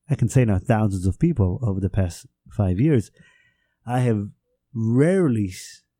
I 0.09 0.15
can 0.15 0.29
say 0.29 0.43
now, 0.45 0.59
thousands 0.59 1.07
of 1.07 1.19
people 1.19 1.59
over 1.63 1.79
the 1.79 1.89
past 1.89 2.27
five 2.51 2.79
years, 2.79 3.11
I 3.85 4.01
have 4.01 4.27
rarely, 4.79 5.51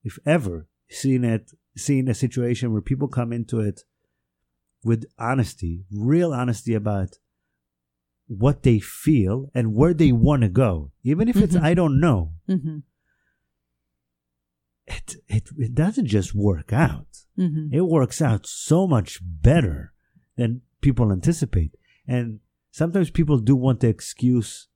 if 0.03 0.19
ever, 0.25 0.67
seen 0.89 1.23
it, 1.23 1.51
seen 1.75 2.07
a 2.07 2.13
situation 2.13 2.71
where 2.71 2.81
people 2.81 3.07
come 3.07 3.33
into 3.33 3.59
it 3.59 3.81
with 4.83 5.05
honesty, 5.17 5.85
real 5.91 6.31
honesty 6.33 6.73
about 6.75 7.17
what 8.27 8.61
they 8.63 8.79
feel 8.79 9.49
and 9.55 9.73
where 9.73 9.93
they 9.93 10.11
want 10.11 10.43
to 10.43 10.49
go. 10.49 10.91
Even 11.03 11.27
if 11.27 11.37
it's, 11.37 11.55
Mhm. 11.55 11.61
I 11.63 11.73
don't 11.73 11.99
know, 11.99 12.33
mhm, 12.47 12.83
it, 14.85 15.15
it, 15.27 15.49
it 15.57 15.73
doesn't 15.75 16.05
just 16.07 16.33
work 16.35 16.71
out. 16.71 17.07
mhm, 17.37 17.71
It 17.73 17.81
works 17.81 18.21
out 18.21 18.45
so 18.45 18.87
much 18.87 19.19
better 19.23 19.93
than 20.35 20.61
people 20.81 21.11
anticipate. 21.11 21.75
And 22.07 22.39
sometimes 22.71 23.09
people 23.09 23.39
do 23.39 23.55
want 23.55 23.79
the 23.81 23.87
excuse 23.89 24.67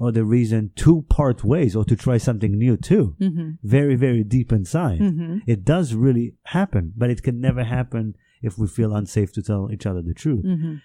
or 0.00 0.10
the 0.12 0.24
reason 0.24 0.62
to 0.82 0.92
part 1.18 1.38
ways 1.52 1.72
or 1.76 1.84
to 1.90 1.96
try 2.06 2.16
something 2.28 2.52
new 2.64 2.76
too. 2.90 3.04
mhm, 3.20 3.58
Very, 3.76 3.96
very 4.06 4.24
deep 4.36 4.50
inside. 4.60 5.00
mhm, 5.00 5.42
It 5.46 5.60
does 5.74 5.88
really 6.06 6.26
happen, 6.56 6.84
but 7.00 7.10
it 7.14 7.20
can 7.26 7.36
never 7.48 7.64
happen 7.78 8.04
if 8.48 8.52
we 8.60 8.66
feel 8.66 8.94
unsafe 9.00 9.30
to 9.34 9.42
tell 9.42 9.62
each 9.74 9.86
other 9.90 10.02
the 10.02 10.14
truth. 10.24 10.44
mhm, 10.44 10.80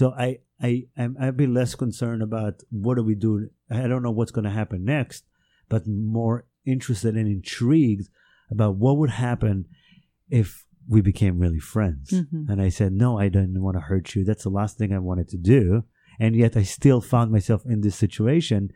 So 0.00 0.04
I, 0.26 0.28
I, 0.68 0.70
I'm, 0.96 1.12
I'd 1.20 1.36
be 1.36 1.46
less 1.46 1.72
concerned 1.84 2.22
about 2.22 2.54
what 2.70 2.94
do 2.96 3.02
we 3.10 3.14
do. 3.14 3.32
I 3.70 3.86
don't 3.90 4.02
know 4.06 4.16
what's 4.18 4.32
going 4.36 4.48
to 4.50 4.58
happen 4.60 4.80
next, 4.98 5.24
but 5.68 5.82
more 5.86 6.36
interested 6.64 7.12
and 7.18 7.28
intrigued 7.28 8.08
about 8.54 8.76
what 8.76 8.96
would 8.98 9.10
happen 9.28 9.56
if 10.40 10.64
we 10.94 11.00
became 11.10 11.38
really 11.44 11.60
friends. 11.74 12.10
Mhm. 12.10 12.48
And 12.50 12.58
I 12.66 12.70
said, 12.78 12.92
no, 12.92 13.18
I 13.24 13.28
didn't 13.28 13.62
want 13.66 13.76
to 13.76 13.80
hurt 13.90 14.14
you. 14.14 14.24
That's 14.24 14.44
the 14.44 14.50
last 14.60 14.78
thing 14.78 14.90
I 14.92 14.98
wanted 15.10 15.28
to 15.34 15.38
do. 15.56 15.84
And 16.18 16.34
yet 16.36 16.56
I 16.56 16.62
still 16.62 17.00
found 17.00 17.30
myself 17.32 17.64
in 17.66 17.80
this 17.80 17.96
situation. 17.96 18.70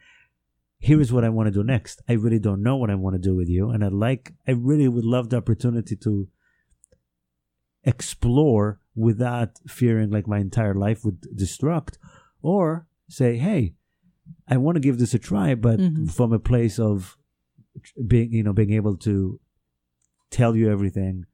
Here 0.79 1.01
is 1.01 1.13
what 1.13 1.25
I 1.25 1.29
want 1.29 1.47
to 1.49 1.53
do 1.53 1.65
next. 1.65 2.03
I 2.09 2.13
really 2.15 2.39
don't 2.39 2.63
know 2.63 2.77
what 2.77 2.91
I 2.91 2.95
want 2.95 3.15
to 3.15 3.19
do 3.19 3.35
with 3.35 3.49
you. 3.49 3.71
And 3.71 3.85
I 3.85 3.89
like, 3.89 4.33
I 4.47 4.53
really 4.53 4.89
would 4.89 5.05
love 5.05 5.29
the 5.31 5.37
opportunity 5.39 5.97
to 5.97 6.29
explore 7.85 8.81
without 8.95 9.51
fearing 9.69 10.11
like 10.11 10.27
my 10.27 10.39
entire 10.39 10.75
life 10.75 11.05
would 11.05 11.21
destruct 11.35 11.97
or 12.43 12.87
say 13.09 13.37
hey 13.39 13.75
i 14.49 14.57
want 14.57 14.75
to 14.77 14.81
give 14.81 14.99
this 14.99 15.15
a 15.15 15.19
try 15.19 15.55
but 15.55 15.79
Mhm. 15.79 16.11
from 16.11 16.33
a 16.33 16.39
place 16.41 16.79
of 16.79 17.17
being 18.07 18.33
you 18.33 18.43
know 18.43 18.53
being 18.53 18.73
able 18.73 18.97
to 18.97 19.41
tell 20.31 20.57
you 20.57 20.69
everything 20.71 21.25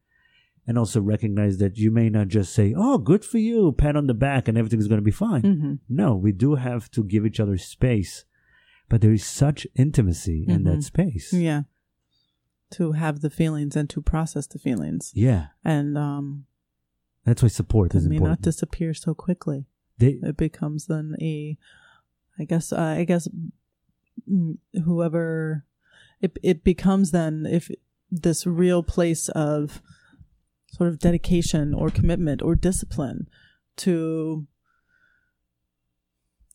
and 0.67 0.79
also 0.79 1.01
recognize 1.01 1.59
that 1.59 1.77
you 1.77 1.91
may 1.91 2.09
not 2.09 2.29
just 2.29 2.53
say 2.53 2.75
oh 2.77 2.99
good 2.99 3.25
for 3.25 3.39
you 3.39 3.73
pat 3.73 3.97
on 3.97 4.07
the 4.07 4.15
back 4.15 4.49
and 4.49 4.57
everything's 4.57 4.89
going 4.89 4.99
to 5.01 5.05
be 5.05 5.11
fine 5.11 5.43
mhm. 5.43 5.79
no 5.89 6.15
we 6.15 6.33
do 6.33 6.55
have 6.55 6.91
to 6.91 7.05
give 7.05 7.27
each 7.27 7.41
other 7.41 7.59
space 7.59 8.25
but 8.89 9.01
there 9.01 9.13
is 9.13 9.25
such 9.25 9.67
intimacy 9.75 10.45
in 10.49 10.63
Mhm. 10.63 10.65
that 10.65 10.83
space 10.83 11.33
Yeah. 11.33 11.63
To 12.71 12.93
have 12.93 13.21
the 13.21 13.31
feelings 13.31 13.77
and 13.77 13.89
to 13.91 14.01
process 14.03 14.47
the 14.49 14.59
feelings. 14.59 15.13
yeah 15.15 15.49
And 15.65 15.97
um 15.97 16.47
that's 17.25 17.43
why 17.43 17.49
support 17.49 17.95
it 17.95 17.99
is 17.99 18.09
may 18.09 18.17
important 18.17 18.41
not 18.41 18.43
disappear 18.43 18.93
so 18.95 19.15
quickly. 19.15 19.67
They- 19.99 20.19
It 20.23 20.37
becomes 20.37 20.87
then 20.87 21.15
a 21.21 21.57
I 22.39 22.45
guess 22.45 22.73
uh, 22.73 22.81
I 23.01 23.05
guess 23.05 23.29
mm, 24.29 24.59
whoever 24.85 25.65
it 26.21 26.37
it 26.43 26.65
becomes 26.65 27.11
then 27.13 27.47
if 27.47 27.71
this 28.11 28.47
real 28.47 28.83
place 28.83 29.29
of 29.31 29.81
sort 30.77 30.89
of 30.89 30.99
dedication 30.99 31.73
or 31.75 31.89
commitment 31.91 32.43
or 32.43 32.55
discipline 32.55 33.29
to 33.77 34.47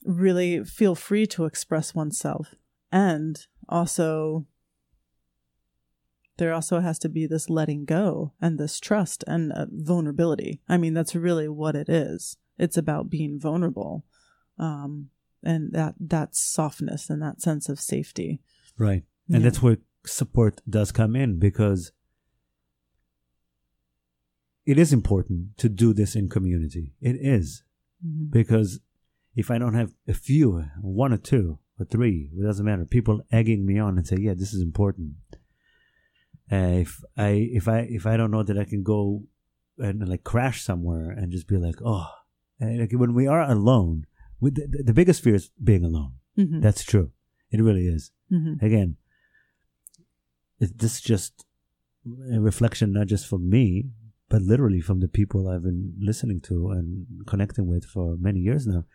really 0.06 0.64
feel 0.64 0.96
free 0.96 1.26
to 1.28 1.46
express 1.46 1.94
oneself 1.94 2.56
and 2.92 3.48
also 3.68 4.46
there 6.38 6.54
also 6.54 6.80
has 6.80 6.98
to 7.00 7.10
be 7.10 7.28
this 7.28 7.50
letting 7.50 7.84
go 7.84 8.32
and 8.42 8.58
this 8.58 8.80
trust 8.80 9.26
and 9.28 9.52
uh, 9.52 9.66
vulnerability. 9.70 10.62
I 10.70 10.78
mean, 10.78 10.94
that's 10.94 11.14
really 11.14 11.50
what 11.50 11.76
it 11.76 11.90
is. 11.90 12.38
It's 12.58 12.78
about 12.78 13.10
being 13.10 13.38
vulnerable, 13.38 14.06
um, 14.58 15.10
and 15.44 15.74
that 15.74 15.96
that 16.00 16.38
softness 16.38 17.10
and 17.10 17.22
that 17.22 17.42
sense 17.42 17.68
of 17.68 17.78
safety. 17.78 18.40
Right. 18.78 19.04
And 19.28 19.42
Yeah. 19.44 19.50
that's 19.50 19.62
where 19.62 19.78
support 20.06 20.62
does 20.68 20.94
come 20.94 21.14
in 21.14 21.40
because 21.40 21.92
it 24.72 24.78
is 24.84 24.92
important 24.94 25.58
to 25.58 25.68
do 25.84 25.94
this 26.00 26.12
in 26.20 26.26
community. 26.30 26.86
It 27.10 27.16
is. 27.38 27.64
Mhm. 28.06 28.30
Because 28.40 28.70
if 29.42 29.48
I 29.54 29.58
don't 29.62 29.74
have 29.82 29.92
a 30.08 30.14
few, 30.28 30.46
one 30.82 31.12
or 31.14 31.22
two 31.32 31.46
or 31.80 31.86
three, 31.86 32.18
it 32.38 32.44
doesn't 32.50 32.66
matter, 32.70 32.86
people 32.86 33.22
egging 33.32 33.66
me 33.66 33.76
on 33.86 33.98
and 33.98 34.06
say, 34.10 34.18
yeah, 34.20 34.36
this 34.42 34.54
is 34.54 34.62
important. 34.62 35.14
Uh, 36.52 36.82
if 36.86 36.92
I 37.28 37.30
if 37.60 37.66
I 37.68 37.80
if 37.98 38.04
I 38.12 38.18
don't 38.18 38.32
know 38.36 38.44
that 38.50 38.58
I 38.64 38.66
can 38.72 38.82
go 38.84 39.24
and 39.78 40.08
like 40.14 40.24
crash 40.24 40.58
somewhere 40.70 41.08
and 41.18 41.32
just 41.32 41.48
be 41.48 41.58
like, 41.58 41.80
oh, 41.94 42.08
and, 42.60 42.80
like 42.82 42.92
when 43.04 43.14
we 43.20 43.26
are 43.28 43.42
alone, 43.58 44.06
with 44.42 44.56
the, 44.56 44.84
the 44.90 44.94
biggest 45.00 45.24
fear 45.24 45.36
is 45.36 45.52
being 45.70 45.84
alone. 45.86 46.14
Mhm. 46.38 46.62
That's 46.66 46.84
true. 46.92 47.08
It 47.52 47.62
really 47.68 47.88
is 47.88 48.04
Mhm. 48.32 48.62
again, 48.68 48.90
it, 50.60 50.78
this 50.78 50.94
is 50.96 51.02
just 51.02 51.46
a 52.36 52.40
reflection 52.50 52.88
not 52.94 53.08
just 53.08 53.26
for 53.28 53.40
me, 53.56 53.92
but 54.30 54.42
literally 54.42 54.82
from 54.82 55.00
the 55.00 55.08
people 55.08 55.48
I've 55.48 55.64
been 55.64 55.96
listening 56.00 56.42
to 56.42 56.70
and 56.72 57.06
connecting 57.26 57.68
with 57.68 57.86
for 57.86 58.16
many 58.18 58.40
years 58.40 58.68
now. 58.68 58.86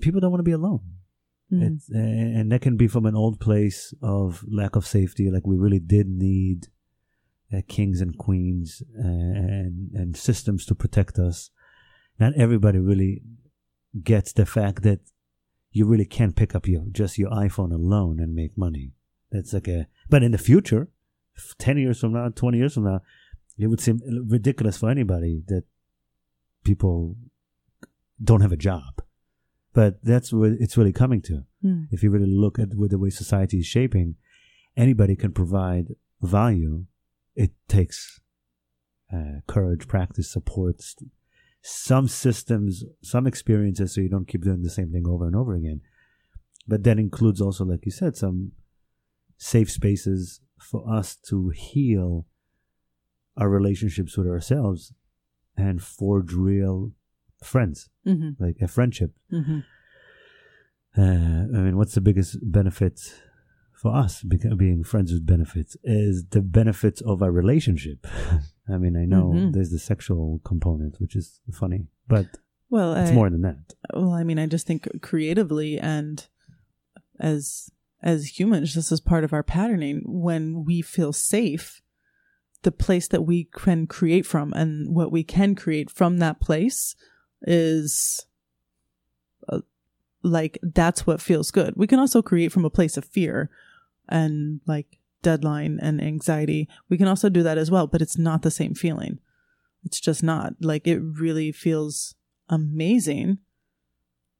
People 0.00 0.20
don't 0.20 0.30
want 0.30 0.40
to 0.40 0.44
be 0.44 0.52
alone. 0.52 0.80
It's, 1.50 1.90
uh, 1.94 1.98
and 1.98 2.50
that 2.50 2.62
can 2.62 2.76
be 2.76 2.88
from 2.88 3.06
an 3.06 3.14
old 3.14 3.38
place 3.38 3.94
of 4.02 4.44
lack 4.50 4.76
of 4.76 4.86
safety. 4.86 5.30
Like 5.30 5.46
we 5.46 5.56
really 5.56 5.78
did 5.78 6.08
need 6.08 6.68
uh, 7.52 7.60
kings 7.68 8.00
and 8.00 8.16
queens 8.18 8.82
uh, 8.98 9.06
and 9.06 9.90
and 9.94 10.16
systems 10.16 10.66
to 10.66 10.74
protect 10.74 11.18
us. 11.18 11.50
Not 12.18 12.34
everybody 12.36 12.78
really 12.78 13.22
gets 14.02 14.32
the 14.32 14.46
fact 14.46 14.82
that 14.82 15.00
you 15.70 15.86
really 15.86 16.06
can't 16.06 16.36
pick 16.36 16.54
up 16.54 16.66
your 16.66 16.84
just 16.90 17.18
your 17.18 17.30
iPhone 17.30 17.72
alone 17.72 18.18
and 18.18 18.34
make 18.34 18.56
money. 18.56 18.92
That's 19.30 19.52
like 19.52 19.68
a. 19.68 19.86
But 20.08 20.22
in 20.22 20.32
the 20.32 20.38
future, 20.38 20.88
ten 21.58 21.78
years 21.78 22.00
from 22.00 22.14
now, 22.14 22.30
twenty 22.30 22.58
years 22.58 22.74
from 22.74 22.84
now, 22.84 23.02
it 23.58 23.68
would 23.68 23.80
seem 23.80 24.00
ridiculous 24.28 24.78
for 24.78 24.90
anybody 24.90 25.42
that 25.46 25.64
people 26.64 27.16
don't 28.22 28.40
have 28.40 28.52
a 28.52 28.56
job. 28.56 29.02
But 29.72 30.02
that's 30.04 30.32
what 30.32 30.52
it's 30.60 30.76
really 30.76 30.92
coming 30.92 31.20
to. 31.22 31.44
Mm. 31.64 31.88
If 31.90 32.02
you 32.02 32.10
really 32.10 32.30
look 32.30 32.58
at 32.58 32.70
the 32.70 32.98
way 32.98 33.10
society 33.10 33.58
is 33.58 33.66
shaping, 33.66 34.16
anybody 34.76 35.16
can 35.16 35.32
provide 35.32 35.94
value. 36.22 36.86
It 37.34 37.52
takes 37.68 38.20
uh, 39.12 39.40
courage, 39.46 39.88
practice, 39.88 40.32
support, 40.32 40.80
st- 40.80 41.10
some 41.62 42.08
systems, 42.08 42.84
some 43.02 43.26
experiences, 43.26 43.94
so 43.94 44.00
you 44.00 44.08
don't 44.08 44.28
keep 44.28 44.44
doing 44.44 44.62
the 44.62 44.70
same 44.70 44.92
thing 44.92 45.08
over 45.08 45.26
and 45.26 45.34
over 45.34 45.54
again. 45.54 45.80
But 46.68 46.84
that 46.84 46.98
includes 46.98 47.40
also, 47.40 47.64
like 47.64 47.84
you 47.84 47.92
said, 47.92 48.16
some 48.16 48.52
safe 49.38 49.70
spaces 49.70 50.40
for 50.58 50.88
us 50.90 51.16
to 51.28 51.50
heal 51.50 52.26
our 53.36 53.48
relationships 53.48 54.16
with 54.16 54.26
ourselves 54.26 54.92
and 55.56 55.82
forge 55.82 56.32
real 56.32 56.92
friends, 57.42 57.88
hmm 58.04 58.30
like 58.38 58.56
a 58.60 58.68
friendship. 58.68 59.12
hmm 59.30 59.60
Uh, 60.96 61.02
I 61.56 61.60
mean, 61.64 61.76
what's 61.76 61.94
the 61.94 62.00
biggest 62.00 62.38
benefit 62.52 63.00
for 63.72 63.92
us 63.94 64.22
beca- 64.22 64.56
being 64.56 64.84
friends 64.84 65.12
with 65.12 65.26
benefits 65.26 65.76
is 65.82 66.24
the 66.30 66.40
benefits 66.40 67.00
of 67.00 67.20
our 67.22 67.32
relationship. 67.32 68.06
I 68.68 68.78
mean, 68.78 68.96
I 68.96 69.04
know 69.04 69.32
Mhm. 69.32 69.52
there's 69.52 69.70
the 69.70 69.80
sexual 69.80 70.40
component, 70.44 71.00
which 71.00 71.16
is 71.16 71.40
funny, 71.52 71.88
but 72.06 72.38
Well, 72.70 72.94
it's 72.94 73.10
I, 73.10 73.14
more 73.14 73.28
than 73.30 73.42
that. 73.42 73.74
well, 73.92 74.12
I 74.12 74.22
mean, 74.24 74.38
I 74.38 74.46
just 74.46 74.66
think 74.68 74.88
creatively 75.02 75.78
and 75.80 76.26
as 77.18 77.70
as 78.02 78.38
humans, 78.38 78.74
this 78.74 78.92
is 78.92 79.00
part 79.00 79.24
of 79.24 79.32
our 79.32 79.42
patterning. 79.42 80.02
When 80.04 80.64
we 80.64 80.82
feel 80.82 81.12
safe, 81.12 81.82
the 82.64 82.72
place 82.72 83.08
that 83.08 83.22
we 83.22 83.44
can 83.44 83.86
create 83.86 84.26
from 84.26 84.52
and 84.54 84.94
what 84.94 85.12
we 85.12 85.22
can 85.22 85.54
create 85.54 85.90
from 85.90 86.18
that 86.18 86.40
place 86.40 86.96
is 87.42 88.26
uh, 89.48 89.60
like 90.22 90.58
that's 90.62 91.06
what 91.06 91.20
feels 91.20 91.50
good. 91.50 91.74
We 91.76 91.86
can 91.86 91.98
also 91.98 92.22
create 92.22 92.52
from 92.52 92.64
a 92.64 92.70
place 92.70 92.96
of 92.96 93.04
fear 93.04 93.50
and 94.08 94.60
like 94.66 94.98
deadline 95.22 95.78
and 95.80 96.02
anxiety. 96.02 96.68
We 96.88 96.98
can 96.98 97.06
also 97.06 97.28
do 97.28 97.42
that 97.42 97.58
as 97.58 97.70
well, 97.70 97.86
but 97.86 98.02
it's 98.02 98.18
not 98.18 98.42
the 98.42 98.50
same 98.50 98.74
feeling. 98.74 99.18
It's 99.84 100.00
just 100.00 100.22
not. 100.22 100.54
Like 100.60 100.86
it 100.86 100.98
really 100.98 101.52
feels 101.52 102.14
amazing 102.48 103.38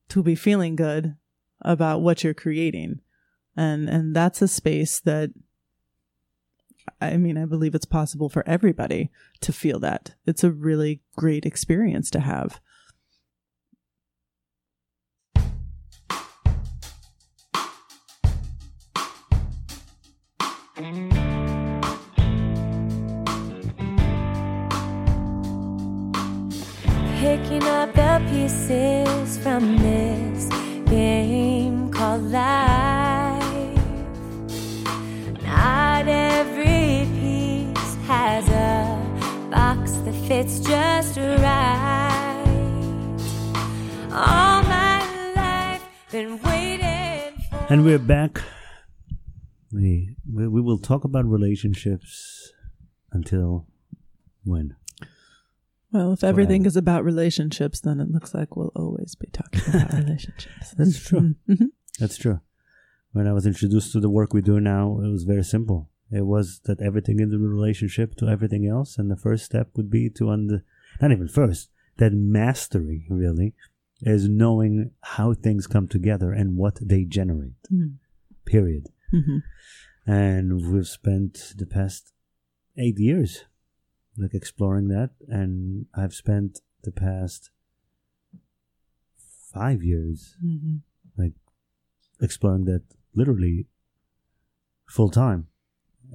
to 0.08 0.22
be 0.22 0.34
feeling 0.34 0.76
good 0.76 1.16
about 1.60 2.00
what 2.00 2.24
you're 2.24 2.34
creating. 2.34 3.00
And 3.56 3.88
and 3.88 4.16
that's 4.16 4.42
a 4.42 4.48
space 4.48 5.00
that 5.00 5.30
I 7.00 7.16
mean, 7.16 7.36
I 7.36 7.44
believe 7.44 7.74
it's 7.74 7.84
possible 7.84 8.28
for 8.28 8.46
everybody 8.48 9.10
to 9.40 9.52
feel 9.52 9.78
that. 9.80 10.14
It's 10.26 10.44
a 10.44 10.50
really 10.50 11.02
great 11.16 11.44
experience 11.44 12.10
to 12.10 12.20
have. 12.20 12.60
Picking 27.24 27.62
up 27.64 27.94
the 27.94 28.22
pieces 28.30 29.38
from 29.38 29.78
this 29.78 30.48
game 30.88 31.90
called 31.90 32.22
life. 32.30 32.93
That 40.44 40.50
fits 40.50 40.68
just 40.68 41.16
right. 41.16 42.44
All 44.10 44.62
my 44.62 45.32
life, 45.34 45.82
been 46.10 46.40
waiting 46.42 47.32
for. 47.50 47.66
And 47.70 47.84
we're 47.84 47.98
back. 47.98 48.40
We, 49.72 50.16
we 50.32 50.46
we 50.48 50.60
will 50.60 50.78
talk 50.78 51.04
about 51.04 51.24
relationships 51.24 52.52
until 53.12 53.66
when? 54.44 54.76
Well, 55.92 56.12
if 56.12 56.24
everything 56.24 56.66
is 56.66 56.76
about 56.76 57.04
relationships, 57.04 57.80
then 57.80 58.00
it 58.00 58.10
looks 58.10 58.34
like 58.34 58.56
we'll 58.56 58.72
always 58.74 59.14
be 59.14 59.28
talking 59.32 59.62
about 59.68 59.92
relationships. 60.04 60.72
That's 60.76 60.98
true. 61.02 61.34
Mhm. 61.48 61.68
That's 61.98 62.16
true. 62.16 62.40
When 63.12 63.28
I 63.28 63.32
was 63.32 63.46
introduced 63.46 63.92
to 63.92 64.00
the 64.00 64.10
work 64.10 64.32
we 64.32 64.42
do 64.42 64.58
now, 64.60 64.98
it 65.00 65.08
was 65.08 65.22
very 65.24 65.44
simple. 65.44 65.88
It 66.14 66.26
was 66.26 66.60
that 66.66 66.80
everything 66.80 67.18
is 67.18 67.32
a 67.32 67.38
relationship 67.38 68.14
to 68.16 68.28
everything 68.28 68.68
else, 68.68 68.98
and 68.98 69.10
the 69.10 69.16
first 69.16 69.44
step 69.44 69.70
would 69.76 69.90
be 69.90 70.08
to 70.10 70.30
under 70.30 70.64
not 71.00 71.10
even 71.10 71.26
first 71.26 71.70
that 71.96 72.12
mastery 72.12 73.06
really 73.10 73.54
is 74.02 74.28
knowing 74.28 74.92
how 75.02 75.34
things 75.34 75.66
come 75.66 75.88
together 75.88 76.32
and 76.32 76.56
what 76.56 76.78
they 76.80 77.04
generate. 77.04 77.62
Mhm. 77.72 77.94
Period. 78.44 78.90
Mhm. 79.12 79.42
And 80.06 80.72
we've 80.72 80.86
spent 80.86 81.54
the 81.56 81.66
past 81.66 82.12
eight 82.76 82.98
years 82.98 83.44
like 84.16 84.34
exploring 84.34 84.88
that, 84.88 85.10
and 85.26 85.86
I've 85.94 86.14
spent 86.14 86.60
the 86.82 86.92
past 86.92 87.50
five 89.16 89.82
years 89.82 90.36
Mhm. 90.44 90.82
exploring 92.20 92.64
that 92.66 92.84
literally 93.14 93.66
full 94.86 95.10
time. 95.10 95.48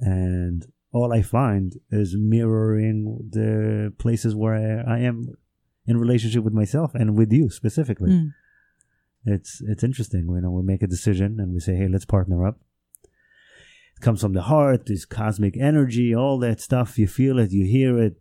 And 0.00 0.66
all 0.92 1.12
I 1.12 1.22
find 1.22 1.74
is 1.90 2.16
mirroring 2.16 3.28
the 3.30 3.92
places 3.98 4.34
where 4.34 4.54
I, 4.86 4.96
I 4.96 4.98
am 5.00 5.28
in 5.86 5.98
relationship 5.98 6.42
with 6.44 6.52
myself 6.54 6.94
and 6.94 7.16
with 7.16 7.32
you 7.32 7.50
specifically. 7.50 8.10
Mm. 8.10 8.34
It's 9.24 9.60
it's 9.66 9.84
interesting. 9.84 10.26
You 10.28 10.40
know, 10.40 10.50
we 10.50 10.62
make 10.62 10.82
a 10.82 10.86
decision 10.86 11.38
and 11.38 11.52
we 11.52 11.60
say, 11.60 11.76
"Hey, 11.76 11.88
let's 11.88 12.06
partner 12.06 12.46
up." 12.46 12.58
It 13.96 14.00
comes 14.00 14.20
from 14.22 14.32
the 14.32 14.42
heart, 14.42 14.86
this 14.86 15.04
cosmic 15.04 15.56
energy, 15.58 16.14
all 16.14 16.38
that 16.38 16.60
stuff. 16.60 16.98
You 16.98 17.06
feel 17.06 17.38
it, 17.38 17.50
you 17.52 17.66
hear 17.66 17.98
it, 17.98 18.14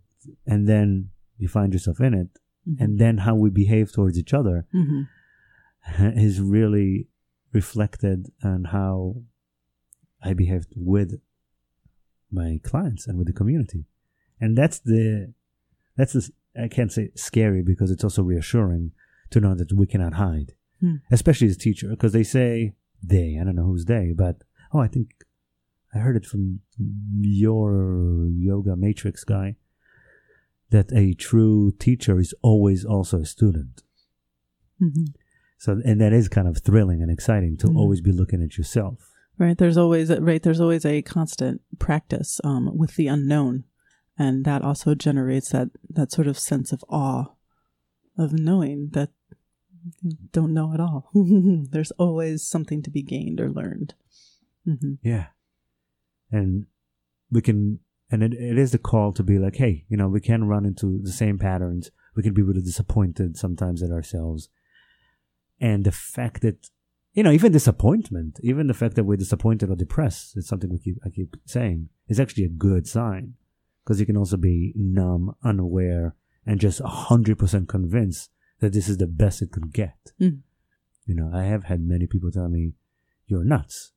and 0.45 0.67
then 0.67 1.11
you 1.37 1.47
find 1.47 1.71
yourself 1.73 2.01
in 2.01 2.13
it. 2.13 2.27
Mhm. 2.67 2.75
And 2.81 2.99
then 2.99 3.19
how 3.19 3.35
we 3.35 3.49
behave 3.49 3.91
towards 3.93 4.19
each 4.19 4.33
other 4.33 4.65
Mhm. 4.73 5.07
is 6.17 6.41
really 6.41 7.07
reflected 7.53 8.27
on 8.43 8.65
how 8.65 9.23
I 10.21 10.33
behaved 10.33 10.73
with 10.75 11.21
my 12.31 12.59
clients 12.63 13.07
and 13.07 13.17
with 13.17 13.27
the 13.27 13.33
community. 13.33 13.85
And 14.39 14.57
that's 14.57 14.79
the 14.79 15.33
that's 15.97 16.13
the 16.13 16.29
I 16.57 16.67
can't 16.67 16.91
say 16.91 17.11
scary 17.15 17.61
because 17.61 17.91
it's 17.91 18.03
also 18.03 18.23
reassuring 18.23 18.91
to 19.31 19.39
know 19.39 19.53
that 19.55 19.71
we 19.73 19.85
cannot 19.87 20.13
hide, 20.15 20.53
Hmm. 20.79 20.95
especially 21.11 21.47
as 21.47 21.55
a 21.55 21.59
teacher, 21.59 21.89
because 21.89 22.13
they 22.13 22.23
say 22.23 22.73
they 23.03 23.37
I 23.39 23.43
don't 23.43 23.55
know 23.55 23.65
who's 23.65 23.85
they, 23.85 24.13
but 24.15 24.43
oh 24.73 24.79
I 24.79 24.87
think 24.87 25.07
I 25.93 25.99
heard 25.99 26.15
it 26.15 26.25
from 26.25 26.61
your 27.21 28.27
yoga 28.31 28.75
matrix 28.75 29.23
guy 29.23 29.55
that 30.69 30.91
a 30.93 31.13
true 31.15 31.71
teacher 31.79 32.19
is 32.19 32.33
always 32.43 32.85
also 32.85 33.21
a 33.21 33.25
student. 33.25 33.81
Mhm. 34.79 35.13
So, 35.57 35.81
and 35.83 35.99
that 35.99 36.13
is 36.13 36.29
kind 36.29 36.47
of 36.47 36.59
thrilling 36.59 37.01
and 37.01 37.11
exciting 37.11 37.57
to 37.57 37.67
Mm. 37.67 37.75
always 37.75 38.01
be 38.01 38.11
looking 38.11 38.41
at 38.41 38.57
yourself. 38.57 39.08
Right. 39.39 39.57
There's 39.57 39.77
always 39.77 40.11
right. 40.19 40.43
There's 40.43 40.59
always 40.59 40.85
a 40.85 41.01
constant 41.01 41.61
practice 41.79 42.41
um, 42.43 42.77
with 42.77 42.95
the 42.95 43.07
unknown, 43.07 43.63
and 44.17 44.43
that 44.45 44.61
also 44.63 44.93
generates 44.95 45.49
that 45.51 45.69
that 45.89 46.11
sort 46.11 46.27
of 46.27 46.37
sense 46.37 46.73
of 46.73 46.83
awe, 46.89 47.27
of 48.17 48.33
knowing 48.33 48.89
that 48.91 49.11
you 50.01 50.17
don't 50.31 50.53
know 50.53 50.73
at 50.73 50.79
all. 50.79 51.09
There's 51.13 51.91
always 51.91 52.45
something 52.45 52.81
to 52.83 52.89
be 52.89 53.01
gained 53.01 53.39
or 53.39 53.49
learned. 53.49 53.93
hmm 54.65 54.95
Yeah. 55.01 55.27
And 56.31 56.65
we 57.31 57.41
can, 57.41 57.79
and 58.11 58.21
it, 58.21 58.33
it 58.33 58.57
is 58.57 58.71
the 58.71 58.77
call 58.77 59.13
to 59.13 59.23
be 59.23 59.39
like, 59.39 59.55
hey, 59.55 59.85
you 59.87 59.97
know, 59.97 60.07
we 60.07 60.21
can 60.21 60.47
run 60.47 60.65
into 60.65 60.99
the 61.01 61.11
same 61.11 61.39
patterns. 61.39 61.91
We 62.15 62.23
can 62.23 62.33
be 62.33 62.41
really 62.41 62.61
disappointed 62.61 63.37
sometimes 63.37 63.81
at 63.81 63.91
ourselves. 63.91 64.49
And 65.59 65.85
the 65.85 65.91
fact 65.91 66.41
that, 66.41 66.69
you 67.13 67.23
know, 67.23 67.31
even 67.31 67.51
disappointment, 67.51 68.39
even 68.41 68.67
the 68.67 68.73
fact 68.73 68.95
that 68.95 69.03
we're 69.03 69.17
disappointed 69.17 69.69
or 69.69 69.75
depressed, 69.75 70.37
it's 70.37 70.47
something 70.47 70.69
we 70.69 70.79
keep, 70.79 70.97
I 71.05 71.09
keep 71.09 71.35
saying, 71.45 71.89
is 72.07 72.19
actually 72.19 72.45
a 72.45 72.49
good 72.49 72.87
sign. 72.87 73.33
Because 73.83 73.99
you 73.99 74.05
can 74.05 74.17
also 74.17 74.37
be 74.37 74.73
numb, 74.75 75.35
unaware, 75.43 76.15
and 76.45 76.59
just 76.59 76.81
100% 76.81 77.67
convinced 77.67 78.29
that 78.59 78.73
this 78.73 78.87
is 78.87 78.97
the 78.97 79.07
best 79.07 79.41
it 79.41 79.51
could 79.51 79.73
get. 79.73 79.97
Mm. 80.21 80.39
You 81.05 81.15
know, 81.15 81.31
I 81.33 81.43
have 81.43 81.63
had 81.63 81.81
many 81.81 82.05
people 82.05 82.31
tell 82.31 82.49
me, 82.49 82.73
you're 83.25 83.43
nuts. 83.43 83.91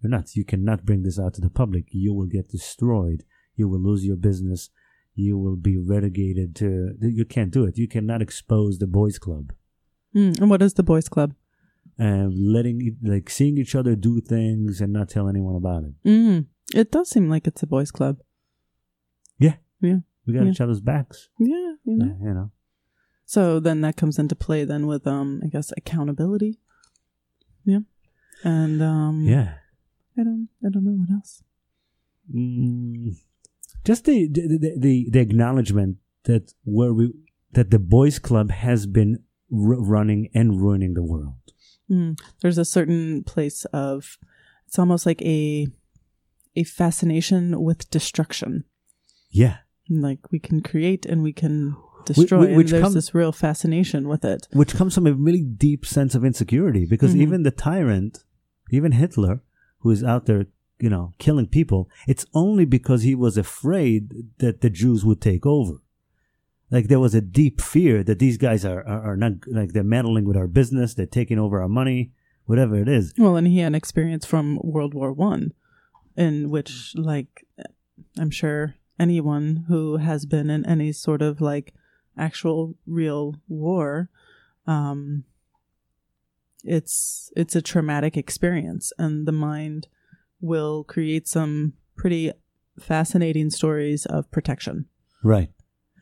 You're 0.00 0.10
nuts. 0.10 0.36
You 0.36 0.44
cannot 0.44 0.84
bring 0.84 1.02
this 1.02 1.18
out 1.18 1.34
to 1.34 1.40
the 1.40 1.50
public. 1.50 1.86
You 1.90 2.12
will 2.12 2.26
get 2.26 2.48
destroyed. 2.48 3.24
You 3.54 3.68
will 3.68 3.80
lose 3.80 4.04
your 4.04 4.16
business. 4.16 4.70
You 5.14 5.38
will 5.38 5.56
be 5.56 5.76
relegated 5.76 6.56
to. 6.56 6.94
You 7.00 7.24
can't 7.24 7.52
do 7.52 7.64
it. 7.64 7.78
You 7.78 7.88
cannot 7.88 8.22
expose 8.22 8.78
the 8.78 8.86
boys' 8.86 9.18
club. 9.18 9.52
Mm. 10.14 10.40
And 10.40 10.50
what 10.50 10.62
is 10.62 10.74
the 10.74 10.82
boys' 10.82 11.08
club? 11.08 11.34
And 11.98 12.52
letting, 12.52 12.98
like, 13.02 13.30
seeing 13.30 13.56
each 13.56 13.74
other 13.74 13.96
do 13.96 14.20
things 14.20 14.80
and 14.82 14.92
not 14.92 15.08
tell 15.08 15.28
anyone 15.28 15.56
about 15.56 15.84
it. 15.84 15.94
Mm. 16.04 16.46
It 16.74 16.92
does 16.92 17.08
seem 17.08 17.30
like 17.30 17.46
it's 17.46 17.62
a 17.62 17.66
boys' 17.66 17.90
club. 17.90 18.18
Yeah. 19.38 19.54
Yeah. 19.80 20.00
We 20.26 20.34
got 20.34 20.44
Yeah. 20.44 20.50
each 20.50 20.60
other's 20.60 20.80
backs. 20.80 21.28
Yeah. 21.38 21.74
You 21.84 21.96
know. 21.96 22.18
You 22.22 22.34
know. 22.34 22.50
So 23.24 23.60
then 23.60 23.80
that 23.80 23.96
comes 23.96 24.18
into 24.18 24.36
play 24.36 24.64
then 24.64 24.86
with 24.86 25.06
um 25.06 25.40
I 25.44 25.48
guess 25.48 25.72
accountability. 25.76 26.58
Yeah. 27.64 27.80
And 28.44 28.82
um 28.82 29.24
Yeah. 29.26 29.54
I 30.18 30.24
don't 30.24 30.48
I 30.64 30.68
don't 30.68 30.84
know 30.84 30.92
what 30.92 31.10
else. 31.10 31.42
Mm, 32.34 33.16
just 33.84 34.04
the 34.04 34.26
the, 34.28 34.42
the 34.58 34.74
the 34.78 35.06
the 35.10 35.20
acknowledgement 35.20 35.98
that 36.24 36.52
where 36.64 36.92
we 36.92 37.12
that 37.52 37.70
the 37.70 37.78
boys 37.78 38.18
club 38.18 38.50
has 38.50 38.86
been 38.86 39.22
r- 39.52 39.80
running 39.80 40.28
and 40.34 40.60
ruining 40.60 40.94
the 40.94 41.02
world. 41.04 41.34
Mm. 41.90 42.18
There's 42.40 42.58
a 42.58 42.64
certain 42.64 43.22
place 43.24 43.64
of 43.66 44.18
it's 44.66 44.78
almost 44.78 45.06
like 45.06 45.22
a 45.22 45.68
a 46.56 46.64
fascination 46.64 47.60
with 47.62 47.88
destruction. 47.90 48.64
Yeah. 49.30 49.58
Like 49.90 50.32
we 50.32 50.38
can 50.38 50.62
create 50.62 51.06
and 51.06 51.22
we 51.22 51.32
can 51.32 51.76
destroy. 52.06 52.38
whi- 52.38 52.46
and 52.48 52.56
which 52.56 52.70
there's 52.70 52.94
this 52.94 53.14
real 53.14 53.32
fascination 53.32 54.08
with 54.08 54.24
it. 54.24 54.48
which 54.52 54.74
comes 54.74 54.94
from 54.94 55.06
a 55.06 55.12
really 55.12 55.42
deep 55.42 55.84
sense 55.86 56.14
of 56.14 56.24
insecurity 56.24 56.86
because 56.86 57.14
Mhm. 57.14 57.20
even 57.22 57.42
the 57.42 57.50
tyrant 57.50 58.24
even 58.70 58.92
hitler 58.92 59.42
who 59.80 59.90
is 59.90 60.02
out 60.02 60.26
there 60.26 60.46
you 60.80 60.88
know 60.90 61.14
killing 61.18 61.46
people 61.46 61.88
it's 62.08 62.24
only 62.34 62.64
because 62.64 63.02
he 63.02 63.14
was 63.14 63.36
afraid 63.36 64.02
that 64.38 64.60
the 64.60 64.70
jews 64.70 65.04
would 65.04 65.20
take 65.20 65.44
over 65.46 65.74
like 66.70 66.88
there 66.88 67.00
was 67.00 67.14
a 67.14 67.20
deep 67.20 67.60
fear 67.60 68.02
that 68.02 68.18
these 68.18 68.38
guys 68.38 68.64
are, 68.64 68.86
are, 68.86 69.12
are 69.12 69.16
not 69.16 69.32
like 69.46 69.72
they're 69.72 69.84
meddling 69.84 70.24
with 70.24 70.36
our 70.36 70.48
business 70.48 70.94
they're 70.94 71.06
taking 71.06 71.38
over 71.38 71.60
our 71.60 71.68
money 71.68 72.12
whatever 72.46 72.76
it 72.76 72.88
is. 72.88 73.12
Well, 73.18 73.36
and 73.36 73.46
he 73.46 73.58
had 73.58 73.68
an 73.68 73.74
experience 73.74 74.24
from 74.24 74.58
World 74.62 74.94
War 74.94 75.12
One, 75.12 75.52
in 76.16 76.48
which, 76.48 76.94
like, 76.96 77.46
I'm 78.18 78.30
sure 78.30 78.76
anyone 78.98 79.66
who 79.68 79.98
has 79.98 80.24
been 80.24 80.48
in 80.48 80.64
any 80.64 80.92
sort 80.92 81.20
of 81.20 81.40
like 81.40 81.74
actual 82.16 82.74
real 82.86 83.34
war, 83.46 84.08
um, 84.66 85.24
it's 86.64 87.30
it's 87.36 87.54
a 87.54 87.62
traumatic 87.62 88.16
experience, 88.16 88.92
and 88.98 89.28
the 89.28 89.32
mind 89.32 89.88
will 90.40 90.84
create 90.84 91.28
some 91.28 91.74
pretty 91.96 92.32
fascinating 92.80 93.50
stories 93.50 94.06
of 94.06 94.30
protection. 94.30 94.86
Right 95.22 95.50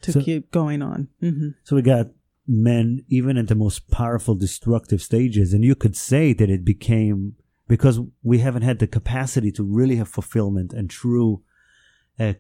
to 0.05 0.13
So- 0.13 0.21
keep 0.23 0.51
going 0.51 0.81
on. 0.83 1.09
hmm 1.21 1.49
So 1.65 1.77
we 1.77 1.83
got 1.83 2.07
men 2.47 3.05
even 3.09 3.37
at 3.39 3.49
the 3.49 3.55
most 3.67 3.89
powerful 3.91 4.35
destructive 4.47 5.01
stages, 5.11 5.53
and 5.55 5.65
you 5.65 5.75
could 5.75 5.97
say 5.97 6.25
that 6.35 6.51
it 6.51 6.65
became 6.65 7.19
because 7.67 7.97
we 8.23 8.39
haven't 8.47 8.63
had 8.71 8.79
the 8.79 8.87
capacity 8.87 9.51
to 9.53 9.63
really 9.79 9.97
have 9.97 10.09
fulfillment 10.09 10.71
and 10.75 10.91
true, 10.91 11.31
uh, 12.19 12.35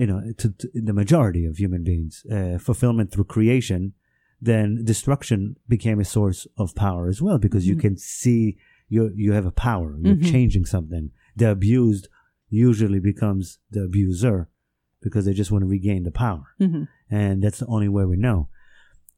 you 0.00 0.06
know, 0.10 0.20
to, 0.40 0.48
to 0.60 0.68
the 0.74 0.92
majority 1.02 1.44
of 1.44 1.58
human 1.58 1.82
beings, 1.84 2.24
uh, 2.36 2.56
fulfillment 2.58 3.10
through 3.12 3.24
creation. 3.36 3.92
Then 4.40 4.84
destruction 4.84 5.56
became 5.68 6.00
a 6.00 6.04
source 6.16 6.46
of 6.56 6.74
power 6.74 7.08
as 7.08 7.20
well 7.20 7.38
because 7.38 7.66
you 7.68 7.76
Mhm. 7.76 7.80
can 7.84 7.96
see 7.98 8.56
you 8.88 9.10
you 9.24 9.32
have 9.32 9.46
a 9.46 9.50
power, 9.68 9.90
you're 10.02 10.16
Mhm. 10.16 10.30
changing 10.34 10.64
something. 10.66 11.10
The 11.36 11.50
abused 11.50 12.08
usually 12.50 13.00
becomes 13.00 13.58
the 13.70 13.82
abuser 13.84 14.48
because 15.04 15.24
they 15.24 15.32
just 15.32 15.52
want 15.52 15.62
to 15.62 15.68
regain 15.68 16.02
the 16.02 16.10
power 16.10 16.46
hmm 16.58 16.84
and 17.10 17.42
that's 17.42 17.60
the 17.60 17.66
only 17.66 17.88
way 17.88 18.04
we 18.04 18.16
know. 18.16 18.48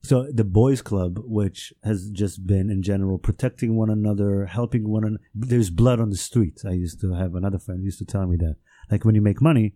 So 0.02 0.28
the 0.30 0.44
boys' 0.44 0.82
club, 0.82 1.18
which 1.24 1.72
has 1.82 2.10
just 2.10 2.46
been 2.46 2.70
in 2.70 2.82
general 2.82 3.18
protecting 3.18 3.74
one 3.76 3.90
another, 3.90 4.46
helping 4.46 4.88
one 4.88 5.04
another. 5.04 5.22
There's 5.34 5.70
blood 5.70 5.98
on 6.00 6.10
the 6.10 6.16
streets. 6.16 6.64
I 6.64 6.72
used 6.72 7.00
to 7.00 7.14
have 7.14 7.34
another 7.34 7.58
friend 7.58 7.80
who 7.80 7.86
used 7.86 7.98
to 7.98 8.04
tell 8.04 8.26
me 8.26 8.36
that, 8.36 8.56
like 8.90 9.04
when 9.04 9.14
you 9.14 9.22
make 9.22 9.40
money, 9.40 9.74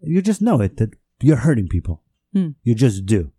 you 0.00 0.22
just 0.22 0.40
know 0.40 0.60
it 0.60 0.76
that 0.78 0.94
you're 1.20 1.36
hurting 1.36 1.68
people. 1.68 2.02
Hmm. 2.32 2.50
You 2.62 2.74
just 2.74 3.04
do. 3.04 3.32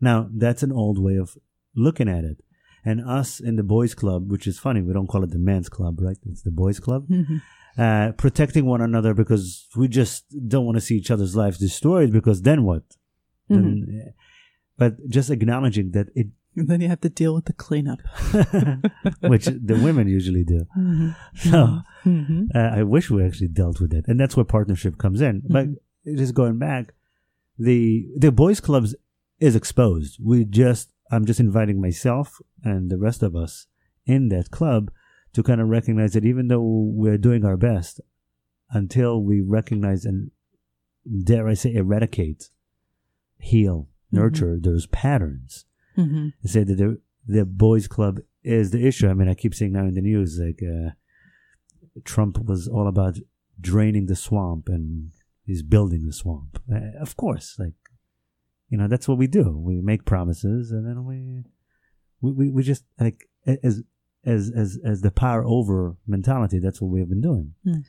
Now 0.00 0.28
that's 0.32 0.62
an 0.62 0.72
old 0.72 0.98
way 1.02 1.16
of 1.16 1.36
looking 1.74 2.08
at 2.08 2.24
it. 2.24 2.38
And 2.84 3.00
us 3.00 3.40
in 3.40 3.56
the 3.56 3.62
boys' 3.62 3.94
club, 3.94 4.30
which 4.30 4.46
is 4.46 4.58
funny, 4.58 4.82
we 4.82 4.92
don't 4.92 5.08
call 5.08 5.24
it 5.24 5.30
the 5.30 5.38
men's 5.38 5.70
club, 5.70 6.00
right? 6.00 6.18
It's 6.26 6.42
the 6.42 6.50
boys' 6.50 6.80
club 6.80 7.06
hmm 7.08 7.38
uh, 7.78 8.12
protecting 8.12 8.66
one 8.66 8.80
another 8.80 9.14
because 9.14 9.66
we 9.76 9.88
just 9.88 10.24
don't 10.48 10.64
want 10.64 10.76
to 10.76 10.80
see 10.80 10.96
each 10.96 11.10
other's 11.10 11.34
lives 11.34 11.58
destroyed 11.58 12.12
because 12.12 12.42
then 12.42 12.64
what? 12.64 12.82
Then, 13.48 14.12
but 14.78 15.08
just 15.08 15.30
acknowledging 15.30 15.90
that 15.92 16.08
it, 16.14 16.28
And 16.56 16.68
then 16.68 16.80
you 16.80 16.88
have 16.88 17.00
to 17.00 17.08
deal 17.08 17.34
with 17.34 17.46
the 17.46 17.52
cleanup. 17.52 17.98
which 19.20 19.46
the 19.46 19.76
women 19.82 20.08
usually 20.08 20.44
do. 20.44 20.66
hmm 20.74 21.10
So 21.34 21.80
hmm 22.04 22.44
uh, 22.54 22.58
I 22.58 22.82
wish 22.82 23.10
we 23.10 23.24
actually 23.24 23.48
dealt 23.48 23.80
with 23.80 23.92
it, 23.92 24.04
and 24.06 24.20
that's 24.20 24.36
where 24.36 24.44
partnership 24.44 24.98
comes 24.98 25.20
in. 25.20 25.42
But 25.48 25.68
just 26.04 26.34
going 26.34 26.58
back, 26.58 26.94
the 27.58 28.06
the 28.16 28.30
boys' 28.30 28.60
clubs 28.60 28.94
is 29.40 29.56
exposed. 29.56 30.18
We 30.22 30.44
just 30.44 30.90
I'm 31.10 31.24
just 31.24 31.40
inviting 31.40 31.80
myself 31.80 32.40
and 32.62 32.90
the 32.90 32.98
rest 32.98 33.22
of 33.22 33.34
us 33.34 33.66
in 34.06 34.28
that 34.28 34.50
club 34.50 34.90
to 35.34 35.42
kind 35.42 35.60
of 35.60 35.68
recognize 35.68 36.12
that 36.14 36.24
even 36.24 36.48
though 36.48 36.62
we're 36.62 37.18
doing 37.18 37.44
our 37.44 37.56
best, 37.56 38.00
until 38.70 39.22
we 39.22 39.40
recognize 39.40 40.04
and 40.04 40.30
dare 41.24 41.46
I 41.48 41.54
say 41.54 41.74
eradicate, 41.74 42.48
heal, 43.38 43.88
Mhm. 44.12 44.16
nurture 44.18 44.58
those 44.60 44.86
patterns, 44.86 45.66
hmm 45.96 46.28
say 46.44 46.64
that 46.64 46.76
the 46.76 47.00
the 47.26 47.44
boys' 47.44 47.86
club 47.88 48.20
is 48.42 48.70
the 48.70 48.86
issue. 48.86 49.08
I 49.08 49.14
mean, 49.14 49.28
I 49.28 49.34
keep 49.34 49.54
seeing 49.54 49.72
now 49.72 49.86
in 49.86 49.94
the 49.94 50.02
news 50.02 50.38
like 50.38 50.60
uh, 50.62 50.90
Trump 52.04 52.38
was 52.44 52.66
all 52.68 52.86
about 52.88 53.18
draining 53.60 54.06
the 54.06 54.16
swamp 54.16 54.68
and 54.68 55.10
he's 55.46 55.62
building 55.62 56.04
the 56.06 56.12
swamp. 56.12 56.60
Uh, 56.70 56.98
of 57.00 57.16
course, 57.16 57.56
like 57.58 57.74
you 58.68 58.78
know, 58.78 58.88
that's 58.88 59.06
what 59.08 59.18
we 59.18 59.26
do. 59.26 59.56
We 59.56 59.80
make 59.80 60.04
promises 60.04 60.70
and 60.70 60.86
then 60.86 61.04
we 61.04 61.44
we 62.20 62.32
we, 62.32 62.50
we 62.50 62.62
just 62.62 62.84
like 62.98 63.28
as 63.46 63.82
as 64.26 64.50
as 64.54 64.78
as 64.84 65.00
the 65.02 65.10
power 65.10 65.44
over 65.44 65.96
mentality. 66.06 66.58
That's 66.58 66.80
what 66.80 66.90
we 66.90 67.00
have 67.00 67.08
been 67.08 67.20
doing. 67.20 67.54
Hmm. 67.64 67.80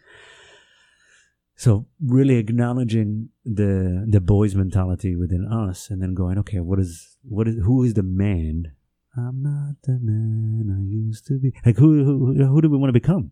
So 1.57 1.85
really 2.05 2.35
acknowledging 2.35 3.29
the 3.45 4.05
the 4.07 4.19
boys 4.19 4.55
mentality 4.55 5.15
within 5.15 5.45
us, 5.45 5.89
and 5.89 6.01
then 6.01 6.13
going, 6.13 6.37
okay, 6.39 6.59
what 6.59 6.79
is 6.79 7.17
what 7.23 7.47
is 7.47 7.55
who 7.63 7.83
is 7.83 7.93
the 7.93 8.03
man? 8.03 8.73
I'm 9.17 9.41
not 9.41 9.75
the 9.83 9.97
man 10.01 10.69
I 10.69 10.83
used 10.83 11.25
to 11.27 11.39
be. 11.39 11.53
Like 11.65 11.77
who 11.77 12.03
who 12.03 12.45
who 12.45 12.61
do 12.61 12.69
we 12.69 12.77
want 12.77 12.89
to 12.89 12.99
become? 12.99 13.31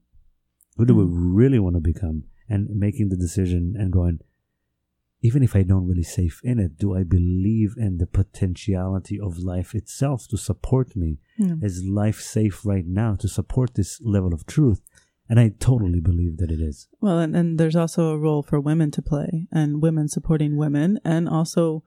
Who 0.78 0.86
do 0.86 0.96
we 0.96 1.06
really 1.06 1.60
want 1.60 1.76
to 1.76 1.82
become? 1.82 2.24
And 2.50 2.68
making 2.70 3.10
the 3.10 3.18
decision 3.18 3.76
and 3.78 3.92
going, 3.92 4.20
even 5.24 5.42
if 5.42 5.56
I 5.56 5.64
don't 5.64 5.88
really 5.88 6.04
safe 6.04 6.42
in 6.44 6.60
it, 6.60 6.78
do 6.78 6.96
I 6.96 7.04
believe 7.04 7.76
in 7.78 7.98
the 7.98 8.06
potentiality 8.06 9.18
of 9.18 9.38
life 9.38 9.74
itself 9.74 10.28
to 10.28 10.38
support 10.38 10.98
me? 10.98 11.20
Yeah. 11.38 11.56
Is 11.62 11.86
life 11.86 12.20
safe 12.20 12.66
right 12.66 12.86
now 12.86 13.16
to 13.16 13.30
support 13.30 13.74
this 13.74 14.02
level 14.02 14.34
of 14.34 14.46
truth? 14.46 14.82
And 15.30 15.40
I 15.40 15.54
totally 15.58 16.02
believe 16.02 16.38
that 16.38 16.52
it 16.52 16.60
is. 16.60 16.90
Well, 17.00 17.20
and, 17.20 17.36
and 17.38 17.58
there's 17.58 17.78
also 17.78 18.10
a 18.10 18.18
role 18.18 18.44
for 18.44 18.60
women 18.60 18.92
to 18.92 19.02
play, 19.02 19.48
and 19.50 19.82
women 19.82 20.10
supporting 20.10 20.58
women, 20.58 21.00
and 21.06 21.30
also 21.30 21.84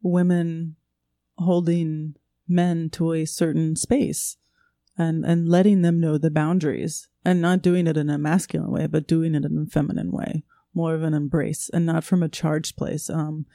women 0.00 0.76
holding 1.38 2.14
men 2.46 2.88
to 2.90 3.12
a 3.12 3.24
certain 3.24 3.74
space 3.74 4.36
and, 4.96 5.24
and 5.24 5.48
letting 5.48 5.82
them 5.82 5.98
know 5.98 6.18
the 6.18 6.30
boundaries 6.30 7.08
and 7.24 7.42
not 7.42 7.62
doing 7.62 7.88
it 7.88 7.96
in 7.96 8.08
a 8.08 8.16
masculine 8.16 8.70
way, 8.70 8.86
but 8.86 9.08
doing 9.08 9.34
it 9.34 9.44
in 9.44 9.66
a 9.66 9.70
feminine 9.70 10.12
way, 10.12 10.44
more 10.78 10.94
of 10.94 11.02
an 11.02 11.12
embrace 11.12 11.68
and 11.74 11.84
not 11.84 12.04
from 12.04 12.22
a 12.22 12.28
charged 12.28 12.76
place. 12.76 13.10
Um, 13.10 13.46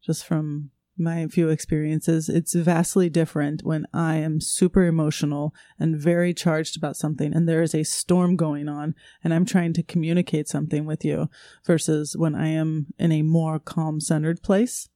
just 0.00 0.24
from 0.24 0.70
my 0.96 1.26
few 1.26 1.50
experiences, 1.50 2.30
it's 2.30 2.54
vastly 2.54 3.10
different 3.10 3.62
when 3.62 3.86
I 3.92 4.16
am 4.16 4.40
super 4.40 4.86
emotional 4.86 5.54
and 5.78 6.00
very 6.00 6.32
charged 6.32 6.78
about 6.78 6.96
something 6.96 7.34
and 7.34 7.46
there 7.46 7.60
is 7.62 7.74
a 7.74 7.82
storm 7.84 8.36
going 8.36 8.68
on 8.68 8.94
and 9.22 9.34
I'm 9.34 9.44
trying 9.44 9.74
to 9.74 9.82
communicate 9.82 10.48
something 10.48 10.86
with 10.86 11.04
you 11.04 11.28
versus 11.66 12.16
when 12.16 12.34
I 12.34 12.48
am 12.48 12.86
in 12.98 13.12
a 13.12 13.20
more 13.22 13.58
calm 13.58 14.00
centered 14.00 14.42
place. 14.42 14.88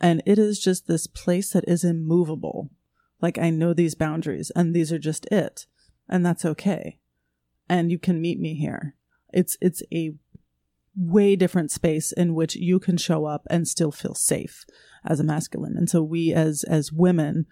And 0.00 0.22
it 0.24 0.38
is 0.38 0.58
just 0.58 0.86
this 0.86 1.06
place 1.06 1.50
that 1.52 1.68
is 1.68 1.84
immovable. 1.84 2.70
Like 3.20 3.38
I 3.38 3.50
know 3.50 3.74
these 3.74 3.94
boundaries 3.94 4.50
and 4.56 4.74
these 4.74 4.90
are 4.90 4.98
just 4.98 5.26
it. 5.30 5.66
And 6.08 6.24
that's 6.24 6.46
okay. 6.46 6.98
And 7.68 7.90
you 7.90 7.98
can 7.98 8.22
meet 8.22 8.40
me 8.40 8.54
here. 8.54 8.96
It's, 9.32 9.58
it's 9.60 9.82
a 9.92 10.14
way 10.96 11.36
different 11.36 11.70
space 11.70 12.12
in 12.12 12.34
which 12.34 12.56
you 12.56 12.78
can 12.78 12.96
show 12.96 13.24
up 13.24 13.46
and 13.48 13.66
still 13.66 13.92
feel 13.92 14.14
safe 14.14 14.64
as 15.04 15.20
a 15.20 15.24
masculine. 15.24 15.76
And 15.76 15.88
so 15.88 16.02
we 16.02 16.32
as, 16.32 16.64
as 16.64 16.92
women, 16.92 17.46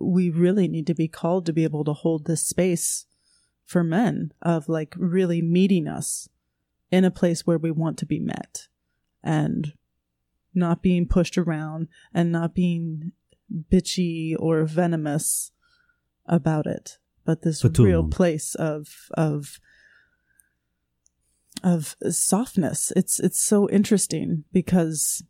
we 0.00 0.30
really 0.30 0.68
need 0.68 0.86
to 0.86 0.94
be 0.94 1.08
called 1.08 1.46
to 1.46 1.52
be 1.52 1.64
able 1.64 1.84
to 1.84 1.92
hold 1.92 2.26
this 2.26 2.46
space 2.46 3.06
for 3.64 3.84
men 3.84 4.32
of 4.42 4.68
like 4.68 4.94
really 4.96 5.42
meeting 5.42 5.86
us 5.86 6.28
in 6.90 7.04
a 7.04 7.10
place 7.10 7.46
where 7.46 7.58
we 7.58 7.70
want 7.70 7.98
to 7.98 8.06
be 8.06 8.18
met 8.18 8.68
and 9.22 9.74
not 10.54 10.82
being 10.82 11.06
pushed 11.06 11.36
around 11.36 11.88
and 12.14 12.32
not 12.32 12.54
being 12.54 13.12
bitchy 13.70 14.34
or 14.38 14.64
venomous 14.64 15.52
about 16.26 16.66
it 16.66 16.98
but 17.28 17.42
this 17.42 17.62
real 17.62 18.00
long. 18.00 18.10
place 18.10 18.54
of 18.54 19.10
of 19.12 19.60
of 21.62 21.96
softness. 22.10 22.92
It's 22.96 23.20
it's 23.20 23.40
so 23.40 23.68
interesting 23.68 24.44
because 24.52 25.22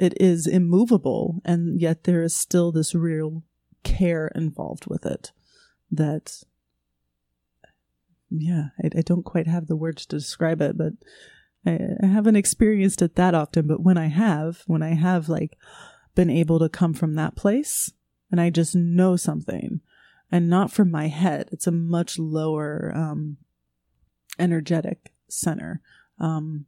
it 0.00 0.14
is 0.18 0.46
immovable 0.46 1.42
and 1.44 1.78
yet 1.78 2.04
there 2.04 2.22
is 2.22 2.34
still 2.34 2.72
this 2.72 2.94
real 2.94 3.42
care 3.82 4.30
involved 4.34 4.86
with 4.86 5.04
it 5.04 5.32
that 5.90 6.42
yeah 8.30 8.68
I, 8.82 8.86
I 8.98 9.02
don't 9.02 9.24
quite 9.24 9.46
have 9.46 9.66
the 9.66 9.76
words 9.76 10.06
to 10.06 10.16
describe 10.16 10.62
it 10.62 10.78
but 10.78 10.94
I, 11.66 11.78
I 12.02 12.06
haven't 12.06 12.36
experienced 12.36 13.02
it 13.02 13.16
that 13.16 13.34
often. 13.34 13.66
But 13.66 13.82
when 13.82 13.98
i 13.98 14.06
have 14.06 14.62
when 14.66 14.82
i 14.82 14.94
have 14.94 15.28
like 15.28 15.58
been 16.14 16.30
able 16.30 16.58
to 16.60 16.68
come 16.68 16.94
from 16.94 17.14
that 17.14 17.36
place 17.36 17.92
and 18.30 18.40
i 18.40 18.48
just 18.48 18.74
know 18.74 19.16
something 19.16 19.80
and 20.32 20.48
not 20.48 20.70
from 20.70 20.90
my 20.90 21.08
head 21.08 21.48
it's 21.52 21.66
a 21.66 21.72
much 21.72 22.18
lower 22.18 22.92
um 22.94 23.36
energetic 24.40 25.12
center 25.28 25.80
um 26.18 26.66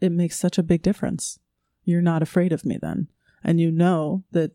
it 0.00 0.12
makes 0.12 0.38
such 0.38 0.56
a 0.58 0.62
big 0.62 0.82
difference 0.82 1.38
you're 1.84 2.00
not 2.12 2.22
afraid 2.22 2.52
of 2.52 2.64
me 2.64 2.78
then 2.80 3.08
and 3.44 3.60
you 3.60 3.70
know 3.70 4.24
that 4.32 4.52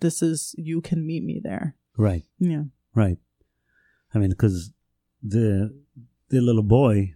this 0.00 0.22
is 0.22 0.54
you 0.56 0.80
can 0.80 1.06
meet 1.06 1.22
me 1.24 1.40
there 1.42 1.76
Right. 1.96 2.24
yeah 2.38 2.64
Right. 2.94 3.18
I 4.14 4.18
mean, 4.20 4.30
because 4.30 4.70
the 5.20 5.74
the 6.28 6.40
little 6.40 6.62
boy 6.62 7.14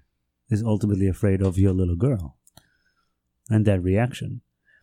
is 0.50 0.62
ultimately 0.62 1.06
afraid 1.08 1.40
of 1.40 1.56
your 1.56 1.72
little 1.72 1.94
girl, 1.96 2.36
and 3.48 3.64
that 3.66 3.80
reaction. 3.82 4.40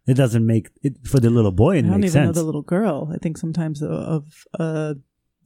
It 0.07 0.13
doesn't 0.15 0.45
make 0.45 0.69
it 0.83 0.93
for 1.05 1.19
the 1.19 1.29
little 1.29 1.51
boy. 1.51 1.75
It 1.75 1.79
i 1.79 1.81
don't 1.81 1.89
even 1.89 2.01
makes 2.01 2.15
know 2.15 2.25
sense. 2.27 2.37
the 2.37 2.43
little 2.43 2.61
girl 2.61 3.11
i 3.13 3.17
think 3.17 3.37
sometimes 3.37 3.81
of, 3.81 3.91
of 3.91 4.23
a 4.67 4.95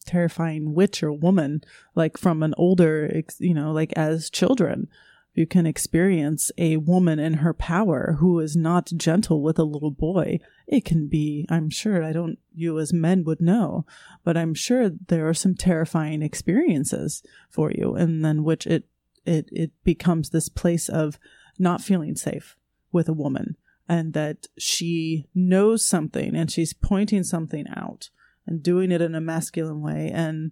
terrifying 0.06 0.74
witch 0.74 1.04
or 1.04 1.12
woman 1.12 1.62
like 1.96 2.18
from 2.18 2.44
an 2.44 2.54
older 2.58 3.22
you 3.40 3.54
know 3.54 3.72
like 3.72 3.94
as 3.94 4.30
children. 4.30 4.88
You 5.36 5.46
can 5.46 5.66
experience 5.66 6.52
a 6.58 6.78
woman 6.78 7.18
in 7.18 7.36
her 7.36 7.54
power 7.54 8.18
who 8.20 8.40
is 8.40 8.58
not 8.58 8.92
gentle 8.98 9.42
with 9.42 9.58
a 9.58 9.64
little 9.64 9.92
boy. 9.92 10.40
It 10.68 10.86
can 10.86 11.08
be 11.08 11.46
i'm 11.50 11.70
sure 11.70 12.04
i 12.04 12.12
don't 12.12 12.38
you 12.54 12.78
as 12.78 12.94
men 12.94 13.24
would 13.24 13.42
know 13.42 13.86
but 14.24 14.38
i'm 14.38 14.54
sure 14.54 14.90
there 15.08 15.28
are 15.28 15.34
some 15.34 15.56
terrifying 15.56 16.22
experiences 16.22 17.24
for 17.50 17.72
you 17.72 17.96
and 17.96 18.24
then 18.24 18.44
which 18.44 18.68
it 18.68 18.84
it 19.26 19.50
it 19.52 19.72
becomes 19.84 20.30
this 20.30 20.48
place 20.48 20.90
of 20.90 21.18
not 21.58 21.82
feeling 21.82 22.16
safe 22.16 22.56
with 22.92 23.10
a 23.10 23.14
woman 23.14 23.58
and 23.88 24.14
that 24.14 24.48
she 24.58 25.26
knows 25.34 25.84
something 25.84 26.36
and 26.36 26.52
she's 26.52 26.74
pointing 26.74 27.24
something 27.24 27.66
out 27.76 28.10
and 28.50 28.64
doing 28.64 28.92
it 28.92 29.02
in 29.02 29.14
a 29.16 29.22
masculine 29.22 29.82
way 29.82 30.12
and 30.14 30.52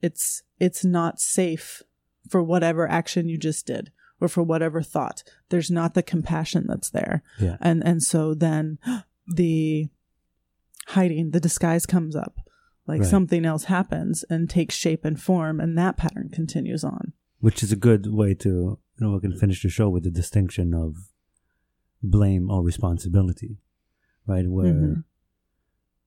it's 0.00 0.42
it's 0.58 0.84
not 0.84 1.20
safe 1.20 1.82
for 2.28 2.42
whatever 2.42 2.88
action 2.88 3.28
you 3.28 3.36
just 3.38 3.66
did 3.66 3.90
or 4.20 4.28
for 4.28 4.42
whatever 4.42 4.80
thought 4.82 5.22
there's 5.50 5.70
not 5.70 5.94
the 5.94 6.02
compassion 6.02 6.64
that's 6.66 6.90
there 6.90 7.22
Yeah. 7.38 7.56
and 7.60 7.84
and 7.86 8.02
so 8.02 8.34
then 8.34 8.78
the 9.26 9.88
hiding 10.88 11.30
the 11.30 11.40
disguise 11.40 11.86
comes 11.86 12.16
up 12.16 12.38
like 12.86 13.00
Right. 13.00 13.08
something 13.10 13.46
else 13.46 13.64
happens 13.64 14.24
and 14.28 14.48
takes 14.50 14.74
shape 14.74 15.04
and 15.04 15.20
form 15.20 15.60
and 15.60 15.76
that 15.78 15.96
pattern 15.96 16.28
continues 16.32 16.84
on 16.84 17.12
which 17.40 17.62
is 17.62 17.72
a 17.72 17.76
good 17.76 18.06
way 18.12 18.34
to 18.34 18.48
you 18.48 18.78
know 19.00 19.10
we 19.12 19.20
can 19.20 19.36
finish 19.38 19.62
the 19.62 19.68
show 19.68 19.88
with 19.88 20.04
the 20.04 20.10
distinction 20.10 20.74
of 20.74 20.94
blame 22.02 22.50
or 22.50 22.62
responsibility 22.62 23.58
right 24.26 24.46
where 24.48 24.72
Mhm. 24.74 25.04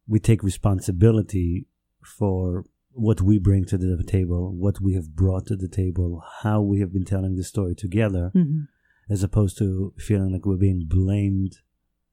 We 0.07 0.19
take 0.19 0.41
responsibility 0.43 1.67
for 2.03 2.65
what 2.91 3.21
we 3.21 3.37
bring 3.37 3.63
to 3.65 3.77
the 3.77 4.03
table 4.03 4.51
what 4.55 4.81
we 4.81 4.93
have 4.95 5.15
brought 5.15 5.45
to 5.45 5.55
the 5.55 5.67
table 5.67 6.23
how 6.43 6.61
we 6.61 6.79
have 6.79 6.91
been 6.91 7.05
telling 7.05 7.35
the 7.35 7.43
story 7.43 7.75
together 7.75 8.31
Mhm. 8.33 8.67
as 9.09 9.21
opposed 9.23 9.57
to 9.59 9.93
feeling 9.97 10.31
like 10.33 10.45
we're 10.45 10.57
being 10.69 10.85
blamed 10.87 11.53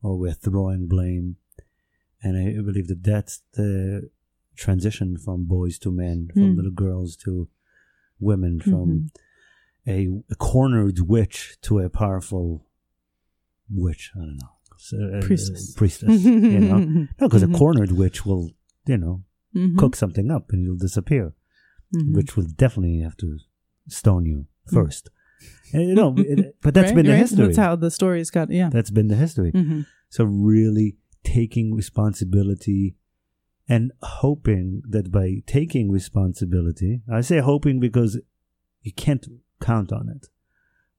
or 0.03 0.19
we're 0.19 0.35
throwing 0.47 0.87
blame 0.87 1.37
and 2.23 2.37
i 2.37 2.61
believe 2.61 2.89
that 2.89 3.03
that's 3.03 3.43
the 3.53 4.11
transition 4.57 5.17
from 5.17 5.45
boys 5.47 5.79
to 5.79 5.91
men 5.91 6.29
from 6.35 6.43
Mm. 6.53 6.57
little 6.57 6.71
girls 6.87 7.17
to 7.25 7.49
women 8.21 8.61
from 8.61 8.87
Mhm. 8.89 9.09
a, 9.87 9.99
a 10.35 10.37
cornered 10.37 10.99
witch 11.01 11.57
to 11.63 11.79
a 11.79 11.89
powerful 11.91 12.67
witch. 13.71 14.13
I 14.15 14.21
don't 14.21 14.39
know. 14.43 14.54
So, 14.89 14.97
uh, 14.99 15.21
Priestess. 15.23 15.73
priestess. 15.75 16.25
you 16.25 16.61
know, 16.61 16.79
no, 17.21 17.29
because 17.29 17.43
Mhm. 17.43 17.55
a 17.55 17.59
cornered 17.59 17.93
witch 17.93 18.27
will, 18.27 18.51
you 18.87 18.99
know, 18.99 19.25
Mhm. 19.55 19.79
cook 19.79 19.97
something 19.97 20.31
up 20.31 20.53
and 20.53 20.63
you'll 20.63 20.77
disappear. 20.89 21.33
Mhm. 21.95 22.15
Which 22.17 22.37
will 22.37 22.49
definitely 22.65 22.99
have 23.01 23.17
to 23.19 23.39
stone 23.89 24.25
you 24.27 24.47
first. 24.77 25.05
And, 25.73 25.83
you 25.89 25.95
know, 25.95 26.15
it- 26.19 26.57
but 26.61 26.75
that's 26.75 26.89
Right, 26.89 26.97
been 26.97 27.07
the 27.07 27.13
right? 27.13 27.19
history. 27.27 27.47
That's 27.47 27.57
how 27.67 27.77
the 27.77 27.91
story's 27.91 28.31
got. 28.31 28.51
Yeah. 28.51 28.69
That's 28.77 28.91
been 28.91 29.09
the 29.09 29.17
history. 29.17 29.53
Mhm. 29.53 29.87
So 30.11 30.25
really 30.25 30.97
taking 31.23 31.67
responsibility 31.75 32.97
and 33.69 33.93
hoping 34.03 34.83
that 34.95 35.11
by 35.11 35.43
taking 35.47 35.91
responsibility, 35.91 37.01
I 37.09 37.23
say 37.23 37.39
hoping 37.41 37.81
because 37.81 38.21
you 38.83 38.93
can't 38.93 39.27
count 39.61 39.91
on 39.93 40.09
it, 40.11 40.29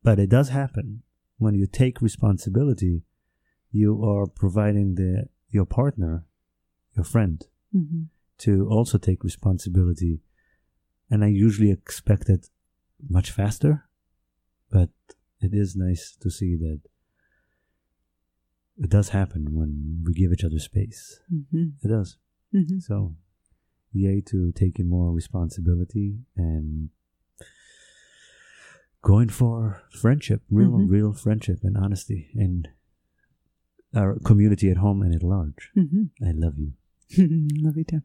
but 0.02 0.18
it 0.20 0.30
does 0.38 0.50
happen. 0.50 1.04
When 1.38 1.54
you 1.54 1.68
take 1.68 2.02
responsibility, 2.02 3.04
you 3.76 4.02
are 4.04 4.26
providing 4.26 4.96
the 4.96 5.28
your 5.50 5.66
partner, 5.66 6.24
your 6.96 7.04
friend, 7.04 7.38
Mhm. 7.74 8.08
to 8.38 8.52
also 8.76 8.98
take 8.98 9.24
responsibility. 9.24 10.22
And 11.10 11.24
I 11.24 11.28
usually 11.28 11.72
expect 11.72 12.30
it 12.30 12.50
much 13.10 13.32
faster, 13.32 13.74
but 14.70 14.92
it 15.42 15.54
is 15.54 15.76
nice 15.76 16.16
to 16.22 16.30
see 16.30 16.56
that 16.56 16.82
it 18.78 18.90
does 18.90 19.10
happen 19.10 19.54
when 19.54 20.04
we 20.06 20.14
give 20.14 20.32
each 20.32 20.44
other 20.44 20.60
space. 20.60 21.20
Mhm. 21.30 21.74
It 21.84 21.88
does. 21.88 22.18
Mhm. 22.54 22.82
So, 22.82 23.16
yay 23.92 24.22
to 24.22 24.52
taking 24.52 24.88
more 24.88 25.14
responsibility 25.14 26.26
and 26.36 26.90
going 29.02 29.30
for 29.30 29.82
friendship, 29.92 30.42
real, 30.50 30.72
Mhm. 30.72 30.90
real 30.90 31.14
friendship 31.14 31.60
and 31.64 31.78
honesty 31.78 32.32
in 32.34 32.68
our 33.96 34.20
community 34.20 34.70
at 34.70 34.78
home 34.78 35.02
and 35.02 35.14
at 35.16 35.24
large. 35.24 35.72
Mhm. 35.76 36.10
I 36.22 36.32
love 36.32 36.56
you. 36.58 36.74
Love 37.64 37.78
you 37.78 37.84
too. 37.84 38.02